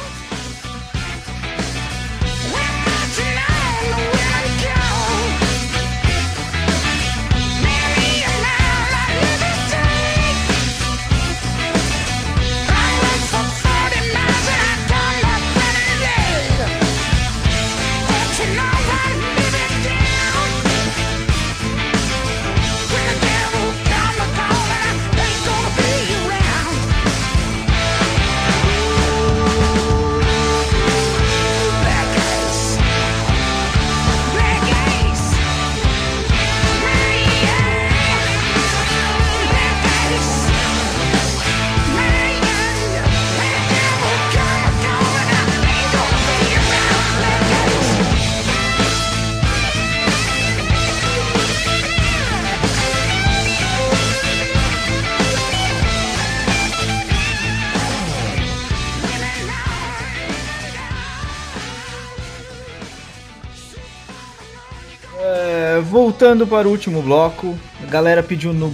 [66.04, 68.68] voltando para o último bloco, a galera pediu no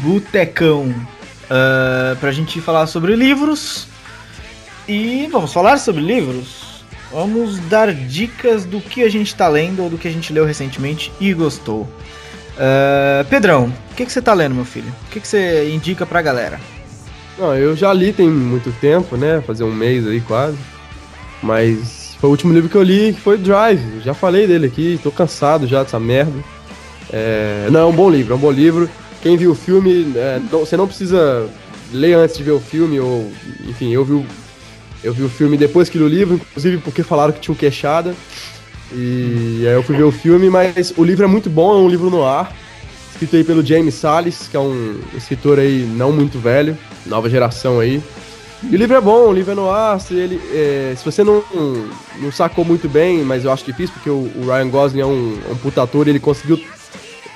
[0.00, 0.92] Botecão
[1.48, 3.86] ah, pra gente falar sobre livros.
[4.88, 6.82] E vamos falar sobre livros.
[7.12, 10.44] Vamos dar dicas do que a gente tá lendo ou do que a gente leu
[10.44, 11.88] recentemente e gostou.
[12.58, 14.92] Ah, Pedrão, o que, você tá lendo, meu filho?
[15.06, 16.60] O que, você indica pra galera?
[17.38, 19.40] Não, eu já li tem muito tempo, né?
[19.46, 20.58] Fazer um mês aí quase.
[21.40, 24.00] Mas foi o último livro que eu li, que foi Drive.
[24.00, 26.42] Já falei dele aqui, tô cansado já dessa merda.
[27.10, 28.88] É, Não, é um bom livro, é um bom livro.
[29.22, 31.48] Quem viu o filme, é, não- você não precisa
[31.92, 33.30] ler antes de ver o filme, ou.
[33.68, 34.26] Enfim, eu vi o,
[35.04, 37.56] eu vi o filme depois que li o livro, inclusive porque falaram que tinha um
[37.58, 38.14] queixada.
[38.92, 41.88] E aí eu fui ver o filme, mas o livro é muito bom, é um
[41.88, 42.54] livro no ar.
[43.12, 46.76] Escrito aí pelo James Salles, que é um escritor aí não muito velho,
[47.06, 48.02] nova geração aí.
[48.62, 51.24] E o livro é bom, o livro é no ar, se, ele, é, se você
[51.24, 51.42] não,
[52.20, 55.38] não sacou muito bem, mas eu acho difícil, porque o, o Ryan Gosling é um,
[55.50, 56.60] um puta ator ele conseguiu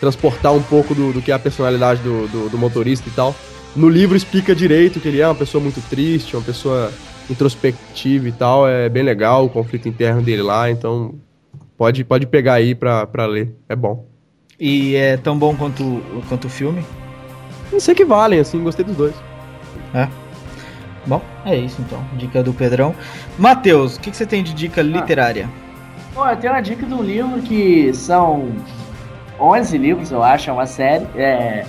[0.01, 3.35] transportar um pouco do, do que é a personalidade do, do, do motorista e tal.
[3.75, 6.93] No livro explica direito que ele é uma pessoa muito triste, uma pessoa
[7.29, 11.15] introspectiva e tal, é bem legal o conflito interno dele lá, então
[11.77, 14.07] pode, pode pegar aí pra, pra ler, é bom.
[14.59, 16.85] E é tão bom quanto, quanto o filme?
[17.71, 19.15] Não sei que valem, assim, gostei dos dois.
[21.07, 22.05] Bom, é isso então.
[22.15, 22.95] Dica do Pedrão.
[23.39, 25.49] Matheus, o que, que você tem de dica literária?
[26.13, 28.51] Pô, eu tenho uma dica de um livro que são
[29.41, 31.07] 11 livros, eu acho, é uma série.
[31.17, 31.65] É...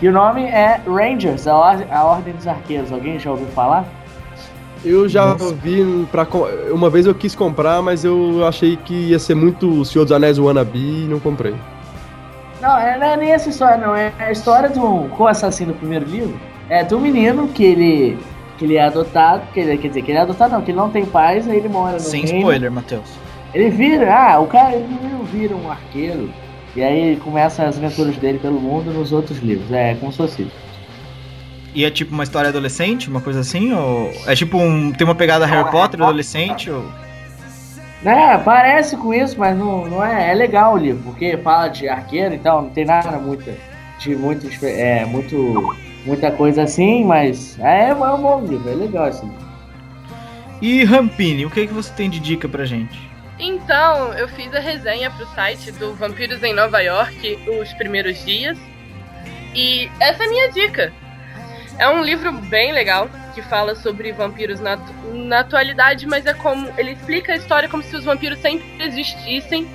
[0.00, 2.92] E o nome é Rangers, a, Or- a Ordem dos Arqueiros.
[2.92, 3.84] Alguém já ouviu falar?
[4.84, 5.54] Eu já Nossa.
[5.54, 6.26] vi pra.
[6.70, 10.12] Uma vez eu quis comprar, mas eu achei que ia ser muito o Senhor dos
[10.12, 11.54] Anéis Wannabe e não comprei.
[12.60, 13.96] Não, é, não é nem essa história, não.
[13.96, 16.38] É a história de um co-assassino do primeiro livro.
[16.68, 18.18] É de um menino que ele,
[18.58, 19.42] que ele é adotado.
[19.52, 21.56] Que ele, quer dizer, que ele é adotado, não, que ele não tem pais, aí
[21.56, 22.38] ele mora no Sem reino.
[22.40, 23.10] spoiler, Matheus.
[23.54, 26.28] Ele vira, ah, o cara ele não vira um arqueiro.
[26.76, 29.72] E aí começa as aventuras dele pelo mundo nos outros livros.
[29.72, 30.66] É como se fosse isso.
[31.74, 33.72] E é tipo uma história adolescente, uma coisa assim?
[33.72, 34.92] Ou é tipo um.
[34.92, 36.70] Tem uma pegada Harry Potter adolescente?
[36.70, 36.84] Ou...
[38.04, 40.30] É, parece com isso, mas não, não é.
[40.30, 43.50] É legal o livro, porque fala de arqueiro e tal, não tem nada muito.
[43.98, 44.48] De muito.
[44.64, 45.76] É, muito.
[46.04, 47.58] Muita coisa assim, mas.
[47.58, 49.30] É, é um bom livro, é legal assim.
[50.60, 53.05] E Rampini, o que, é que você tem de dica pra gente?
[53.38, 58.56] Então, eu fiz a resenha pro site do Vampiros em Nova York, os primeiros dias.
[59.54, 60.92] E essa é a minha dica.
[61.78, 64.76] É um livro bem legal que fala sobre vampiros na,
[65.12, 66.72] na atualidade, mas é como.
[66.78, 69.68] Ele explica a história como se os vampiros sempre existissem.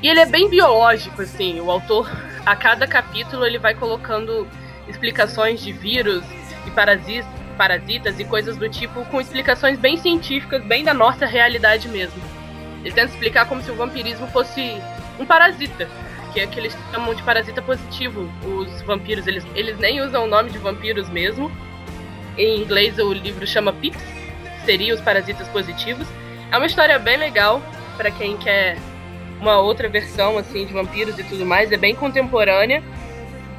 [0.00, 1.60] E ele é bem biológico, assim.
[1.60, 2.08] O autor,
[2.46, 4.46] a cada capítulo, ele vai colocando
[4.88, 6.24] explicações de vírus
[6.66, 7.26] e parasitas,
[7.58, 12.39] parasitas e coisas do tipo, com explicações bem científicas, bem da nossa realidade mesmo.
[12.84, 14.80] Ele tenta explicar como se o vampirismo fosse
[15.18, 15.88] um parasita,
[16.32, 18.30] que é que eles chamam de parasita positivo.
[18.44, 21.50] Os vampiros, eles, eles nem usam o nome de vampiros mesmo.
[22.38, 24.02] Em inglês o livro chama Pips,
[24.64, 26.06] seria os parasitas positivos.
[26.50, 27.62] É uma história bem legal
[27.96, 28.78] para quem quer
[29.40, 32.82] uma outra versão assim de vampiros e tudo mais, é bem contemporânea.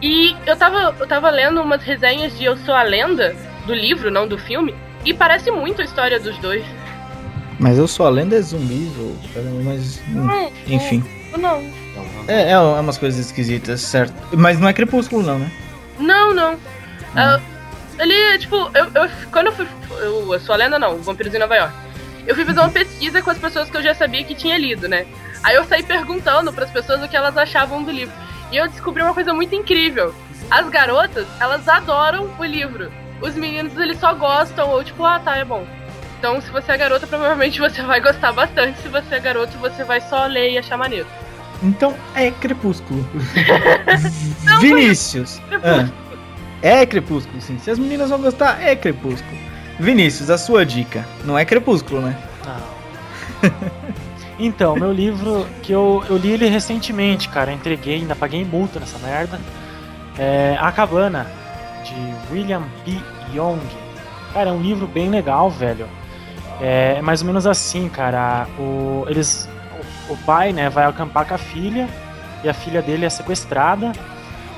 [0.01, 3.35] E eu tava, eu tava lendo umas resenhas de Eu Sou a Lenda,
[3.67, 4.73] do livro, não do filme,
[5.05, 6.63] e parece muito a história dos dois.
[7.61, 9.15] Mas eu sou a lenda é zumbis, ou.
[9.63, 10.01] Mas.
[10.09, 11.03] hum, enfim.
[11.37, 11.63] Não.
[12.27, 14.13] É, é umas coisas esquisitas, certo?
[14.35, 15.51] Mas não é crepúsculo, não, né?
[15.99, 16.57] Não, não.
[17.15, 17.39] Ah,
[17.99, 19.67] ele, tipo, eu, eu- quando eu fui.
[19.99, 21.73] Eu, eu sou a lenda, não, Vampiros em Nova York.
[22.25, 24.87] Eu fui fazer uma pesquisa com as pessoas que eu já sabia que tinha lido,
[24.87, 25.05] né?
[25.43, 28.13] Aí eu saí perguntando pras pessoas o que elas achavam do livro.
[28.51, 30.13] E eu descobri uma coisa muito incrível.
[30.49, 32.91] As garotas, elas adoram o livro.
[33.21, 35.63] Os meninos, eles só gostam, ou tipo, ah, tá, é bom.
[36.21, 38.79] Então, se você é garota, provavelmente você vai gostar bastante.
[38.79, 41.07] Se você é garoto, você vai só ler e achar maneiro.
[41.63, 43.03] Então é crepúsculo.
[44.61, 45.41] Vinícius.
[45.51, 45.89] Ah,
[46.61, 47.57] é crepúsculo, sim.
[47.57, 49.35] Se as meninas vão gostar, é crepúsculo.
[49.79, 51.07] Vinícius, a sua dica.
[51.25, 52.15] Não é crepúsculo, né?
[52.45, 53.51] Não.
[54.37, 57.51] então, meu livro, que eu, eu li ele recentemente, cara.
[57.51, 59.39] Entreguei, ainda paguei multa nessa merda.
[60.19, 61.25] É A Cabana,
[61.83, 61.95] de
[62.31, 62.99] William B.
[63.33, 63.59] Young.
[64.33, 65.87] Cara, é um livro bem legal, velho.
[66.61, 68.47] É, é mais ou menos assim, cara.
[68.57, 69.49] O, eles,
[70.09, 71.89] o, o pai, né, vai acampar com a filha
[72.43, 73.91] e a filha dele é sequestrada.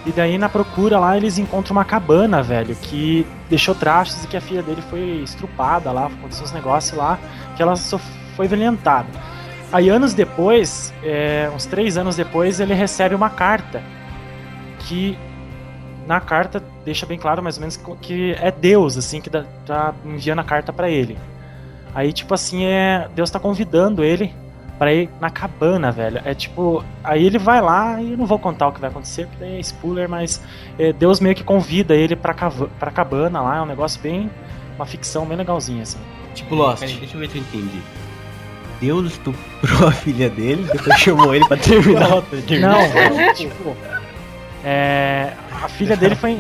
[0.06, 4.36] E daí na procura lá eles encontram uma cabana, velho, que deixou traços e que
[4.36, 7.18] a filha dele foi estrupada lá, aconteceu uns negócios lá,
[7.56, 7.98] que ela só
[8.36, 9.08] foi violentada.
[9.72, 13.82] Aí anos depois, é, uns três anos depois, ele recebe uma carta
[14.80, 15.18] que
[16.06, 20.40] na carta deixa bem claro mais ou menos que é Deus assim que tá enviando
[20.40, 21.18] a carta pra ele.
[21.96, 24.34] Aí tipo assim é Deus tá convidando ele
[24.80, 26.20] pra ir na cabana, velho.
[26.26, 29.28] É tipo, aí ele vai lá e eu não vou contar o que vai acontecer
[29.28, 30.42] porque daí é spoiler, mas
[30.80, 34.30] é, Deus meio que convida ele pra, cava- pra cabana lá, é um negócio bem
[34.76, 36.00] uma ficção bem legalzinha assim.
[36.34, 36.80] Tipo Lost.
[36.80, 37.80] Peraí, deixa eu ver se eu entendi.
[38.82, 42.10] Deus estuprou a filha dele, depois chamou ele pra terminar.
[42.60, 43.78] Não, velho, tipo,
[44.66, 46.36] é, a filha dele foi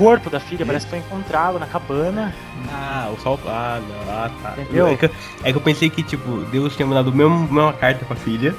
[0.00, 2.34] corpo da filha parece que foi encontrado na cabana.
[2.72, 3.38] Ah, o sol.
[3.46, 4.54] Ah, não, ah, tá.
[4.62, 4.88] Entendeu?
[4.88, 5.10] É que, eu-
[5.44, 8.54] é que eu pensei que, tipo, Deus tinha mandado a mesma, carta pra filha.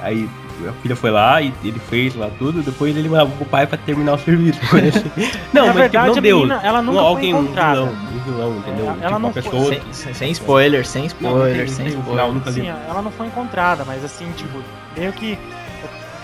[0.00, 0.28] Aí
[0.68, 3.76] a filha foi lá e ele fez lá tudo, depois ele mandava pro pai pra
[3.78, 4.60] terminar o serviço.
[5.52, 6.40] não, Na mas verdade, tipo, a não Deus.
[6.48, 7.74] menina, ela nunca não, foi alguém, um encontrada.
[7.86, 8.84] vilão, um vilão, entendeu?
[8.86, 11.86] Ela- ela tipo, não a foi- pessoa Sem, sem- spoiler, sem Não, spoiler, não sem
[11.88, 12.34] spoiler.
[12.44, 12.52] vi.
[12.52, 14.58] Sim, ela não foi encontrada, mas assim, tipo,
[14.96, 15.38] meio que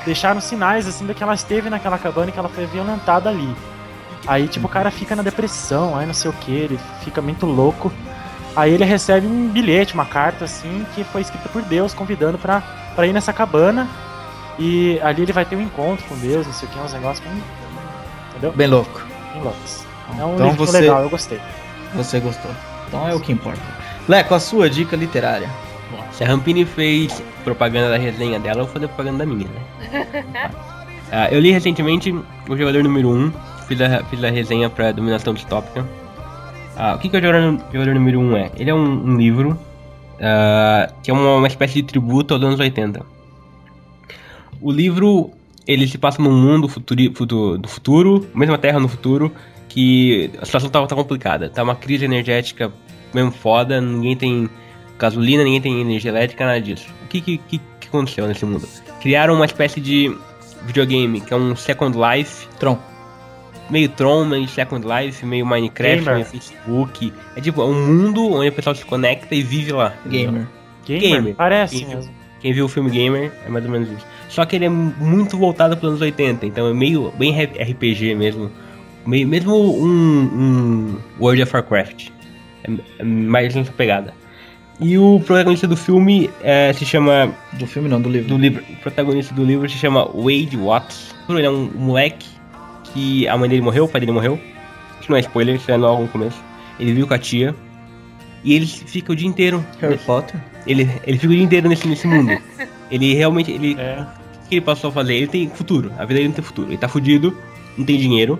[0.05, 3.55] deixaram sinais assim de que ela esteve naquela cabana e que ela foi violentada ali.
[4.27, 7.45] Aí, tipo, o cara fica na depressão, aí não sei o que, ele fica muito
[7.47, 7.93] louco.
[8.55, 12.61] Aí ele recebe um bilhete, uma carta assim, que foi escrita por Deus, convidando pra,
[12.95, 13.89] pra ir nessa cabana.
[14.59, 17.27] E ali ele vai ter um encontro com Deus, não sei o que, uns negócios
[17.27, 17.43] bem.
[18.31, 18.53] Entendeu?
[18.53, 19.03] Bem louco.
[19.33, 19.85] Bem loucos.
[20.19, 21.41] É um Então livro você- legal, eu gostei.
[21.95, 22.51] Você gostou.
[22.89, 23.61] Então é o que importa.
[24.07, 25.49] Leco, a sua dica literária.
[26.13, 30.51] Se a Rampini fez propaganda da resenha dela, eu vou fazer propaganda da minha, né?
[31.15, 32.11] Ah, eu li recentemente
[32.49, 33.31] o jogador número 1,
[33.73, 35.87] fiz a, fiz a resenha pra Dominação Distópica.
[36.77, 38.51] Ah, o que, que o jogador, número 1 é?
[38.57, 39.59] Ele é um, um livro
[40.21, 43.05] ah, que é uma, uma espécie de tributo aos anos 80.
[44.61, 45.31] O livro
[45.67, 49.33] ele se passa num mundo futuri, futuro, do futuro, mesma Terra no futuro,
[49.69, 51.49] que a situação tá, tá complicada.
[51.49, 52.73] Tá uma crise energética
[53.15, 54.51] mesmo foda, ninguém tem
[54.99, 56.87] gasolina, ninguém tem energia elétrica, nada disso.
[57.05, 58.67] O que, que, que, que aconteceu nesse mundo?
[59.01, 60.17] Criaram uma espécie de
[60.65, 62.79] videogame que é um Second Life, Tron.
[63.71, 66.15] Meio Tron, meio Second Life, meio Minecraft, Gamer.
[66.15, 67.13] meio Facebook.
[67.37, 69.95] É tipo, é um mundo onde o pessoal se conecta e vive lá.
[70.07, 70.47] Gamer.
[70.85, 71.03] Gamer?
[71.03, 71.35] Gamer.
[71.35, 71.97] Parece Gamer.
[71.97, 72.15] mesmo.
[72.41, 74.07] Quem viu o filme Gamer é mais ou menos isso.
[74.29, 78.15] Só que ele é muito voltado para os anos 80, então é meio bem RPG
[78.15, 78.51] mesmo.
[79.07, 82.09] Meio, mesmo um, um World of Warcraft.
[82.65, 84.15] É, é mais nessa pegada.
[84.81, 87.33] E o protagonista do filme é, se chama.
[87.53, 88.29] Do filme não, do livro.
[88.29, 88.65] Do livro.
[88.69, 91.15] O protagonista do livro se chama Wade Watts.
[91.29, 92.27] Ele é um moleque
[92.93, 94.39] que a mãe dele morreu, o pai dele morreu.
[95.01, 96.43] Isso não é spoiler, isso é logo no começo.
[96.79, 97.55] Ele viu com a tia.
[98.45, 99.65] E ele fica o dia inteiro.
[99.81, 100.41] Harry Potter.
[100.67, 102.37] Ele, ele fica o dia inteiro nesse, nesse mundo.
[102.91, 103.51] Ele realmente.
[103.51, 104.05] Ele, É.
[104.45, 105.15] o que ele passou a fazer?
[105.15, 105.91] Ele tem futuro.
[105.97, 106.69] A vida dele não tem futuro.
[106.69, 107.35] Ele tá fudido,
[107.79, 108.39] não tem dinheiro,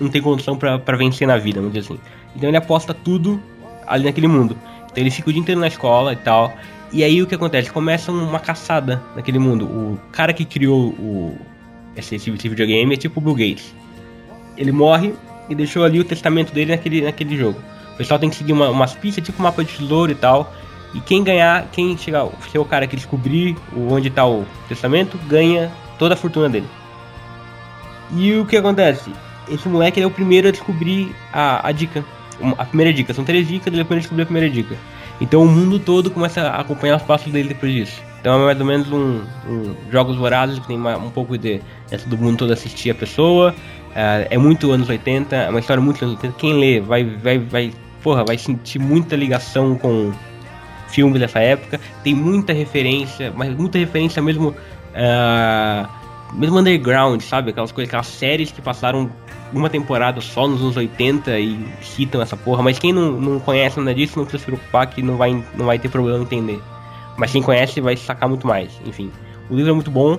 [0.00, 2.00] não tem condição pra, pra vencer na vida, vamos dizer assim.
[2.34, 3.40] Então ele aposta tudo
[3.86, 4.56] ali naquele mundo.
[4.90, 6.52] Então ele fica o dia inteiro na escola e tal.
[6.92, 7.70] E aí o que acontece?
[7.70, 9.66] Começa uma caçada naquele mundo.
[9.66, 11.36] O cara que criou o,
[11.94, 13.74] esse, esse videogame é tipo o Bill Gates.
[14.60, 15.14] Ele morre
[15.48, 17.58] e deixou ali o testamento dele naquele, naquele jogo.
[17.94, 20.52] O pessoal tem que seguir uma, umas pistas, tipo mapa de tesouro e tal.
[20.94, 25.72] E quem ganhar, quem chegar, ser o cara que descobrir onde tá o testamento, ganha
[25.98, 26.66] toda a fortuna dele.
[28.12, 29.10] E o que acontece?
[29.48, 32.04] Esse moleque é o primeiro a descobrir a, a dica.
[32.58, 33.14] A primeira dica.
[33.14, 34.76] São três dicas, ele é o primeiro a descobrir a primeira dica.
[35.20, 38.02] Então o mundo todo começa a acompanhar os passos dele depois disso.
[38.20, 41.60] Então é mais ou menos um, um Jogos Vorazes que tem um pouco de
[41.90, 43.54] essa do mundo todo assistir a pessoa.
[43.94, 46.36] É, é muito anos 80, é uma história muito anos 80.
[46.38, 47.72] Quem lê vai, vai, vai,
[48.02, 50.12] porra, vai sentir muita ligação com
[50.88, 51.80] filmes dessa época.
[52.02, 54.54] Tem muita referência, mas muita referência mesmo.
[54.94, 55.88] ah,
[56.32, 57.50] mesmo underground, sabe?
[57.50, 59.10] Aquelas coisas, aquelas séries que passaram
[59.52, 62.62] uma temporada só nos anos 80 e citam essa porra.
[62.62, 65.66] Mas quem não, não conhece nada disso não precisa se preocupar que não vai, não
[65.66, 66.60] vai ter problema em entender.
[67.16, 68.70] Mas quem conhece vai sacar muito mais.
[68.86, 69.10] Enfim,
[69.48, 70.18] o livro é muito bom.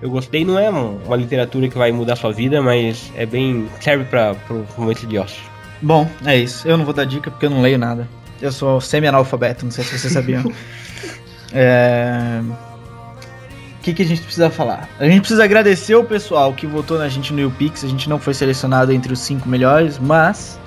[0.00, 3.68] Eu gostei, não é um- uma literatura que vai mudar sua vida, mas é bem.
[3.80, 5.42] serve pra, pro momento de ócio.
[5.82, 6.66] Bom, é isso.
[6.66, 8.08] Eu não vou dar dica porque eu não leio nada.
[8.40, 10.44] Eu sou semi-analfabeto, não sei se vocês sabiam.
[11.52, 12.40] É...
[13.78, 14.86] O que, que a gente precisa falar?
[15.00, 17.84] A gente precisa agradecer o pessoal que votou na gente no YouPix.
[17.84, 20.58] A gente não foi selecionado entre os cinco melhores, mas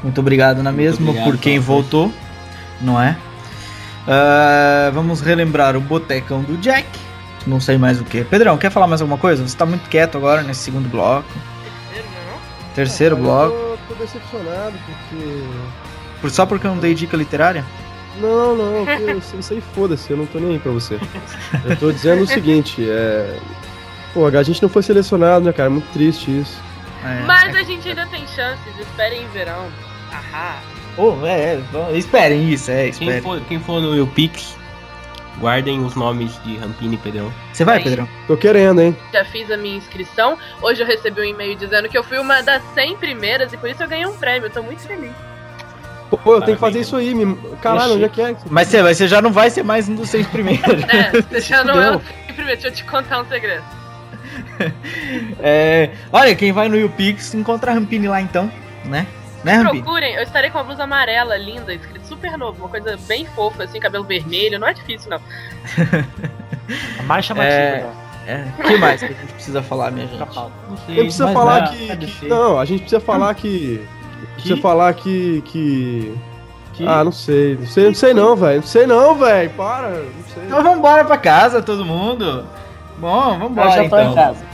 [0.00, 2.12] muito obrigado na Muito mesma obrigado por quem votou,
[2.80, 3.16] não é?
[4.06, 6.86] Ah, vamos relembrar o Botecão do Jack.
[7.48, 8.22] Não sei mais o que.
[8.24, 9.46] Pedrão, quer falar mais alguma coisa?
[9.46, 11.26] Você tá muito quieto agora nesse segundo bloco.
[12.74, 13.54] Terceiro Cara, bloco.
[13.56, 15.44] Eu tô, tô decepcionado porque.
[16.20, 17.64] Por- Só porque eu não dei dica literária?
[18.20, 18.84] Não, não,
[19.16, 20.98] isso isso aí foda-se, eu não tô nem aí pra você.
[21.64, 23.38] Eu tô dizendo o seguinte, é.
[24.12, 25.68] Pô, a gente não foi selecionado, né, cara?
[25.68, 26.60] É muito triste isso.
[27.04, 27.22] É.
[27.24, 29.66] Mas a gente ainda tem chances, esperem em verão.
[30.12, 30.58] Ahá.
[30.96, 31.60] Oh, é,
[31.92, 33.22] é, esperem isso, é, Quem esperem.
[33.22, 34.56] for, quem for no YouPix,
[35.40, 37.32] guardem os nomes de Rampini e Pedrão.
[37.52, 37.84] Você vai, Aí.
[37.84, 38.08] Pedrão?
[38.26, 38.96] Tô querendo, hein?
[39.12, 40.36] Já fiz a minha inscrição.
[40.60, 43.68] Hoje eu recebi um e-mail dizendo que eu fui uma das 100 primeiras e por
[43.68, 44.46] isso eu ganhei um prêmio.
[44.46, 45.12] Eu tô muito feliz.
[46.10, 47.36] Pô, eu tenho que fazer isso aí, me...
[47.60, 48.34] caralho, onde é que é?
[48.48, 50.82] Mas você, você já não vai ser mais um dos seis primeiros.
[50.84, 51.96] É, você já não é Não.
[51.98, 52.60] o primeiro.
[52.60, 53.64] Deixa eu te contar um segredo.
[55.40, 58.50] É, olha, quem vai no YouPix encontra a Rampini lá então,
[58.84, 59.06] né?
[59.44, 59.62] Né?
[59.62, 63.64] Procurem, eu estarei com a blusa amarela, linda, escrito super novo, uma coisa bem fofa,
[63.64, 65.20] assim, cabelo vermelho, não é difícil, não.
[66.98, 67.52] A mais chamativa.
[67.56, 67.80] É.
[67.82, 67.92] né?
[68.26, 68.44] É.
[68.62, 70.18] O que mais que a gente precisa falar, minha gente?
[70.18, 72.26] Não A gente precisa mas falar não, que, pode que-.
[72.28, 73.88] Não, a gente precisa falar que.
[74.34, 74.60] Precisa Que?
[74.60, 75.42] falar que.
[75.46, 76.14] que...
[76.74, 77.56] Que- Ah, não sei.
[77.56, 78.60] Não sei, não sei não, velho.
[78.60, 79.50] Não sei não, velho.
[79.50, 79.88] Para.
[79.88, 80.42] Não sei.
[80.44, 82.44] Então vambora pra casa, todo mundo.
[82.98, 84.12] Bom, Eu vambora já tô então.
[84.12, 84.44] em casa.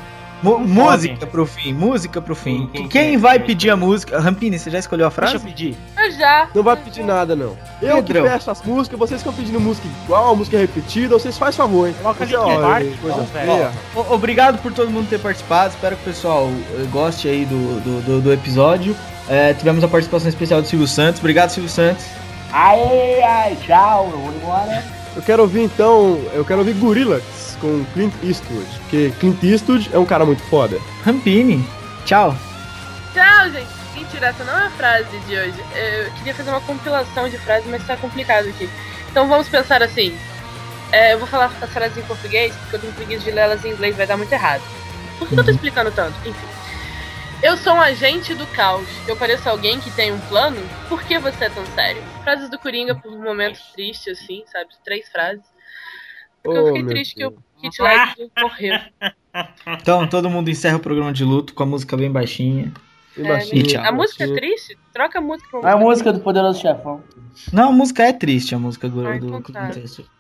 [0.44, 2.66] Música pro fim, música pro fim.
[2.72, 4.20] Quem- Quem, quem- vai quem- pedir a música?
[4.20, 5.44] Rampini, você já escolheu a Deixa eu frase?
[5.44, 5.76] pedir.
[5.96, 6.48] Eu já.
[6.54, 7.56] Não vai pedir nada, não.
[7.80, 8.24] Eu que Pedrão.
[8.30, 11.94] peço as músicas, vocês ficam pedindo música igual, música repetida, vocês fazem favor, hein?
[12.00, 13.72] Coloca ó, Park, coisa então, feia.
[14.10, 15.70] Obrigado por todo mundo ter participado.
[15.74, 16.48] Espero que o pessoal
[16.78, 18.94] eh, goste aí do, do, do- do episódio.
[19.28, 21.20] É, tivemos a participação especial do Silvio Santos.
[21.20, 22.04] Obrigado, Silvio Santos.
[22.52, 24.84] Ai, ai, tchau, eu vou embora.
[25.16, 29.98] Eu quero ouvir então, eu quero ouvir Gorillaz com Clint Eastwood, porque Clint Eastwood é
[29.98, 30.78] um cara muito foda.
[31.04, 31.64] Rampini,
[32.04, 32.36] tchau.
[33.12, 33.68] Tchau, gente.
[33.94, 35.64] Mentira, essa não é a frase de hoje.
[35.74, 38.68] Eu queria fazer uma compilação de frases, mas tá complicado aqui.
[39.10, 40.16] Então vamos pensar assim.
[40.90, 43.64] É, eu vou falar as frases em português, porque eu tenho preguiça de ler elas
[43.64, 44.62] em inglês, vai dar muito errado.
[45.18, 46.14] Por que eu tô explicando tanto?
[46.28, 46.53] Enfim.
[47.42, 48.86] Eu sou um agente do caos.
[49.06, 50.56] Eu pareço alguém que tem um plano?
[50.88, 52.02] Por que você é tão sério?
[52.22, 54.70] Frases do Coringa por um momento triste, assim, sabe?
[54.84, 55.44] Três frases.
[56.42, 57.42] Porque eu Oh, fiquei meu triste que o Deus.
[57.60, 58.78] Kit Ledger morreu.
[59.80, 62.72] Então, todo mundo encerra o programa de luto com a música bem baixinha.
[63.16, 63.84] Bem É, baixinho, tchau.
[63.84, 64.78] A música é triste?
[64.92, 67.02] Troca a música uma É a música do Poderoso Chefão.
[67.52, 69.70] Não, a música é triste, a música do, Ah, do, então do tá.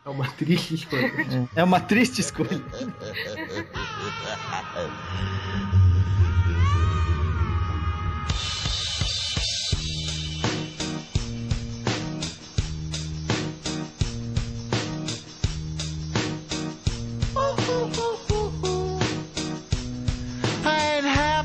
[0.04, 1.12] É uma triste escolha.
[1.56, 2.50] É, é uma triste escolha.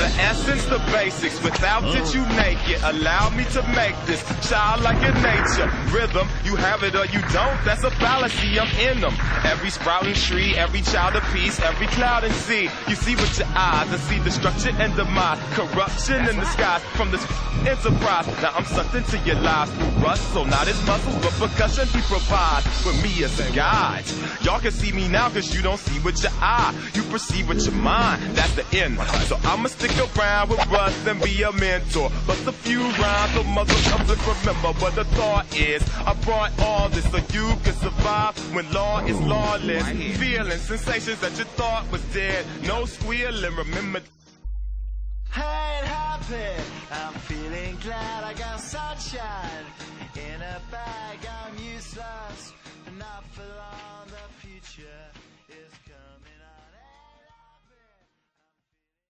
[0.00, 1.42] The essence, the basics.
[1.44, 2.14] Without it, oh.
[2.14, 2.80] you make it.
[2.82, 5.68] Allow me to make this childlike in nature.
[5.92, 7.58] Rhythm, you have it or you don't.
[7.68, 8.58] That's a fallacy.
[8.58, 9.12] I'm in them.
[9.44, 12.70] Every sprouting tree, every child of peace, every cloud and sea.
[12.88, 17.10] You see with your eyes and see destruction and demise, corruption in the skies from
[17.10, 17.24] this
[17.68, 18.26] enterprise.
[18.40, 22.00] Now I'm sucked into your lives through rust, so not his muscles, but percussion he
[22.08, 24.04] provides with me as a guide.
[24.42, 26.74] Y'all can see me now cause you don't see with your eye.
[26.94, 28.22] You perceive with your mind.
[28.34, 28.98] That's the end.
[29.28, 32.10] So I'ma stick around with Russ and be a mentor.
[32.26, 35.82] Bust a few rhymes so motherfuckers remember what the thought is.
[36.06, 39.88] I brought all this so you can survive when law is lawless.
[40.18, 42.44] Feeling sensations that you thought was dead.
[42.62, 44.00] No squealing, remember
[45.36, 46.62] ain't happy.
[46.90, 49.64] I'm feeling glad I got sunshine
[50.16, 51.18] in a bag.
[51.44, 52.52] I'm useless,
[52.84, 54.06] but not for long.
[54.06, 55.09] The future is.